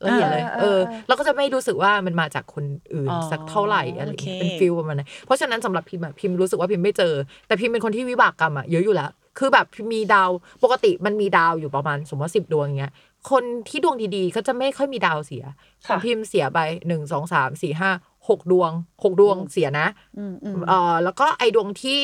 [0.01, 7.13] เราเห็นเลยเออเอเอออเราก็จะไม่รู้สึกว่ามันมาจากคนอื่นอ๋อสักเท่าไหร่อะไรอย่างเงี้ยโอเคเป็น feel ประมาณนั้นเพราะฉะนั้นสำหรับพิมพ์อะพิมพ์รู้สึกว่าพิมพ์ไม่เจอ
[7.47, 9.09] แต่พิมพ์เป็นคนที่วิบากกรรมอะเยอะอยู่แล้ว
[9.39, 10.29] คือแบบพิมพ์มีดาว
[10.63, 12.93] ปกติมันมีดาวอยู่ประมาณสมมติสิบดวงอย่างเงี้ย
[13.29, 15.43] คนที่ดวงดีๆ ก็จะไม่ค่อยมีดาวเสีย
[15.85, 17.91] ของพิมพ์เสียไปหนึ่งสองสามสี่ห้า
[18.29, 18.71] หกดวง
[19.03, 21.99] หกดวงเสียนะอืมอืมเอ่อแล้วก็ไอดวงที่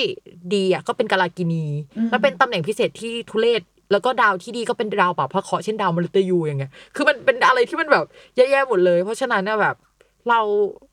[0.54, 1.66] ดีอะก็เป็นกาลากินี
[2.10, 3.62] แล้วเป็นตำแหน่งพิเศษที่ทุเรศ
[3.92, 8.06] แล้วก็ดาวที่ดีก็เป็นดาวป่าพระเคราะห์เช่นดาวมฤตยูอย่างเงี้ย คือมันเป็นอะไรที่มันแบบ
[8.36, 9.76] แย่ๆหมดเลย เพราะฉะนั้นเนี่ยแบบ
[10.30, 10.40] เรา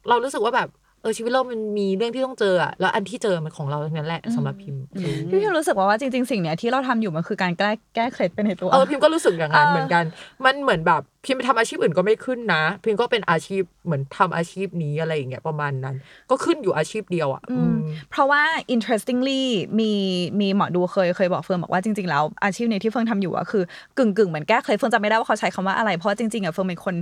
[0.09, 0.69] เรารู้สึกว่าแบบ
[1.03, 10.05] เออชีวิตเรามันมีเรื่องที่ต้องเจออะแล้วอันที่เจอมันของเราทั้งนั้นแหละสำหรับพิมพ์เออพี่พิมรู้สึกว่าว่าจริง ๆ สิ่งเนี้ยที่เราทำอยู่มันคือการแก้แก้เคล็ดไปในตัวเออพิมก็รู้สึกอย่างนั้นเออเหมือนกัน
[10.45, 15.97] มันเหมือนแบบพิมไปทำอาชีพอื่นก็ไม่ขึ้นนะ พิมก็เป็นอาชีพเหมือนทำอาชีพนี้อะไรอย่างเงี้ยประมาณนั้น
[16.31, 17.77] ก็ขึ้นอยู่อาชีพเดียวอะอือืมม
[18.11, 18.43] เพราะว่า
[18.75, 19.43] interestingly
[19.81, 19.93] มี
[20.41, 23.63] มีหมอดูเคยเคยบอกเฟิร์นบอกว่าจริงๆแล้วอาชีพนี้ที่เฟิร์นทำอยู่อะคือ
[23.99, 26.95] กึ่งกึ่งๆเหมือนแก้เคล็ดเฟิร์นจำไม่ได้ว่าเขาใช้คำว่าอะไร เพราะว่าจริงๆอะเฟิร์นเป็นคน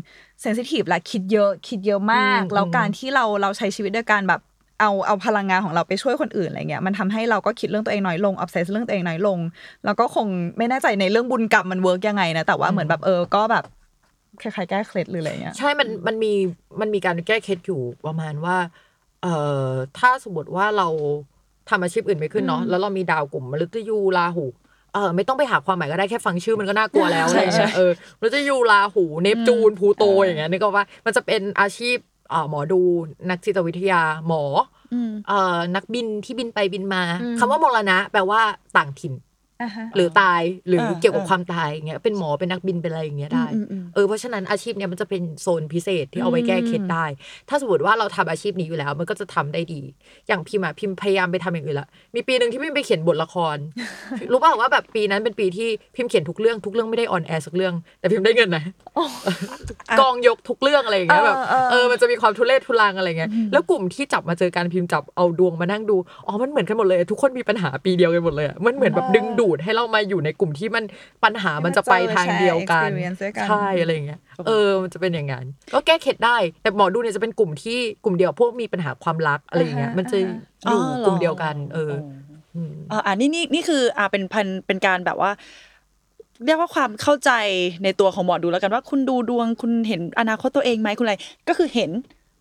[0.43, 4.41] sensitive และคิดเยอะคิดเยอะมากอืมแล้วการที่เราเราใช้ชีวิตด้วยการแบบ
[4.81, 9.39] เอาเอาพลังงานของเราไปช่วยคนอื่นอะไรเงี้ยมันทำให้เราก็คิดเรื่องตัวเองน้อยลง obsess เรื่องตัวเองน้อยลง
[9.85, 10.27] แล้วก็คง
[10.59, 13.65] ไม่แน่ใจในเรื่องบุญกรรมมัน work ยังไงนะแต่ว่าเหมือนแบบเออก็แบบ
[14.43, 16.33] คล้ายๆแก้เคล็ดหรืออะไรเงี้ย ใช่ มันมันมี
[16.81, 18.57] มันมีการแก้เคล็ดอยู่ประมาณว่า
[19.23, 19.35] เอ่
[19.67, 20.89] อถ้าสมมติว่าเรา
[21.71, 24.47] ทำอาชีพอื่นไม่ขึ้นเนาะแล้วเรามีดาวกลุ่มมฤตยูราหู
[24.95, 31.97] เออไม่ต้องไปหาความหมายก็ได้แค่ฟังชื่อมันก็น่ากลัวแล้วใช่อะไรเงี้ยใช่เออมฤตยูราหูเนปจูนพลูโตอย่างเงี้ยนึกออกว่ามันจะเป็นอาชีพ
[32.33, 32.81] อ่าหมอดู
[33.31, 34.43] นักจิตวิทยาหมอ
[34.95, 34.97] อ
[35.29, 37.03] เอ่อนักบินที่บินไปบินมา
[37.39, 38.41] คำว่ามรณะ แปลว่า
[38.77, 39.13] ต่างถิ่น
[39.63, 47.05] อ่าฮะ หรือตายหรือเออเกี่ยวกับเออ ความตายอย่างเงี้ยเป็นหมอเป็นนักบินเป็นอะไรอย่างเงี้ยได้ อืมอืมอืมเออเพราะฉะนั้นอาชีพเนี้ยมันจะเป็นโซนพิเศษที่เอาไว้แก้เคล็ดได้
[47.49, 49.81] ถ้าสมมติว่าเราทำอาชีพนี้อยู่แล้ว มันก็จะทำได้ดี
[50.29, 53.57] อย่างพิมพ์อะพิมพ์พยายามไปทำอย่างอื่นละมีปีหนึ่งที่พิมพ์ไปเขียนบทละคร
[54.33, 58.65] รู้ป่าวว่าแบบปีนั้นเป็นปีที่พิมพ์เขียนทุกเรื่องทุกเรื่องไม่ได้ออนแอร์สักเรื่อง แต่พิมพ์ได้เงินนะ
[60.01, 65.97] กองยกทุกเรื่องอะไรอย่างเงี้ยแบบเออเออ เออมันจะมีความทุเรศทุลังอะไรเงี้ยแล้วกลุ่มที่จับมาเจอกันพิมพ์จับเอาดวงมานั่งดู
[66.27, 70.85] อ๋อมันเหมือนกันหมดเลย ทุกคนมีปัญหาปีเดียวกันหมดเลยอะมันเหมือนแบบดึงดูดให้เรามาอยู่ในกลุ่มที่มัน
[71.25, 75.45] ปัญหามันจะไปทางเดียวกันแชร์ experience ด้วยกันใช่อะไรอย่างเงี้ยเออมันจะเป็นอย่างนั้น
[75.75, 80.19] ก็แก้เคล็ดได้ แต่หมอดูเนี่ยจะเป็นกลุ่มที่กลุ่มเดียวพวกมีปัญหาความรักอะไรอย่างเงี้ยอ่าฮะมันจะ
[80.69, 81.93] อยู่กลุ่มเดียวกันเออ
[82.57, 85.31] อเอออ่านี่นี่นี่คืออ่าเป็นพันเป็นการแบบว่า
[86.45, 87.31] เรียกว่าความเข้าใจ
[87.85, 91.17] ในตัวของหมอดูแล้วกันว่าคุณดูดวงคุณเห็นอนาคตตัวเองไหมคุณอะไร
[91.49, 91.91] ก็คือเห็น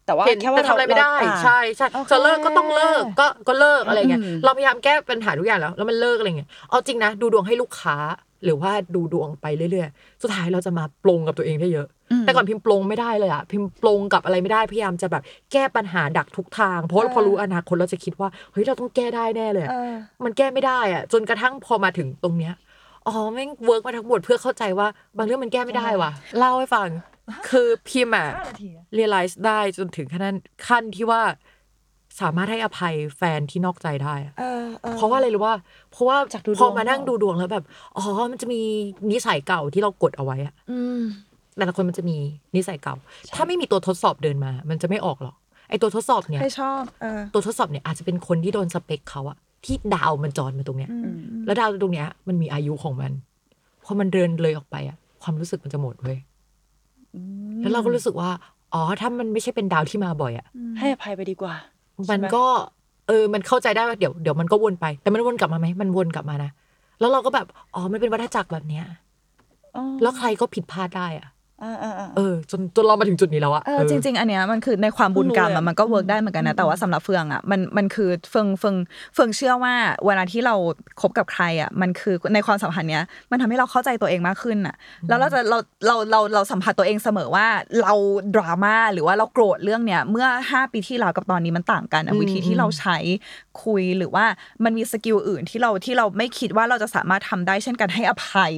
[0.05, 7.97] แต่ว่าเห็นแค่ว่าแต่ทำอะไรไม่ได้อ่าใช่ใช่โอเคจะเลิกก็ต้องเลิกก็ก็เลิกอะไรเงี้ยอืมเราพยายามแก้ปัญหาทุกอย่างแล้ว แล้วมันเลิกอะไรเงี้ยเอาจริงนะ ดูดวงให้ลูกค้า
[8.45, 11.87] หรือว่าดูดวงไปเรื่อยๆ สุดท้ายเราจะมาปลงกับตัวเองได้เยอะ
[12.21, 19.93] แต่ก่อนพิมพ์ปลงไม่ได้เลยอะพิมพ์ปลงกับอะไรไม่ได้พยายามจะแบบแก้ปัญหาดักทุกทาง เพราะว่าพอรู้อนาคตเราจะคิดว่าเฮ้ยเราต้องแก้ได้แน่เลยอะเออ
[20.23, 22.53] มันแก้ไม่ได้อะจนกระทั่งพอมาถึงตรงเนี้ย
[23.07, 24.87] อ๋อแม่ง work มาทั้งหมดเพื่อเข้าใจว่า
[25.17, 26.87] บางเรื่องมันแก้ไม่ได้ว่ะ เล่าให้ฟัง
[27.49, 28.29] คือพิมพ์อะ
[28.93, 30.35] เรียลไลซ์ได้จนถึงขั้น
[30.67, 31.21] ขั้นที่ว่า
[32.21, 35.55] สามารถให้อภัยแฟนที่นอกใจได้อะเออออเพราะว่าอะไรรู้ว่า
[35.91, 37.65] เพราะว่าจากดูดวงพอมานั่งดูดวงแล้วแบบ
[37.97, 38.61] อ๋อ มันจะมี
[39.11, 41.01] นิสัยเก่าที่เรากดเอาไว้อะอืม
[41.57, 42.17] แต่ละคนมันจะมี
[42.55, 42.95] นิสัยเก่า
[43.35, 45.35] ถ้าไม่มีตัวทดสอบเดินมา มันจะไม่ออกหรอก
[45.69, 50.89] ไอตัวทดสอบเนี่ยใครชอบเออตัวทดสอบเนี่ยอาจจะเป็นคนที่โดนสเปคเขาอะ ที่ดาวมันจรมาตรงเนี้ย
[51.45, 53.11] แล้วดาวตรงเนี้ย มันมีอายุของมัน
[53.83, 56.17] พอมันเดินเลยออกไปอะความรู้สึกมันจะหมดเว้ย
[57.61, 58.29] แล้วเราก็รู้สึกว่า
[58.73, 60.47] อ๋อ ถ้ามันไม่ใช่เป็นดาวที่มาบ่อยอะ
[60.77, 61.53] ให้อภัยไปดีกว่า
[62.11, 62.45] มันก็
[63.07, 66.51] เออ มันเข้าใจได้ว่าเดี๋ยวเดี๋ยวมันก็วนไป แต่มันวนกลับมาไหมมันวนกลับมานะ
[66.99, 68.85] แล้วเราก็แบบ อ๋อ มันเป็นวัฏจักรแบบเนี้ย
[69.75, 71.34] อ๋อแล้วใครก็ผิดพลาดได้อะอ่าอ่าอ่า
[72.17, 78.75] เออจนจนเรามาถึงจุดนี้แล้วอะเออจริง ๆ อันเนี้ยมันคือในความบุญกรรมเพิ่งรู้เลยอะมันก็ work ได้เหมือนกันนะ แต่ว่าสำหรับเฟืองอะมันมันคือเฟืองเฟือง
[79.13, 79.73] เฟืองเชื่อว่า
[80.05, 80.55] เวลาที่เรา
[81.01, 84.75] คบกับใครอะมันคือในความสัมพันธ์เนี้ยมันทำให้เราเข้าใจตัวเองมากขึ้นอะ
[85.09, 87.47] แล้วเราจะเราเราเราเราสัมผัสตัวเองเสมอว่า
[87.81, 87.93] เรา
[88.35, 92.97] ดราม่าหรือว่าเราโกรธเรื่องเนี้ยเมื่อ 5 ปีที่แล้วกับตอนนี้มันต่างกันอะวิธีที่เราใช้
[93.63, 94.25] คุยหรือว่า
[94.63, 98.53] มันมี skill อื่นที่เราที่เราไม่คิดว่าเราจะสามารถทำได้เช่นกันให้อภัย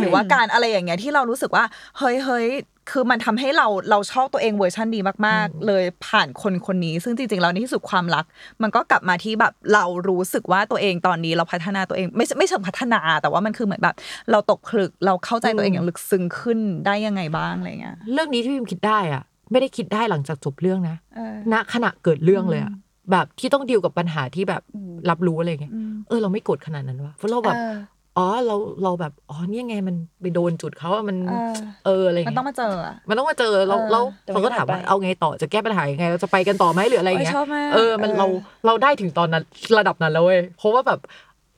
[0.00, 1.64] หรือว่าการอะไรอย่างเงี้ยที่เรารู้สึกว่า
[1.98, 2.48] เฮ้ยเฮ้ย
[2.90, 8.24] คือมันทำให้เราเราชอบตัวเองเวอร์ชันดีมาก ๆ เลยผ่านคนคนนี้ ซึ่งจริงๆแล้วในที่สุดความรัก
[8.62, 13.94] มันก็กลับมาที่แบบเรารู้สึกว่าตัวเองตอนนี้เราพัฒนาตัวเอง ไม่ใช่ไม่เชิงพัฒนา แต่ว่ามันคือเหมือนแบบ
[14.30, 22.72] เราตกผลึกเราเข้าใจตัวเองอย่างลึกซึ้งขึ้นได้ยังไงบ้างอะไรเงี้ยเรื่องนี้ที่พิมคิดได้อะไม่ได้คิดได้หลังจากจบเรื่องนะเออณขณะเกิดเรื่องเลยอะ
[23.10, 24.62] แบบที่ต้องดีลกับปัญหาที่แบบ
[25.10, 25.72] รับรู้อะไรเงี้ย
[26.08, 31.54] เออเราไม่โกรธขนาดนั้นวะเพราะเราแบบเอออ๋อเราเราแบบอ๋อเนี่ยไงมันไปโดนจุดเขาอะมัน เออ
[31.86, 38.26] เอออะไรมันเงี้ยต้องมาเจออะ มันต้องมาเจอเราเออเราแต่มันเขาก็ถามว่าก็ผ่านไปเอาไงต่อจะแก้ปัญหายังไงเราจะไปกันต่อไหมหรืออะไรเงี้ยโอ้ยชอบมาก เออ มันเออเรา
[38.66, 39.44] เราได้ถึงตอนนั้น
[39.78, 41.00] ระดับนั้นแล้วเว้ย เพราะว่าแบบ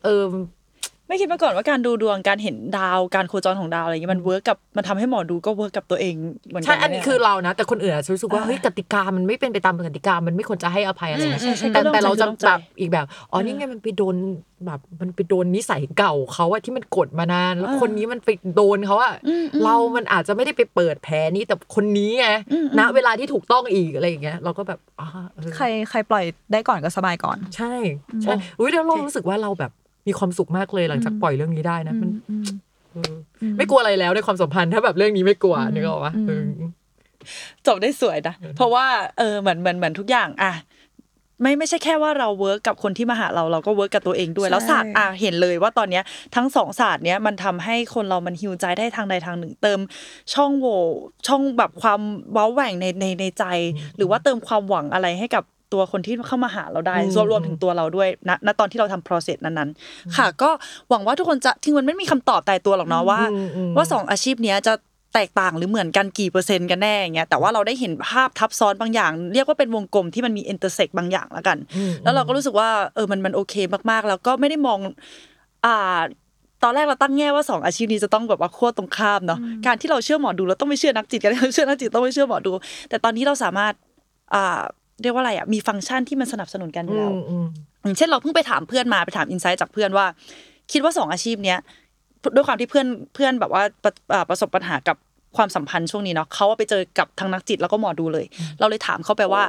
[0.04, 0.22] เออ
[1.12, 6.14] ไม่คิดมาก่อนว่าการดูดวงการเห็นดาวการโคจรของดาวอะไรอย่างเงี้ยมัน work กับมันทำให้หมอดูก็ work กับตัวเอง
[6.48, 14.16] เหมือนกัใช่อันนี้เยคือเรานะ แต่คนอื่นอาจจะรู้สึกว่าเฮ้ยกติกามันไม่เป็นไปตามกติกามันไม่ควรจะให้อภัยอะไรเงี้ยอืมใช่ใช่แต่ก็ต้องแต่เราจะใจต้องใจแบบอีกแบบอ๋อนี่ไงมันไปโดน
[14.66, 19.12] แบบมันไปโดนนิสัยเก่าเขาอะที่มันกดมานาน แล้วคนนี้มันไปโดนเขาอะ
[19.64, 22.28] เรามันอาจจะไม่ได้ไปเปิดแผลนี้แต่คนนี้ไง
[22.78, 27.74] ณเวลาที่ถูกต้องอีกอะไรอย่างเงี้ยเราก็แบบอ่าเออใครใครปล่อยได้ก่อนก็สบายก่อน ใช่
[28.22, 29.72] ใช่อุ้ยเดี๋ยวเรารู้สึกว่าเราแบบ
[30.06, 32.10] มีความสุขมากเลยหลังจากปล่อยเรื่องนี้ได้นะมัน
[32.92, 33.12] เออ
[33.42, 36.42] อไม่กลัวอะไรแล้วในความสัมพันธ์ถ้าแบบเรื่องนี้ไม่กลัวนึกออกปะเออ
[37.66, 38.86] จบได้สวยนะเพราะว่า
[39.18, 40.52] เออเหมือนเหมือนเหมือนทุกอย่างอะ
[41.42, 46.04] ไม่ไม่ใช่แค่ว่าเรา work กับคนที่มาหาเราเราก็ work กับตัวเองด้วยใช่แล้วศาสตร์อะเห็นเลยว่าตอนเนี้ย
[46.36, 49.80] ทั้งสองศาสตร์เนี้ยมันทำให้คนเรามันฮิวใจได้ทางใดทางหนึ่ง เติม
[50.34, 50.80] ช่องโหว่
[51.26, 52.00] ช่องแบบความ
[52.32, 53.44] เว้าแหว่งในในในใจ
[53.96, 60.50] หรือว่าเติมความหวังอะไรให้กับ ตัวคนที่เข้ามาหาเราได้อืมรวมรวมถึงตัวเราด้วยณณตอนที่เราทำ process นั้นๆ ค่ะ ก็
[60.90, 64.74] หวังว่าทุกคนจะที่มันไม่มีคำตอบตายตัวหรอกเนาะว่าอืมอืมว่าสองอาชีพเนี้ยจะ
[65.14, 71.58] แตกต่างหรือเหมือนกันกี่เปอร์เซ็นต์กันแน่อย่างเงี้ยแต่ว่าเราได้เห็นภาพทับซ้อนบางอย่าง เรียกว่าเป็นวงกลมที่มันมี intersect บางอย่างแล้วกัน
[72.02, 73.54] แล้วเราก็รู้สึกว่าเออมันมันโอเค
[73.90, 74.78] มากๆ แล้วก็ไม่ได้มอง
[75.66, 76.00] อ่า
[76.62, 82.52] ตอนแรกเราตั้งแง่ว่าสองอาชีพนี้จะต้องแบบว่าขั้วตรงข้ามเนาะการที่เราเชื่อหมอดูเราต้องไม่เชื่อนักจิตกันเราเชื่อนักจิตต้องไม่เชื่อหมอดู
[82.88, 83.72] แต่ตอนนี้เราสามารถ
[84.34, 84.62] อ่า
[85.02, 87.12] เรียกว่าอะไรอะมีฟังก์ชันที่มันสนับสนุนกันอยู่แล้ว
[87.82, 90.06] อย่างเช่นเราเพิ่งไปถามเพื่อนมาไปถามอินไซต์จากเพื่อนว่า
[90.72, 91.58] คิดว่าสองอาชีพเนี้ย
[92.34, 94.96] ด้วยความที่เพื่อนเพื่อนแบบว่าประอ่าประสบปัญหากับ
[95.36, 98.26] ความสัมพันธ์ช่วงนี้เนาะเขาไปเจอกับทางนักจิตแล้วก็หมอดูเลย
[98.58, 99.42] เราเลยถามเขาไปว่า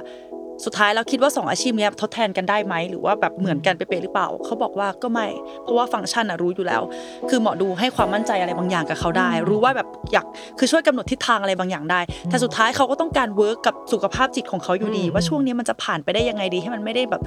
[0.66, 5.28] สุดท้ายเราคิดว่าสองอาชีพเนี้ยทดแทนกันได้ไหมหรือว่าแบบเหมือนกันเป๊ะๆหรือเปล่าเขาบอกว่าก็ไม่
[5.64, 6.82] เพราะว่าฟังก์ชันอะรู้อยู่แล้ว
[7.30, 10.26] คือหมอดูให้ความมั่นใจอะไรบางอย่างกับเขาได้ รู้ว่าแบบอยาก
[10.60, 12.00] คือช่วยกำหนดทิศทางอะไรบางอย่างได้
[12.30, 17.22] แต่สุดท้ายเขาก็ต้องการเวิร์กกับสุขภาพจิตของเขาอยู่ดี ว่าช่วงนี้มันจะผ่านไปได้ยังไงดีให้มันไม่ได้แบบ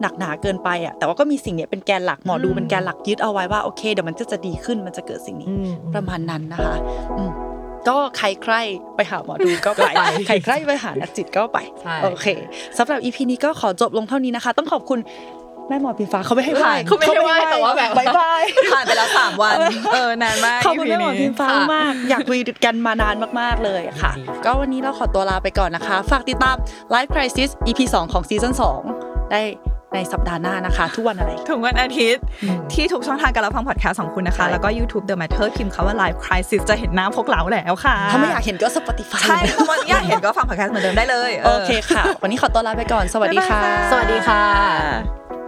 [0.00, 6.76] หนักหนาเกินไปอะแต่ว่าก็มีสิ่งเนี้ยเป็นแกนหลักหมอดูเป็นแกนหลักยึดเอาไว้ว่าโอเคเดี๋ยวมันก็จะดีขึ้นมันจะเกิดสิ่งนี้อืมประมาณนั้นนะคะ
[7.18, 7.32] อืม
[7.88, 8.54] ก็ใครใคร
[8.96, 12.26] ไปหาหมอดูก็ไปก็ไปใครใครไปหานักจิตก็ไปใช่โอเค
[12.78, 15.00] สำหรับอีพีนี้ก็ขอจบลงเท่านี้นะคะ ต้องขอบคุณ
[15.68, 18.42] แม่หมอพิมฟ้าเขาไม่ให้ผ่านเขาไม่ให้ไหว้แต่ว่าแบบบายบาย
[18.72, 19.56] ผ่านไปแล้วสามวัน
[19.94, 26.56] เออนานมากขอบคุณ EP แม่หมอนี้พิมฟ้าค่ะมาก อยากคุยกันมานานมากๆเลยค่ะดีก็วันนี้เราขอตัวลาไปก่อนนะคะ ฝากติดตาม
[26.94, 28.54] Life Crisis EP 2ของซีซั่น
[28.92, 29.42] 2ได้
[29.94, 32.22] ในสัปดาห์หน้านะคะ ทุกวันอะไรทุกวันอาทิตย์
[32.72, 39.38] ที่ทุกช่องทางการรับฟังพอดแคสต์ของคุณนะคะใช่แล้วก็ YouTube The Matter พิมพ์คำว่า Live Crisis จะเห็นหน้าพวกเราแล้วค่ะ ถ้าไม่อยากเห็นก็ Spotify ใช่
[39.68, 45.41] ถ้าอยากเห็นก็ฟังพอดแคสต์เหมือนเดิมได้เลย โอเคค่ะ วันนี้ขอตัวลาไปก่อน สวัสดีค่ะบ๊ายบายค่ะสวัสดีค่ะ